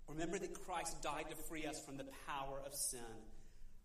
remember 0.08 0.38
that 0.40 0.54
Christ 0.66 1.02
died 1.02 1.26
to 1.30 1.36
free 1.36 1.66
us 1.66 1.80
from 1.84 1.98
the 1.98 2.06
power 2.28 2.62
of 2.66 2.74
sin. 2.74 3.00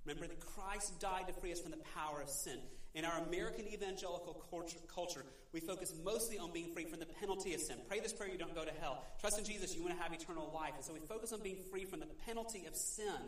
Remember 0.04 0.26
that 0.26 0.40
Christ 0.40 1.00
died 1.00 1.26
to 1.28 1.34
free 1.34 1.52
us 1.52 1.60
from 1.60 1.70
the 1.70 1.84
power 1.94 2.22
of 2.22 2.28
sin. 2.28 2.58
In 2.94 3.04
our 3.04 3.22
American 3.26 3.66
evangelical 3.68 4.42
culture, 4.50 4.78
culture, 4.92 5.24
we 5.52 5.60
focus 5.60 5.92
mostly 6.04 6.38
on 6.38 6.52
being 6.52 6.72
free 6.72 6.84
from 6.84 6.98
the 6.98 7.06
penalty 7.06 7.54
of 7.54 7.60
sin. 7.60 7.76
Pray 7.86 8.00
this 8.00 8.12
prayer, 8.12 8.30
you 8.30 8.38
don't 8.38 8.54
go 8.54 8.64
to 8.64 8.72
hell. 8.80 9.04
Trust 9.20 9.38
in 9.38 9.44
Jesus, 9.44 9.74
you 9.74 9.82
want 9.82 9.94
to 9.96 10.02
have 10.02 10.12
eternal 10.12 10.50
life. 10.54 10.72
And 10.76 10.84
so 10.84 10.94
we 10.94 11.00
focus 11.00 11.32
on 11.32 11.42
being 11.42 11.58
free 11.70 11.84
from 11.84 12.00
the 12.00 12.06
penalty 12.26 12.64
of 12.66 12.74
sin. 12.74 13.20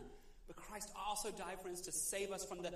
But 0.47 0.55
Christ 0.55 0.89
also 1.07 1.31
died 1.31 1.61
for 1.61 1.69
us 1.69 1.81
to 1.81 1.91
save 1.91 2.31
us 2.31 2.43
from 2.43 2.61
the 2.61 2.73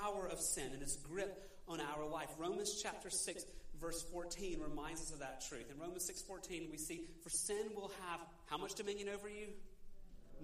power 0.00 0.28
of 0.28 0.40
sin 0.40 0.72
and 0.72 0.82
its 0.82 0.96
grip 0.96 1.53
on 1.68 1.80
our 1.80 2.06
life. 2.06 2.28
Romans 2.38 2.80
chapter 2.82 3.10
6, 3.10 3.44
verse 3.80 4.02
14 4.12 4.60
reminds 4.60 5.02
us 5.02 5.12
of 5.12 5.20
that 5.20 5.44
truth. 5.48 5.70
In 5.70 5.78
Romans 5.78 6.04
6:14, 6.10 6.70
we 6.70 6.78
see, 6.78 7.06
For 7.22 7.30
sin 7.30 7.70
will 7.74 7.90
have 8.08 8.20
how 8.46 8.58
much 8.58 8.74
dominion 8.74 9.08
over 9.08 9.28
you? 9.28 9.48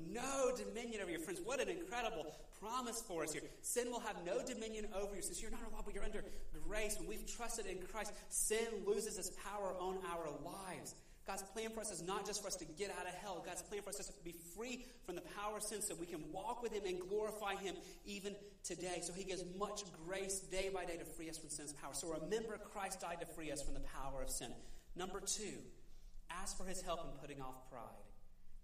No 0.09 0.53
dominion 0.57 1.03
over 1.03 1.11
your 1.11 1.21
friends. 1.21 1.41
What 1.45 1.61
an 1.61 1.69
incredible 1.69 2.27
promise 2.61 3.03
for 3.03 3.25
us 3.25 3.33
here. 3.33 3.43
Sin 3.63 3.91
will 3.91 4.01
have 4.01 4.17
no 4.25 4.43
dominion 4.43 4.87
over 4.95 5.15
you. 5.15 5.23
Since 5.23 5.43
you're 5.43 5.51
not 5.51 5.61
under 5.65 5.77
law, 5.77 5.83
but 5.85 5.95
you're 5.95 6.05
under 6.05 6.25
grace. 6.67 6.97
When 6.99 7.09
we've 7.09 7.27
trusted 7.27 7.67
in 7.67 7.79
Christ, 7.87 8.13
sin 8.29 8.67
loses 8.87 9.19
its 9.19 9.31
power 9.45 9.75
on 9.79 9.99
our 10.11 10.31
lives. 10.45 10.95
God's 11.31 11.45
plan 11.55 11.71
for 11.71 11.79
us 11.79 11.93
is 11.93 12.03
not 12.03 12.27
just 12.27 12.43
for 12.43 12.49
us 12.49 12.57
to 12.57 12.65
get 12.65 12.91
out 12.91 13.07
of 13.07 13.15
hell. 13.23 13.41
God's 13.47 13.63
plan 13.63 13.83
for 13.83 13.91
us 13.91 14.01
is 14.01 14.07
to 14.07 14.25
be 14.25 14.35
free 14.57 14.85
from 15.07 15.15
the 15.15 15.23
power 15.39 15.59
of 15.59 15.63
sin 15.63 15.81
so 15.81 15.95
we 15.95 16.07
can 16.07 16.19
walk 16.33 16.61
with 16.61 16.73
Him 16.73 16.83
and 16.85 16.99
glorify 17.09 17.55
Him 17.55 17.77
even 18.05 18.35
today. 18.65 18.99
So 19.03 19.13
He 19.13 19.23
gives 19.23 19.45
much 19.57 19.83
grace 20.05 20.41
day 20.41 20.71
by 20.75 20.85
day 20.87 20.97
to 20.97 21.05
free 21.05 21.31
us 21.31 21.39
from 21.39 21.49
sin's 21.49 21.73
power. 21.73 21.95
So 21.95 22.09
remember, 22.21 22.59
Christ 22.73 23.03
died 23.03 23.21
to 23.21 23.27
free 23.27 23.53
us 23.53 23.63
from 23.63 23.75
the 23.75 23.87
power 23.95 24.21
of 24.21 24.29
sin. 24.29 24.51
Number 24.97 25.21
two, 25.21 25.55
ask 26.33 26.59
for 26.59 26.65
His 26.65 26.83
help 26.83 27.05
in 27.05 27.13
putting 27.21 27.41
off 27.41 27.71
pride. 27.71 28.03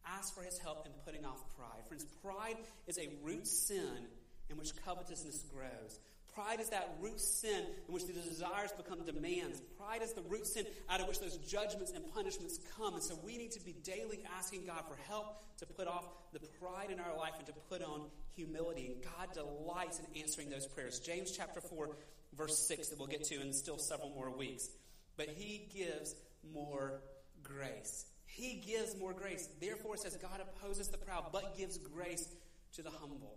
Ask 0.04 0.34
for 0.34 0.42
His 0.42 0.58
help 0.58 0.86
in 0.86 0.92
putting 1.04 1.24
off 1.24 1.38
pride. 1.56 1.86
Friends, 1.86 2.04
pride 2.20 2.56
is 2.88 2.98
a 2.98 3.08
root 3.22 3.46
sin 3.46 4.08
in 4.50 4.56
which 4.56 4.72
covetousness 4.84 5.44
grows. 5.54 6.00
Pride 6.36 6.60
is 6.60 6.68
that 6.68 6.94
root 7.00 7.18
sin 7.18 7.64
in 7.88 7.94
which 7.94 8.06
the 8.06 8.12
desires 8.12 8.70
become 8.72 9.02
demands. 9.06 9.62
Pride 9.78 10.02
is 10.02 10.12
the 10.12 10.20
root 10.20 10.46
sin 10.46 10.66
out 10.90 11.00
of 11.00 11.08
which 11.08 11.18
those 11.18 11.38
judgments 11.38 11.92
and 11.92 12.04
punishments 12.12 12.60
come. 12.76 12.92
And 12.92 13.02
so 13.02 13.18
we 13.24 13.38
need 13.38 13.52
to 13.52 13.60
be 13.64 13.72
daily 13.82 14.20
asking 14.36 14.66
God 14.66 14.82
for 14.86 14.96
help 15.08 15.38
to 15.60 15.66
put 15.66 15.88
off 15.88 16.04
the 16.34 16.40
pride 16.60 16.90
in 16.90 17.00
our 17.00 17.16
life 17.16 17.32
and 17.38 17.46
to 17.46 17.54
put 17.70 17.82
on 17.82 18.02
humility. 18.34 18.88
And 18.88 19.02
God 19.02 19.32
delights 19.32 19.98
in 19.98 20.20
answering 20.20 20.50
those 20.50 20.66
prayers. 20.66 21.00
James 21.00 21.32
chapter 21.34 21.62
4, 21.62 21.96
verse 22.36 22.58
6, 22.68 22.88
that 22.88 22.98
we'll 22.98 23.08
get 23.08 23.24
to 23.24 23.40
in 23.40 23.54
still 23.54 23.78
several 23.78 24.10
more 24.10 24.30
weeks. 24.30 24.68
But 25.16 25.30
He 25.30 25.70
gives 25.74 26.14
more 26.52 27.00
grace. 27.42 28.04
He 28.26 28.62
gives 28.66 28.94
more 28.98 29.14
grace. 29.14 29.48
Therefore, 29.58 29.94
it 29.94 30.00
says 30.00 30.18
God 30.20 30.42
opposes 30.42 30.88
the 30.88 30.98
proud, 30.98 31.32
but 31.32 31.56
gives 31.56 31.78
grace 31.78 32.28
to 32.74 32.82
the 32.82 32.90
humble. 32.90 33.35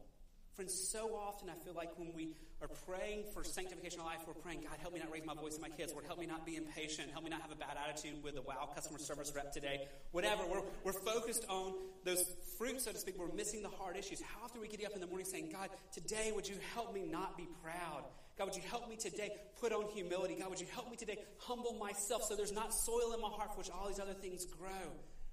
Friends, 0.60 0.74
so 0.92 1.16
often 1.16 1.50
I 1.50 1.54
feel 1.64 1.74
like 1.74 1.98
when 1.98 2.12
we 2.14 2.36
are 2.62 2.68
praying 2.86 3.24
for 3.34 3.46
sanctification 3.46 4.02
of 4.02 4.08
life, 4.08 4.20
we're 4.28 4.34
praying, 4.34 4.60
God, 4.60 4.76
help 4.82 4.94
me 4.94 5.00
not 5.00 5.10
raise 5.10 5.26
my 5.26 5.34
voice 5.34 5.56
to 5.56 5.62
my 5.62 5.70
kids. 5.70 5.94
Lord, 5.94 6.04
help 6.04 6.20
me 6.20 6.26
not 6.26 6.46
be 6.46 6.58
impatient. 6.58 7.12
Help 7.12 7.24
me 7.24 7.30
not 7.30 7.42
have 7.42 7.54
a 7.54 7.56
bad 7.56 7.78
attitude 7.82 8.22
with 8.22 8.36
the 8.36 8.42
wow 8.42 8.68
customer 8.76 9.00
service 9.00 9.32
rep 9.34 9.54
today. 9.54 9.88
Whatever. 10.12 10.44
We're, 10.52 10.64
we're 10.84 10.92
focused 10.92 11.46
on 11.48 11.76
those 12.04 12.26
fruits, 12.58 12.84
so 12.84 12.92
to 12.92 12.98
speak. 12.98 13.18
We're 13.18 13.34
missing 13.34 13.64
the 13.64 13.70
hard 13.70 13.96
issues. 13.96 14.20
How 14.20 14.44
often 14.44 14.60
we 14.60 14.68
get 14.68 14.86
up 14.86 14.96
in 14.96 15.00
the 15.00 15.08
morning 15.08 15.26
saying, 15.26 15.48
God, 15.50 15.70
today 15.94 16.34
would 16.36 16.46
you 16.46 16.58
help 16.74 16.94
me 16.94 17.06
not 17.10 17.38
be 17.38 17.48
proud? 17.64 18.04
God, 18.38 18.48
would 18.48 18.56
you 18.58 18.64
help 18.70 18.90
me 18.90 18.98
today 18.98 19.32
put 19.62 19.72
on 19.72 19.86
humility? 19.94 20.36
God, 20.42 20.50
would 20.50 20.60
you 20.60 20.68
help 20.74 20.92
me 20.92 20.98
today 20.98 21.20
humble 21.38 21.76
myself 21.80 22.24
so 22.24 22.36
there's 22.36 22.52
not 22.52 22.74
soil 22.74 23.14
in 23.16 23.22
my 23.22 23.30
heart 23.30 23.54
for 23.54 23.60
which 23.60 23.70
all 23.70 23.88
these 23.88 24.02
other 24.02 24.14
things 24.14 24.44
grow? 24.44 24.92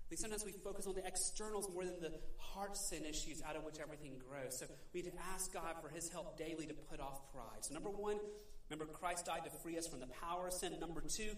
Think 0.09 0.21
sometimes 0.21 0.45
we 0.45 0.53
focus 0.53 0.87
on 0.87 0.95
the 0.95 1.05
externals 1.05 1.69
more 1.73 1.85
than 1.85 2.01
the 2.01 2.13
heart 2.39 2.77
sin 2.77 3.05
issues 3.05 3.43
out 3.43 3.57
of 3.57 3.65
which 3.65 3.77
everything 3.83 4.13
grows. 4.29 4.59
So 4.59 4.67
we 4.95 5.03
need 5.03 5.11
to 5.11 5.19
ask 5.35 5.53
God 5.53 5.75
for 5.83 5.89
His 5.89 6.09
help 6.11 6.39
daily 6.39 6.67
to 6.67 6.75
put 6.75 7.01
off 7.01 7.33
pride. 7.33 7.63
So, 7.63 7.75
number 7.75 7.91
one, 7.91 8.19
remember 8.71 8.93
Christ 8.93 9.27
died 9.27 9.45
to 9.45 9.51
free 9.51 9.77
us 9.77 9.87
from 9.89 10.01
the 10.01 10.07
power 10.07 10.47
of 10.47 10.53
sin. 10.53 10.79
Number 10.79 11.01
two, 11.01 11.31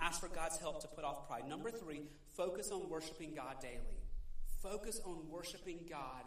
ask 0.00 0.20
for 0.20 0.28
God's 0.28 0.58
help 0.58 0.80
to 0.82 0.88
put 0.88 1.04
off 1.04 1.26
pride. 1.26 1.48
Number 1.48 1.70
three, 1.70 2.02
focus 2.36 2.70
on 2.70 2.88
worshiping 2.88 3.34
God 3.34 3.60
daily. 3.60 3.98
Focus 4.62 5.00
on 5.04 5.28
worshiping 5.28 5.80
God 5.90 6.22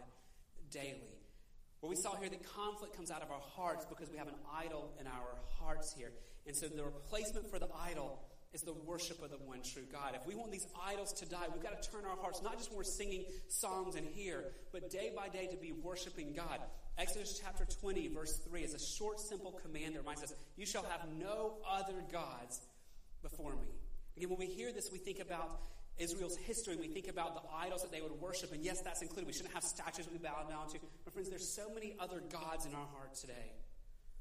daily. 0.70 1.16
Well, 1.80 1.90
we 1.90 1.96
saw 1.96 2.16
here 2.16 2.28
that 2.28 2.44
conflict 2.44 2.96
comes 2.96 3.10
out 3.10 3.22
of 3.22 3.30
our 3.30 3.40
hearts 3.40 3.86
because 3.86 4.10
we 4.10 4.18
have 4.18 4.28
an 4.28 4.34
idol 4.54 4.92
in 5.00 5.06
our 5.06 5.38
hearts 5.58 5.94
here. 5.96 6.12
And 6.46 6.54
so 6.54 6.68
the 6.68 6.84
replacement 6.84 7.50
for 7.50 7.58
the 7.58 7.68
idol 7.80 8.20
is 8.56 8.62
the 8.62 8.72
worship 8.72 9.22
of 9.22 9.30
the 9.30 9.36
one 9.36 9.60
true 9.60 9.82
God. 9.92 10.14
If 10.14 10.26
we 10.26 10.34
want 10.34 10.50
these 10.50 10.66
idols 10.82 11.12
to 11.20 11.26
die, 11.26 11.44
we've 11.52 11.62
got 11.62 11.80
to 11.80 11.90
turn 11.90 12.06
our 12.06 12.16
hearts, 12.16 12.40
not 12.42 12.56
just 12.56 12.70
when 12.70 12.78
we're 12.78 12.84
singing 12.84 13.26
songs 13.48 13.96
in 13.96 14.04
here, 14.04 14.44
but 14.72 14.88
day 14.88 15.12
by 15.14 15.28
day 15.28 15.46
to 15.48 15.58
be 15.58 15.72
worshiping 15.72 16.32
God. 16.34 16.60
Exodus 16.96 17.38
chapter 17.44 17.66
20, 17.66 18.08
verse 18.08 18.38
3 18.48 18.62
is 18.62 18.72
a 18.72 18.78
short, 18.78 19.20
simple 19.20 19.52
command 19.62 19.94
that 19.94 19.98
reminds 19.98 20.22
us, 20.22 20.32
You 20.56 20.64
shall 20.64 20.84
have 20.84 21.06
no 21.20 21.58
other 21.70 22.02
gods 22.10 22.62
before 23.22 23.52
me. 23.52 23.68
Again, 24.16 24.30
when 24.30 24.38
we 24.38 24.46
hear 24.46 24.72
this, 24.72 24.88
we 24.90 24.98
think 24.98 25.20
about 25.20 25.60
Israel's 25.98 26.36
history, 26.38 26.76
we 26.76 26.88
think 26.88 27.08
about 27.08 27.34
the 27.34 27.42
idols 27.54 27.82
that 27.82 27.92
they 27.92 28.00
would 28.00 28.18
worship, 28.22 28.54
and 28.54 28.64
yes, 28.64 28.80
that's 28.80 29.02
included. 29.02 29.26
We 29.26 29.34
shouldn't 29.34 29.52
have 29.52 29.64
statues 29.64 30.08
we 30.10 30.16
bow 30.16 30.46
down 30.48 30.68
to. 30.68 30.78
But 31.04 31.12
friends, 31.12 31.28
there's 31.28 31.46
so 31.46 31.68
many 31.74 31.94
other 32.00 32.22
gods 32.32 32.64
in 32.64 32.74
our 32.74 32.88
hearts 32.96 33.20
today. 33.20 33.52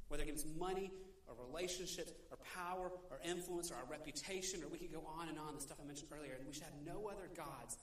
Whether 0.09 0.23
it 0.23 0.27
gives 0.27 0.45
money, 0.59 0.91
or 1.27 1.35
relationships, 1.47 2.11
our 2.31 2.37
power, 2.55 2.91
our 3.11 3.19
influence, 3.23 3.71
or 3.71 3.75
our 3.75 3.85
reputation, 3.89 4.63
or 4.63 4.67
we 4.67 4.77
could 4.77 4.91
go 4.91 5.03
on 5.19 5.29
and 5.29 5.37
on, 5.39 5.55
the 5.55 5.61
stuff 5.61 5.77
I 5.81 5.85
mentioned 5.85 6.09
earlier, 6.15 6.33
and 6.37 6.47
we 6.47 6.53
should 6.53 6.63
have 6.63 6.79
no 6.85 7.07
other 7.07 7.29
gods 7.35 7.77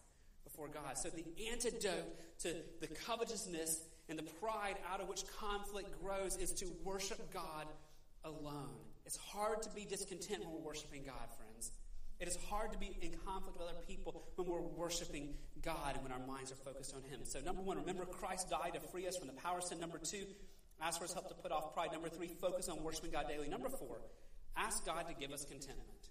before 0.44 0.68
God. 0.68 0.96
So 0.96 1.08
the 1.08 1.24
antidote 1.50 2.38
to 2.40 2.56
the 2.80 2.88
covetousness 2.88 3.82
and 4.08 4.18
the 4.18 4.24
pride 4.24 4.76
out 4.92 5.00
of 5.00 5.08
which 5.08 5.24
conflict 5.38 6.00
grows 6.02 6.36
is 6.36 6.52
to 6.54 6.66
worship 6.84 7.32
God 7.32 7.66
alone. 8.24 8.74
It's 9.06 9.16
hard 9.16 9.62
to 9.62 9.70
be 9.70 9.84
discontent 9.84 10.44
when 10.44 10.52
we're 10.52 10.60
worshiping 10.60 11.02
God, 11.04 11.28
friends. 11.36 11.72
It 12.20 12.28
is 12.28 12.38
hard 12.48 12.72
to 12.72 12.78
be 12.78 12.96
in 13.00 13.10
conflict 13.26 13.58
with 13.58 13.68
other 13.68 13.80
people 13.88 14.22
when 14.36 14.46
we're 14.46 14.60
worshiping 14.60 15.34
God 15.60 15.94
and 15.94 16.04
when 16.04 16.12
our 16.12 16.24
minds 16.24 16.52
are 16.52 16.56
focused 16.56 16.94
on 16.94 17.02
Him. 17.02 17.20
So, 17.24 17.40
number 17.40 17.62
one, 17.62 17.78
remember 17.78 18.04
Christ 18.04 18.48
died 18.48 18.74
to 18.74 18.80
free 18.80 19.08
us 19.08 19.16
from 19.16 19.26
the 19.26 19.32
power 19.32 19.58
of 19.58 19.64
sin. 19.64 19.80
Number 19.80 19.98
two, 19.98 20.26
Ask 20.82 20.98
for 20.98 21.04
his 21.04 21.14
help 21.14 21.28
to 21.28 21.34
put 21.34 21.52
off 21.52 21.72
pride. 21.74 21.92
Number 21.92 22.08
three, 22.08 22.28
focus 22.40 22.68
on 22.68 22.82
worshiping 22.82 23.12
God 23.12 23.28
daily. 23.28 23.48
Number 23.48 23.68
four, 23.68 24.02
ask 24.56 24.84
God 24.84 25.06
to 25.08 25.14
give 25.14 25.30
us 25.30 25.44
contentment. 25.44 26.10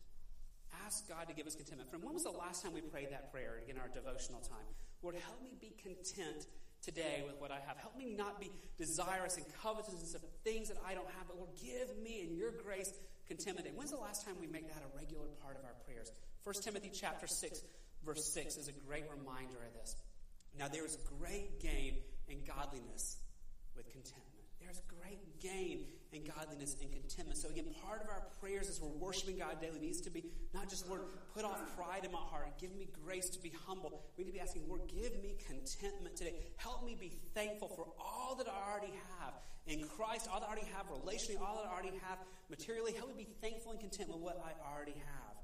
Ask 0.86 1.07
God 1.09 1.28
to 1.28 1.34
give 1.34 1.45
us 1.45 1.55
contentment. 1.55 1.89
Friend, 1.89 2.03
when 2.03 2.13
was 2.13 2.24
the 2.24 2.32
last 2.32 2.63
time 2.63 2.74
we 2.74 2.80
prayed 2.80 3.11
that 3.11 3.32
prayer 3.32 3.59
in 3.67 3.78
our 3.78 3.89
devotional 3.89 4.39
time? 4.39 4.72
Lord, 5.03 5.15
help 5.15 5.43
me 5.43 5.51
be 5.59 5.76
content 5.84 6.47
today 6.82 7.24
with 7.28 7.39
what 7.39 7.51
I 7.51 7.59
have. 7.67 7.78
Help 7.78 7.97
me 7.97 8.15
not 8.15 8.39
be 8.39 8.49
desirous 8.78 9.36
and 9.36 9.45
covetous 9.61 10.15
of 10.15 10.22
things 10.43 10.69
that 10.69 10.78
I 10.88 10.93
don't 10.93 11.09
have, 11.19 11.28
but 11.28 11.38
Lord, 11.38 11.51
give 11.61 11.91
me 12.01 12.26
in 12.28 12.36
your 12.36 12.51
grace 12.51 12.91
contentment. 13.28 13.67
When's 13.76 13.91
the 13.91 13.97
last 13.97 14.26
time 14.26 14.36
we 14.39 14.47
make 14.47 14.67
that 14.69 14.82
a 14.82 14.97
regular 14.97 15.28
part 15.43 15.57
of 15.57 15.65
our 15.65 15.76
prayers? 15.86 16.11
1 16.43 16.55
Timothy 16.63 16.91
chapter 16.93 17.28
6, 17.28 17.61
verse 18.05 18.34
6 18.34 18.55
is 18.55 18.67
a 18.67 18.74
great 18.88 19.03
reminder 19.11 19.59
of 19.67 19.74
this. 19.80 19.95
Now 20.57 20.67
there 20.67 20.86
is 20.86 20.97
great 21.19 21.61
gain 21.61 21.95
in 22.28 22.39
godliness 22.47 23.17
with 23.76 23.89
contentment 23.91 24.30
there's 24.72 24.84
great 25.03 25.19
gain 25.41 25.84
in 26.13 26.24
godliness 26.24 26.78
and 26.82 26.91
contentment. 26.91 27.38
So, 27.38 27.49
again, 27.49 27.65
part 27.84 28.01
of 28.01 28.07
our 28.07 28.24
prayers 28.39 28.69
as 28.69 28.80
we're 28.80 28.88
worshiping 28.88 29.38
God 29.38 29.59
daily 29.59 29.80
needs 29.80 29.99
to 30.01 30.09
be 30.09 30.24
not 30.53 30.69
just, 30.69 30.88
Lord, 30.88 31.01
put 31.36 31.43
off 31.43 31.59
pride 31.76 32.05
in 32.05 32.11
my 32.11 32.19
heart. 32.19 32.47
Give 32.59 32.74
me 32.76 32.88
grace 33.03 33.30
to 33.32 33.39
be 33.41 33.51
humble. 33.67 34.03
We 34.17 34.24
need 34.24 34.32
to 34.32 34.34
be 34.34 34.39
asking, 34.39 34.63
Lord, 34.69 34.82
give 34.88 35.11
me 35.22 35.36
contentment 35.45 36.15
today. 36.15 36.36
Help 36.55 36.86
me 36.86 36.95
be 36.97 37.11
thankful 37.34 37.67
for 37.67 37.86
all 37.99 38.36
that 38.36 38.47
I 38.47 38.72
already 38.72 38.93
have 39.19 39.34
in 39.67 39.84
Christ, 39.84 40.30
all 40.32 40.39
that 40.39 40.47
I 40.47 40.51
already 40.51 40.67
have 40.72 40.88
relationally, 40.88 41.41
all 41.41 41.57
that 41.57 41.67
I 41.69 41.74
already 41.74 41.99
have 42.07 42.19
materially. 42.49 42.93
Help 42.93 43.09
me 43.15 43.26
be 43.26 43.28
thankful 43.41 43.74
and 43.74 43.80
content 43.82 44.07
with 44.07 44.19
what 44.19 44.39
I 44.39 44.51
already 44.74 44.95
have. 44.95 45.36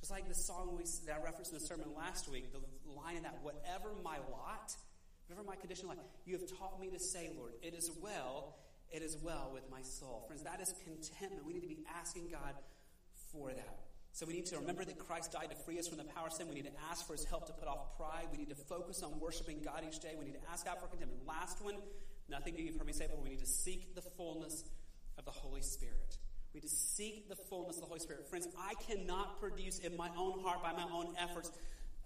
Just 0.00 0.12
like 0.12 0.28
the 0.28 0.34
song 0.34 0.76
we, 0.76 0.84
that 1.06 1.18
I 1.20 1.24
referenced 1.24 1.52
in 1.52 1.58
the 1.58 1.64
sermon 1.64 1.86
last 1.96 2.30
week, 2.30 2.52
the 2.52 2.60
line 2.90 3.16
in 3.16 3.22
that, 3.24 3.38
whatever 3.42 3.90
my 4.04 4.18
lot, 4.30 4.74
Whatever 5.26 5.46
my 5.46 5.56
condition 5.56 5.88
life, 5.88 5.98
you 6.26 6.38
have 6.38 6.46
taught 6.58 6.80
me 6.80 6.88
to 6.90 6.98
say, 6.98 7.30
Lord, 7.36 7.52
it 7.62 7.74
is 7.74 7.90
well, 8.02 8.56
it 8.90 9.02
is 9.02 9.16
well 9.22 9.50
with 9.52 9.70
my 9.70 9.82
soul. 9.82 10.24
Friends, 10.26 10.42
that 10.42 10.60
is 10.60 10.74
contentment. 10.84 11.46
We 11.46 11.54
need 11.54 11.62
to 11.62 11.68
be 11.68 11.84
asking 11.98 12.28
God 12.30 12.54
for 13.32 13.50
that. 13.52 13.78
So 14.12 14.26
we 14.26 14.34
need 14.34 14.46
to 14.46 14.58
remember 14.58 14.84
that 14.84 14.98
Christ 14.98 15.32
died 15.32 15.48
to 15.50 15.56
free 15.56 15.78
us 15.78 15.88
from 15.88 15.96
the 15.96 16.04
power 16.04 16.26
of 16.26 16.34
sin. 16.34 16.46
We 16.46 16.54
need 16.54 16.66
to 16.66 16.80
ask 16.90 17.06
for 17.06 17.14
his 17.14 17.24
help 17.24 17.46
to 17.46 17.52
put 17.54 17.66
off 17.66 17.96
pride. 17.96 18.28
We 18.30 18.36
need 18.36 18.50
to 18.50 18.54
focus 18.54 19.02
on 19.02 19.18
worshiping 19.18 19.60
God 19.64 19.84
each 19.88 20.00
day. 20.00 20.14
We 20.18 20.26
need 20.26 20.34
to 20.34 20.50
ask 20.52 20.66
God 20.66 20.78
for 20.80 20.86
contentment. 20.86 21.26
Last 21.26 21.64
one, 21.64 21.76
nothing. 22.28 22.54
You've 22.58 22.76
heard 22.76 22.86
me 22.86 22.92
say 22.92 23.06
but 23.08 23.22
We 23.22 23.30
need 23.30 23.40
to 23.40 23.46
seek 23.46 23.94
the 23.94 24.02
fullness 24.02 24.64
of 25.16 25.24
the 25.24 25.30
Holy 25.30 25.62
Spirit. 25.62 26.18
We 26.52 26.60
need 26.60 26.68
to 26.68 26.74
seek 26.74 27.30
the 27.30 27.36
fullness 27.36 27.76
of 27.76 27.82
the 27.82 27.88
Holy 27.88 28.00
Spirit. 28.00 28.28
Friends, 28.28 28.48
I 28.58 28.74
cannot 28.86 29.40
produce 29.40 29.78
in 29.78 29.96
my 29.96 30.10
own 30.18 30.40
heart, 30.40 30.62
by 30.62 30.72
my 30.72 30.86
own 30.92 31.14
efforts, 31.18 31.50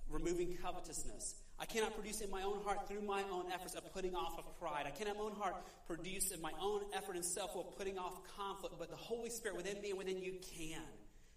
removing 0.08 0.56
covetousness. 0.62 1.34
I 1.58 1.64
cannot 1.64 1.94
produce 1.94 2.20
in 2.20 2.30
my 2.30 2.42
own 2.42 2.60
heart 2.64 2.86
through 2.86 3.00
my 3.02 3.22
own 3.32 3.50
efforts 3.52 3.74
of 3.74 3.92
putting 3.94 4.14
off 4.14 4.38
of 4.38 4.44
pride. 4.60 4.84
I 4.86 4.90
cannot 4.90 5.16
my 5.16 5.24
own 5.24 5.36
heart 5.36 5.54
produce 5.86 6.30
in 6.30 6.42
my 6.42 6.52
own 6.60 6.82
effort 6.94 7.16
and 7.16 7.24
self 7.24 7.54
will 7.54 7.64
putting 7.64 7.98
off 7.98 8.20
conflict, 8.36 8.74
but 8.78 8.90
the 8.90 8.96
Holy 8.96 9.30
Spirit 9.30 9.56
within 9.56 9.80
me 9.80 9.90
and 9.90 9.98
within 9.98 10.22
you 10.22 10.34
can. 10.56 10.82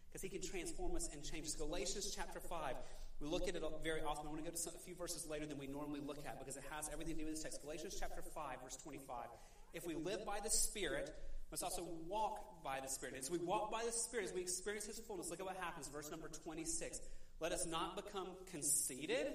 Because 0.09 0.22
He 0.22 0.30
can 0.30 0.41
transform 0.41 0.95
us 0.95 1.09
and 1.13 1.24
change 1.24 1.45
us. 1.45 1.55
Galatians 1.55 2.13
chapter 2.15 2.39
5. 2.39 2.76
We 3.22 3.28
look 3.28 3.47
at 3.47 3.55
it 3.55 3.63
very 3.84 4.01
often. 4.01 4.28
I 4.28 4.30
want 4.30 4.43
to 4.43 4.49
go 4.51 4.55
to 4.55 4.70
a 4.70 4.80
few 4.80 4.95
verses 4.95 5.28
later 5.30 5.45
than 5.45 5.57
we 5.57 5.67
normally 5.67 5.99
look 6.05 6.20
at 6.26 6.39
because 6.39 6.55
it 6.55 6.63
has 6.72 6.89
everything 6.91 7.15
to 7.15 7.20
do 7.22 7.26
with 7.26 7.36
this 7.36 7.43
text. 7.43 7.61
Galatians 7.61 7.95
chapter 7.99 8.22
5, 8.22 8.57
verse 8.63 8.78
25. 8.78 9.28
if 9.74 9.86
we 9.86 9.95
live 9.95 10.26
by 10.26 10.39
the 10.43 10.49
Spirit, 10.49 11.13
must 11.51 11.63
also 11.63 11.88
walk 12.07 12.63
by 12.63 12.80
the 12.80 12.88
Spirit. 12.88 13.15
As 13.17 13.30
we 13.32 13.39
walk 13.39 13.72
by 13.72 13.84
the 13.86 13.91
Spirit, 13.91 14.26
as 14.26 14.34
we 14.34 14.41
experience 14.41 14.86
His 14.86 14.99
fullness, 14.99 15.30
look 15.30 15.39
at 15.39 15.45
what 15.45 15.57
happens. 15.57 15.88
Verse 15.88 16.09
number 16.11 16.30
26. 16.43 17.01
Let 17.39 17.51
us 17.51 17.65
not 17.65 17.95
become 17.95 18.28
conceited, 18.51 19.28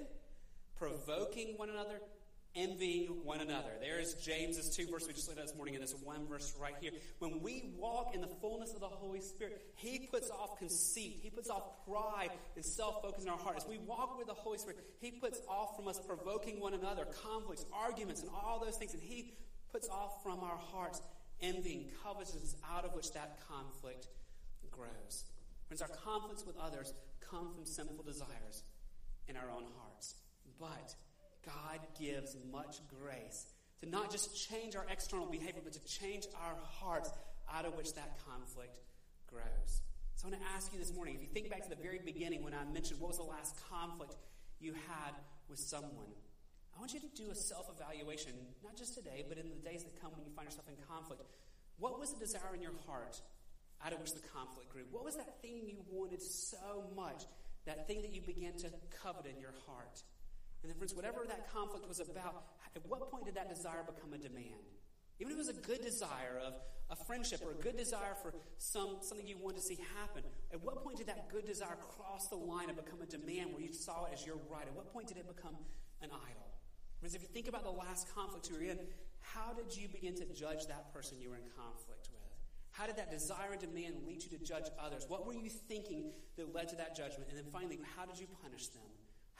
provoking 0.84 1.54
one 1.56 1.70
another, 1.70 1.98
envying 2.54 3.24
one 3.24 3.40
another. 3.40 3.70
There's 3.80 4.14
James's 4.14 4.76
two 4.76 4.86
verses 4.86 5.08
we 5.08 5.14
just 5.14 5.28
looked 5.28 5.40
at 5.40 5.46
this 5.46 5.56
morning, 5.56 5.74
and 5.74 5.82
this 5.82 5.94
one 6.04 6.26
verse 6.26 6.54
right 6.60 6.74
here. 6.80 6.92
When 7.18 7.40
we 7.40 7.72
walk 7.78 8.14
in 8.14 8.20
the 8.20 8.28
fullness 8.40 8.74
of 8.74 8.80
the 8.80 8.88
Holy 8.88 9.20
Spirit, 9.20 9.62
He 9.76 10.08
puts 10.10 10.30
off 10.30 10.58
conceit, 10.58 11.20
He 11.22 11.30
puts 11.30 11.48
off 11.48 11.62
pride 11.88 12.30
and 12.54 12.64
self 12.64 13.00
focus 13.02 13.24
in 13.24 13.30
our 13.30 13.38
heart. 13.38 13.56
As 13.56 13.66
we 13.66 13.78
walk 13.78 14.18
with 14.18 14.26
the 14.26 14.34
Holy 14.34 14.58
Spirit, 14.58 14.78
He 15.00 15.10
puts 15.10 15.40
off 15.48 15.76
from 15.76 15.88
us 15.88 15.98
provoking 16.06 16.60
one 16.60 16.74
another, 16.74 17.06
conflicts, 17.22 17.64
arguments, 17.72 18.20
and 18.20 18.30
all 18.30 18.62
those 18.62 18.76
things, 18.76 18.92
and 18.92 19.02
He 19.02 19.32
puts 19.72 19.88
off 19.88 20.22
from 20.22 20.40
our 20.40 20.58
hearts 20.70 21.00
envying, 21.40 21.86
covetousness, 22.02 22.56
out 22.70 22.84
of 22.84 22.94
which 22.94 23.12
that 23.14 23.38
conflict 23.48 24.08
grows. 24.70 25.24
Friends, 25.66 25.80
our 25.80 25.88
conflicts 25.88 26.44
with 26.46 26.58
others 26.58 26.92
come 27.30 27.52
from 27.54 27.64
sinful 27.64 28.04
desires 28.04 28.62
in 29.28 29.36
our 29.36 29.50
own 29.50 29.64
hearts. 29.78 29.93
But 30.58 30.94
God 31.44 31.80
gives 31.98 32.36
much 32.50 32.80
grace 33.00 33.46
to 33.80 33.88
not 33.88 34.10
just 34.10 34.34
change 34.48 34.76
our 34.76 34.86
external 34.90 35.26
behavior, 35.26 35.60
but 35.62 35.72
to 35.74 35.84
change 35.84 36.26
our 36.40 36.56
hearts 36.62 37.10
out 37.52 37.64
of 37.64 37.76
which 37.76 37.94
that 37.94 38.18
conflict 38.26 38.78
grows. 39.26 39.82
So 40.16 40.28
I 40.28 40.30
want 40.30 40.42
to 40.42 40.48
ask 40.54 40.72
you 40.72 40.78
this 40.78 40.94
morning 40.94 41.16
if 41.16 41.20
you 41.20 41.28
think 41.28 41.50
back 41.50 41.62
to 41.64 41.68
the 41.68 41.82
very 41.82 42.00
beginning 42.04 42.44
when 42.44 42.54
I 42.54 42.64
mentioned 42.72 43.00
what 43.00 43.08
was 43.08 43.18
the 43.18 43.24
last 43.24 43.56
conflict 43.68 44.14
you 44.60 44.72
had 44.72 45.12
with 45.48 45.58
someone, 45.58 46.08
I 46.76 46.80
want 46.80 46.94
you 46.94 47.00
to 47.00 47.12
do 47.14 47.30
a 47.30 47.34
self 47.34 47.70
evaluation, 47.70 48.32
not 48.62 48.76
just 48.76 48.94
today, 48.94 49.24
but 49.28 49.38
in 49.38 49.48
the 49.48 49.68
days 49.68 49.84
that 49.84 50.00
come 50.00 50.12
when 50.12 50.24
you 50.24 50.30
find 50.34 50.46
yourself 50.46 50.68
in 50.68 50.74
conflict. 50.88 51.22
What 51.78 51.98
was 51.98 52.12
the 52.12 52.20
desire 52.20 52.54
in 52.54 52.62
your 52.62 52.74
heart 52.86 53.20
out 53.84 53.92
of 53.92 54.00
which 54.00 54.14
the 54.14 54.26
conflict 54.34 54.70
grew? 54.70 54.82
What 54.90 55.04
was 55.04 55.16
that 55.16 55.42
thing 55.42 55.62
you 55.66 55.78
wanted 55.90 56.22
so 56.22 56.84
much? 56.96 57.22
That 57.66 57.86
thing 57.86 58.02
that 58.02 58.14
you 58.14 58.22
began 58.22 58.56
to 58.58 58.70
covet 59.02 59.26
in 59.26 59.40
your 59.40 59.54
heart? 59.66 60.02
And 60.64 60.72
then, 60.72 60.78
friends, 60.80 60.96
whatever 60.96 61.28
that 61.28 61.52
conflict 61.52 61.84
was 61.86 62.00
about, 62.00 62.48
at 62.74 62.80
what 62.88 63.04
point 63.10 63.26
did 63.26 63.36
that 63.36 63.52
desire 63.52 63.84
become 63.84 64.14
a 64.14 64.18
demand? 64.18 64.64
Even 65.20 65.32
if 65.32 65.36
it 65.36 65.44
was 65.44 65.52
a 65.52 65.60
good 65.60 65.84
desire 65.84 66.40
of 66.40 66.54
a 66.88 66.96
friendship 67.04 67.44
or 67.44 67.52
a 67.52 67.60
good 67.60 67.76
desire 67.76 68.16
for 68.16 68.32
some, 68.56 68.96
something 69.02 69.28
you 69.28 69.36
wanted 69.36 69.60
to 69.60 69.62
see 69.62 69.78
happen, 70.00 70.24
at 70.54 70.64
what 70.64 70.82
point 70.82 70.96
did 70.96 71.06
that 71.08 71.28
good 71.28 71.44
desire 71.44 71.76
cross 71.76 72.28
the 72.28 72.40
line 72.40 72.72
and 72.72 72.80
become 72.80 73.02
a 73.02 73.06
demand 73.06 73.52
where 73.52 73.60
you 73.60 73.74
saw 73.74 74.06
it 74.06 74.12
as 74.14 74.24
your 74.24 74.40
right? 74.48 74.64
At 74.66 74.74
what 74.74 74.90
point 74.90 75.08
did 75.08 75.18
it 75.18 75.28
become 75.28 75.54
an 76.00 76.08
idol? 76.08 76.48
Because 76.96 77.14
if 77.14 77.20
you 77.20 77.28
think 77.28 77.46
about 77.46 77.62
the 77.62 77.76
last 77.76 78.08
conflict 78.14 78.48
you 78.48 78.56
were 78.56 78.64
in, 78.64 78.78
how 79.20 79.52
did 79.52 79.76
you 79.76 79.86
begin 79.88 80.16
to 80.16 80.24
judge 80.32 80.64
that 80.68 80.94
person 80.94 81.20
you 81.20 81.28
were 81.28 81.36
in 81.36 81.52
conflict 81.60 82.08
with? 82.08 82.24
How 82.72 82.86
did 82.86 82.96
that 82.96 83.10
desire 83.10 83.52
and 83.52 83.60
demand 83.60 83.96
lead 84.08 84.24
you 84.24 84.32
to 84.32 84.42
judge 84.42 84.72
others? 84.80 85.04
What 85.08 85.26
were 85.26 85.34
you 85.34 85.50
thinking 85.50 86.10
that 86.38 86.54
led 86.54 86.70
to 86.70 86.76
that 86.76 86.96
judgment? 86.96 87.28
And 87.28 87.36
then 87.36 87.52
finally, 87.52 87.78
how 87.96 88.06
did 88.06 88.18
you 88.18 88.26
punish 88.42 88.68
them? 88.68 88.88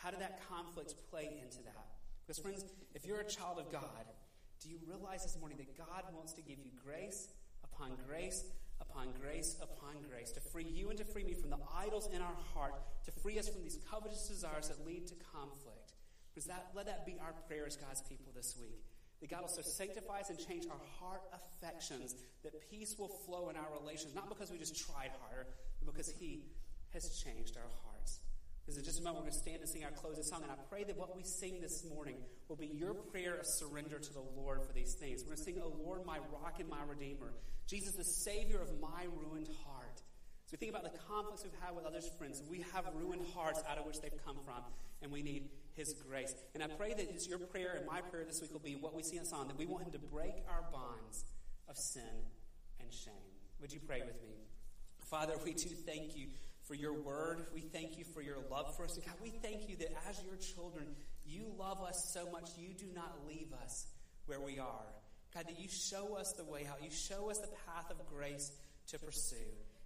How 0.04 0.10
did 0.10 0.20
that 0.20 0.36
conflict 0.52 0.92
play 1.08 1.32
into 1.40 1.64
that? 1.64 1.88
Because, 2.20 2.38
friends, 2.38 2.62
if 2.94 3.06
you're 3.06 3.20
a 3.20 3.24
child 3.24 3.56
of 3.58 3.72
God, 3.72 4.04
do 4.60 4.68
you 4.68 4.76
realize 4.86 5.24
this 5.24 5.40
morning 5.40 5.56
that 5.56 5.78
God 5.78 6.04
wants 6.12 6.34
to 6.34 6.42
give 6.42 6.58
you 6.58 6.68
grace 6.84 7.28
upon 7.64 7.96
grace 8.06 8.44
upon 8.82 9.08
grace 9.18 9.56
upon 9.62 9.94
grace 10.10 10.30
to 10.32 10.40
free 10.52 10.66
you 10.68 10.90
and 10.90 10.98
to 10.98 11.04
free 11.04 11.24
me 11.24 11.32
from 11.32 11.48
the 11.48 11.56
idols 11.74 12.10
in 12.12 12.20
our 12.20 12.36
heart, 12.52 12.74
to 13.06 13.12
free 13.22 13.38
us 13.38 13.48
from 13.48 13.62
these 13.62 13.78
covetous 13.90 14.28
desires 14.28 14.68
that 14.68 14.84
lead 14.84 15.06
to 15.06 15.14
conflict? 15.32 15.94
Because 16.34 16.44
that, 16.48 16.66
let 16.74 16.84
that 16.84 17.06
be 17.06 17.16
our 17.22 17.32
prayer 17.48 17.64
as 17.66 17.76
God's 17.76 18.02
people 18.02 18.30
this 18.36 18.58
week. 18.60 18.84
That 19.22 19.30
God 19.30 19.40
will 19.40 19.48
so 19.48 19.62
sanctify 19.62 20.20
us 20.20 20.28
and 20.28 20.38
change 20.38 20.66
our 20.68 20.84
heart 21.00 21.22
affections, 21.32 22.14
that 22.42 22.52
peace 22.68 22.96
will 22.98 23.08
flow 23.24 23.48
in 23.48 23.56
our 23.56 23.72
relations, 23.80 24.14
not 24.14 24.28
because 24.28 24.50
we 24.50 24.58
just 24.58 24.76
tried 24.76 25.12
harder, 25.22 25.46
but 25.80 25.94
because 25.94 26.10
He 26.10 26.44
has 26.92 27.08
changed 27.24 27.56
our 27.56 27.70
heart. 27.84 27.93
Because 28.64 28.78
in 28.78 28.84
just 28.84 29.00
a 29.00 29.02
moment, 29.02 29.24
we're 29.24 29.30
going 29.30 29.36
to 29.36 29.44
stand 29.44 29.60
and 29.60 29.68
sing 29.68 29.84
our 29.84 29.92
closing 29.92 30.24
song. 30.24 30.40
And 30.42 30.50
I 30.50 30.56
pray 30.70 30.84
that 30.84 30.96
what 30.96 31.14
we 31.14 31.22
sing 31.22 31.60
this 31.60 31.84
morning 31.84 32.16
will 32.48 32.56
be 32.56 32.66
your 32.66 32.94
prayer 32.94 33.34
of 33.34 33.44
surrender 33.44 33.98
to 33.98 34.12
the 34.12 34.24
Lord 34.36 34.64
for 34.64 34.72
these 34.72 34.94
things. 34.94 35.20
We're 35.20 35.36
going 35.36 35.38
to 35.38 35.44
sing, 35.44 35.60
O 35.60 35.68
Lord, 35.84 36.06
my 36.06 36.16
rock 36.32 36.56
and 36.60 36.68
my 36.68 36.80
redeemer. 36.88 37.34
Jesus, 37.66 37.94
the 37.94 38.04
Savior 38.04 38.60
of 38.60 38.80
my 38.80 39.04
ruined 39.20 39.48
heart. 39.66 40.00
So 40.46 40.52
we 40.52 40.58
think 40.58 40.72
about 40.72 40.84
the 40.84 40.98
conflicts 41.08 41.44
we've 41.44 41.60
had 41.60 41.76
with 41.76 41.84
others' 41.84 42.08
friends. 42.16 42.42
We 42.48 42.64
have 42.72 42.84
ruined 42.94 43.26
hearts 43.34 43.60
out 43.68 43.76
of 43.76 43.84
which 43.84 44.00
they've 44.00 44.24
come 44.24 44.36
from, 44.44 44.64
and 45.02 45.12
we 45.12 45.22
need 45.22 45.48
His 45.74 45.94
grace. 46.06 46.34
And 46.54 46.62
I 46.62 46.68
pray 46.68 46.94
that 46.94 47.08
it's 47.10 47.28
your 47.28 47.38
prayer 47.38 47.76
and 47.76 47.86
my 47.86 48.00
prayer 48.00 48.24
this 48.24 48.40
week 48.40 48.52
will 48.52 48.60
be 48.60 48.76
what 48.76 48.94
we 48.94 49.02
see 49.02 49.16
in 49.16 49.24
Psalm, 49.24 49.48
that 49.48 49.58
we 49.58 49.66
want 49.66 49.84
Him 49.84 49.92
to 49.92 49.98
break 49.98 50.40
our 50.48 50.64
bonds 50.72 51.24
of 51.68 51.76
sin 51.76 52.28
and 52.80 52.92
shame. 52.92 53.28
Would 53.60 53.72
you 53.72 53.80
pray 53.86 54.00
with 54.04 54.20
me? 54.22 54.36
Father, 55.10 55.34
we 55.44 55.52
do 55.52 55.68
thank 55.86 56.16
you 56.16 56.28
for 56.66 56.74
your 56.74 56.92
word. 56.92 57.46
We 57.54 57.60
thank 57.60 57.98
you 57.98 58.04
for 58.04 58.22
your 58.22 58.38
love 58.50 58.76
for 58.76 58.84
us. 58.84 58.98
God, 59.04 59.14
we 59.22 59.30
thank 59.30 59.68
you 59.68 59.76
that 59.76 59.92
as 60.08 60.22
your 60.24 60.36
children, 60.36 60.86
you 61.26 61.52
love 61.58 61.82
us 61.82 62.10
so 62.12 62.30
much, 62.30 62.50
you 62.58 62.74
do 62.74 62.86
not 62.94 63.26
leave 63.26 63.52
us 63.62 63.86
where 64.26 64.40
we 64.40 64.58
are. 64.58 64.86
God, 65.34 65.46
that 65.48 65.58
you 65.60 65.68
show 65.68 66.16
us 66.16 66.32
the 66.32 66.44
way 66.44 66.66
out. 66.70 66.82
You 66.82 66.90
show 66.90 67.30
us 67.30 67.38
the 67.38 67.48
path 67.66 67.90
of 67.90 68.06
grace 68.06 68.52
to 68.88 68.98
pursue. 68.98 69.36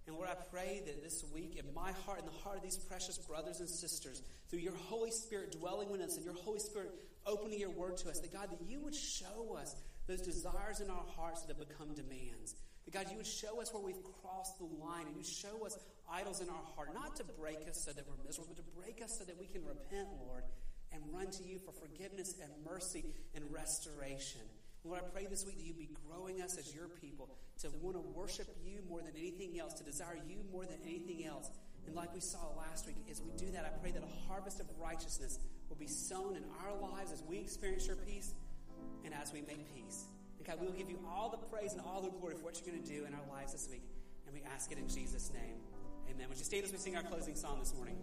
And 0.05 0.15
Lord, 0.15 0.29
I 0.29 0.35
pray 0.51 0.81
that 0.85 1.03
this 1.03 1.23
week, 1.33 1.55
in 1.57 1.73
my 1.73 1.91
heart, 2.05 2.19
in 2.19 2.25
the 2.25 2.39
heart 2.43 2.57
of 2.57 2.63
these 2.63 2.77
precious 2.77 3.17
brothers 3.17 3.59
and 3.59 3.69
sisters, 3.69 4.21
through 4.49 4.59
your 4.59 4.75
Holy 4.75 5.11
Spirit 5.11 5.51
dwelling 5.51 5.91
within 5.91 6.07
us 6.07 6.15
and 6.15 6.25
your 6.25 6.33
Holy 6.33 6.59
Spirit 6.59 6.91
opening 7.25 7.59
your 7.59 7.69
word 7.69 7.97
to 7.97 8.09
us, 8.09 8.19
that 8.19 8.33
God, 8.33 8.49
that 8.51 8.61
you 8.67 8.79
would 8.81 8.95
show 8.95 9.57
us 9.59 9.75
those 10.07 10.21
desires 10.21 10.79
in 10.79 10.89
our 10.89 11.05
hearts 11.15 11.41
that 11.41 11.55
have 11.55 11.67
become 11.67 11.93
demands. 11.93 12.55
That 12.85 12.93
God, 12.93 13.07
you 13.11 13.17
would 13.17 13.27
show 13.27 13.61
us 13.61 13.71
where 13.73 13.83
we've 13.83 14.01
crossed 14.21 14.57
the 14.57 14.65
line 14.83 15.05
and 15.05 15.15
you 15.15 15.23
show 15.23 15.65
us 15.65 15.77
idols 16.11 16.41
in 16.41 16.49
our 16.49 16.65
heart, 16.75 16.93
not 16.93 17.15
to 17.17 17.23
break 17.23 17.67
us 17.69 17.83
so 17.83 17.91
that 17.91 18.05
we're 18.07 18.23
miserable, 18.25 18.53
but 18.55 18.63
to 18.63 18.69
break 18.79 19.01
us 19.03 19.17
so 19.17 19.23
that 19.25 19.39
we 19.39 19.45
can 19.45 19.65
repent, 19.65 20.07
Lord, 20.27 20.43
and 20.91 21.01
run 21.13 21.29
to 21.31 21.43
you 21.43 21.59
for 21.59 21.71
forgiveness 21.71 22.35
and 22.41 22.51
mercy 22.65 23.05
and 23.35 23.43
restoration. 23.51 24.41
Lord, 24.83 25.01
I 25.03 25.09
pray 25.11 25.27
this 25.29 25.45
week 25.45 25.57
that 25.57 25.65
you 25.65 25.73
be 25.73 25.89
growing 26.07 26.41
us 26.41 26.57
as 26.57 26.73
your 26.73 26.87
people 26.87 27.29
to 27.61 27.69
want 27.81 27.95
to 27.95 28.03
worship 28.15 28.47
you 28.65 28.79
more 28.89 29.01
than 29.01 29.11
anything 29.17 29.59
else, 29.59 29.73
to 29.73 29.83
desire 29.83 30.17
you 30.27 30.37
more 30.51 30.65
than 30.65 30.77
anything 30.85 31.25
else. 31.25 31.49
And 31.85 31.95
like 31.95 32.13
we 32.13 32.21
saw 32.21 32.39
last 32.57 32.87
week, 32.87 32.95
as 33.11 33.21
we 33.21 33.31
do 33.37 33.51
that, 33.51 33.65
I 33.65 33.69
pray 33.81 33.91
that 33.91 34.03
a 34.03 34.27
harvest 34.27 34.59
of 34.59 34.67
righteousness 34.79 35.39
will 35.67 35.75
be 35.75 35.87
sown 35.87 36.35
in 36.35 36.43
our 36.63 36.75
lives 36.79 37.11
as 37.11 37.23
we 37.27 37.39
experience 37.39 37.87
your 37.87 37.97
peace 37.97 38.33
and 39.03 39.13
as 39.13 39.33
we 39.33 39.41
make 39.41 39.73
peace. 39.75 40.05
And 40.37 40.47
God, 40.47 40.59
we 40.61 40.67
will 40.67 40.73
give 40.73 40.89
you 40.89 40.99
all 41.07 41.29
the 41.29 41.37
praise 41.37 41.73
and 41.73 41.81
all 41.81 42.01
the 42.01 42.09
glory 42.09 42.35
for 42.35 42.45
what 42.45 42.59
you're 42.59 42.73
going 42.73 42.81
to 42.81 42.89
do 42.89 43.05
in 43.05 43.13
our 43.13 43.27
lives 43.29 43.51
this 43.51 43.67
week. 43.69 43.83
And 44.25 44.33
we 44.33 44.41
ask 44.53 44.71
it 44.71 44.77
in 44.77 44.87
Jesus' 44.87 45.31
name. 45.33 45.57
Amen. 46.19 46.27
Would 46.27 46.37
you 46.37 46.43
stand 46.43 46.65
as 46.65 46.71
we 46.73 46.77
sing 46.77 46.97
our 46.97 47.03
closing 47.03 47.33
song 47.33 47.59
this 47.59 47.73
morning? 47.73 47.95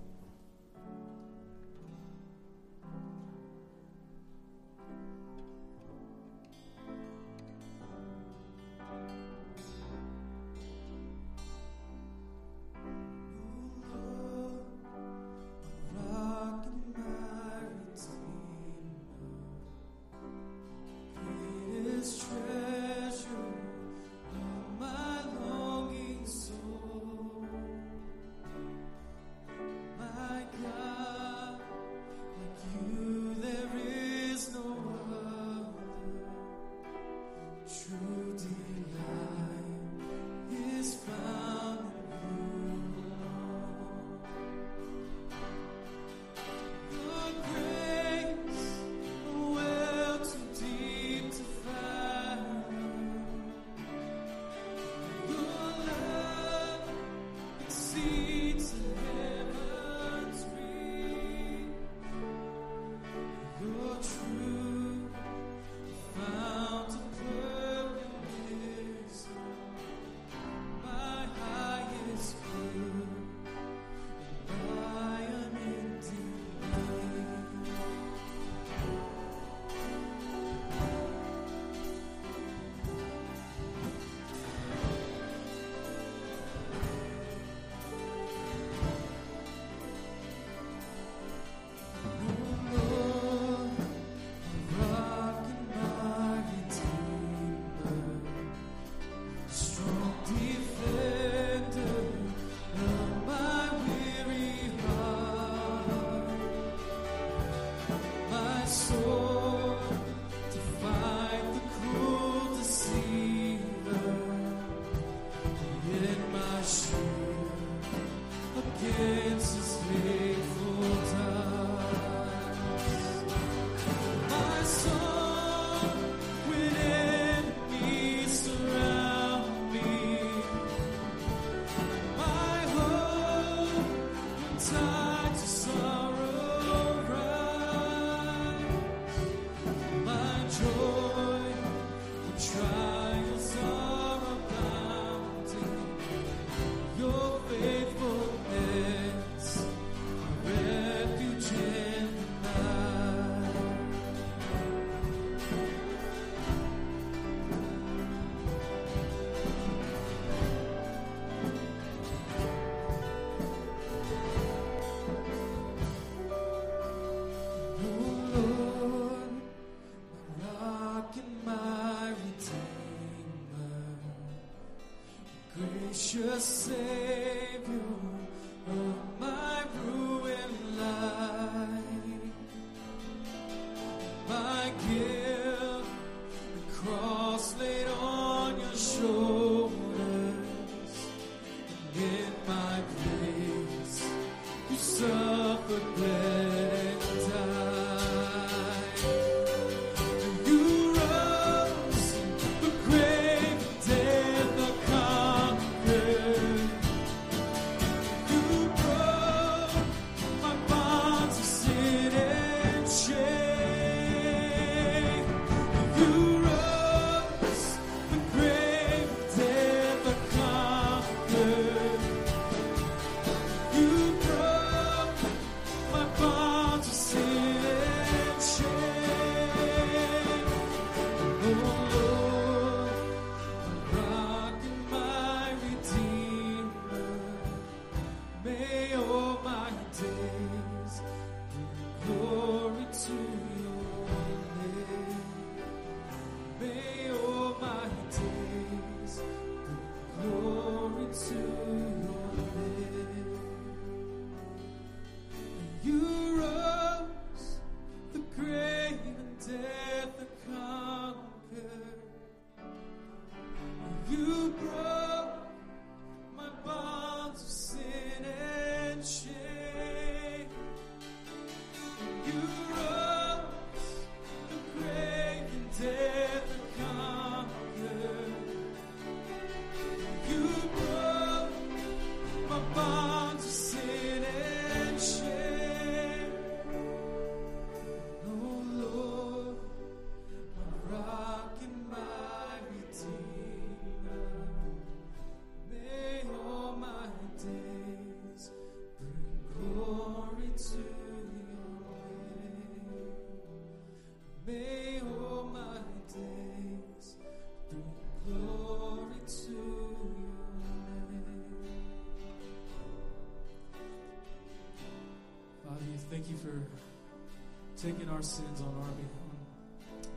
Taking 317.87 318.09
our 318.09 318.23
sins 318.23 318.61
on 318.61 318.67
our 318.67 318.91
behalf, 318.97 320.11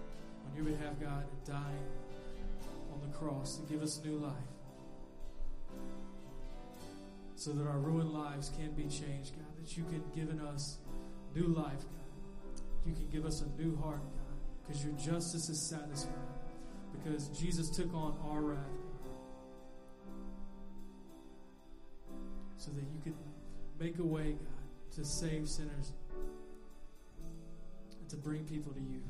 on 0.48 0.56
your 0.56 0.66
behalf, 0.66 1.00
God, 1.00 1.24
and 1.30 1.46
dying 1.46 1.88
on 2.92 3.00
the 3.08 3.16
cross 3.16 3.58
to 3.58 3.72
give 3.72 3.84
us 3.84 4.02
new 4.04 4.18
life. 4.18 4.34
So 7.36 7.52
that 7.52 7.68
our 7.68 7.78
ruined 7.78 8.12
lives 8.12 8.52
can 8.58 8.72
be 8.72 8.86
changed, 8.86 9.34
God. 9.36 9.46
That 9.62 9.78
you 9.78 9.84
can 9.84 10.02
given 10.16 10.40
us 10.48 10.80
new 11.36 11.46
life, 11.46 11.78
God. 11.78 12.64
You 12.88 12.94
can 12.94 13.08
give 13.12 13.28
us 13.28 13.44
a 13.44 13.62
new 13.62 13.78
heart, 13.78 14.02
God. 14.02 14.66
Because 14.66 14.84
your 14.84 14.94
justice 14.94 15.48
is 15.48 15.70
satisfied. 15.70 16.14
Because 16.92 17.28
Jesus 17.40 17.70
took 17.70 17.94
on 17.94 18.18
our 18.28 18.42
wrath. 18.42 18.58
So 22.58 22.72
that 22.72 22.82
you 22.82 23.00
could 23.04 23.16
make 23.80 24.00
a 24.00 24.04
way, 24.04 24.32
God, 24.32 24.96
to 24.96 25.06
save 25.06 25.48
sinners 25.48 25.94
bring 28.30 28.46
people 28.46 28.72
to 28.72 28.80
you. 28.80 29.02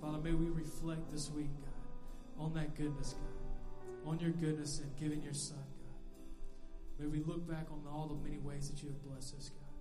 Father, 0.00 0.18
may 0.18 0.30
we 0.30 0.46
reflect 0.46 1.10
this 1.10 1.28
week, 1.34 1.50
God, 1.58 2.44
on 2.44 2.54
that 2.54 2.76
goodness, 2.76 3.16
God, 3.18 4.08
on 4.08 4.20
your 4.20 4.30
goodness 4.30 4.78
and 4.78 4.96
giving 4.96 5.24
your 5.24 5.34
Son, 5.34 5.58
God. 5.58 7.00
May 7.00 7.06
we 7.08 7.24
look 7.26 7.48
back 7.50 7.66
on 7.68 7.82
all 7.92 8.06
the 8.06 8.14
many 8.22 8.38
ways 8.38 8.70
that 8.70 8.80
you 8.80 8.90
have 8.90 9.02
blessed 9.02 9.34
us, 9.34 9.50
God, 9.50 9.74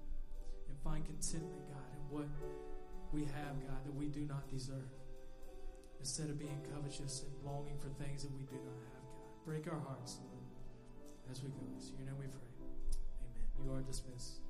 and 0.67 0.75
find 0.83 1.05
contentment, 1.05 1.69
God, 1.69 1.85
in 1.93 2.17
what 2.17 2.25
we 3.13 3.25
have, 3.25 3.61
God, 3.61 3.85
that 3.85 3.93
we 3.93 4.07
do 4.07 4.21
not 4.21 4.49
deserve. 4.49 4.89
Instead 5.99 6.31
of 6.31 6.39
being 6.39 6.65
covetous 6.73 7.25
and 7.29 7.45
longing 7.45 7.77
for 7.77 7.89
things 8.03 8.23
that 8.23 8.33
we 8.33 8.41
do 8.45 8.57
not 8.57 8.73
have, 8.89 9.05
God. 9.05 9.45
Break 9.45 9.67
our 9.67 9.79
hearts, 9.85 10.17
Lord, 10.25 11.29
as 11.29 11.43
we 11.43 11.49
go. 11.49 11.61
In 11.61 11.97
your 12.01 12.09
name 12.09 12.17
we 12.17 12.25
pray. 12.25 12.49
Amen. 13.21 13.69
You 13.69 13.71
are 13.71 13.81
dismissed. 13.85 14.41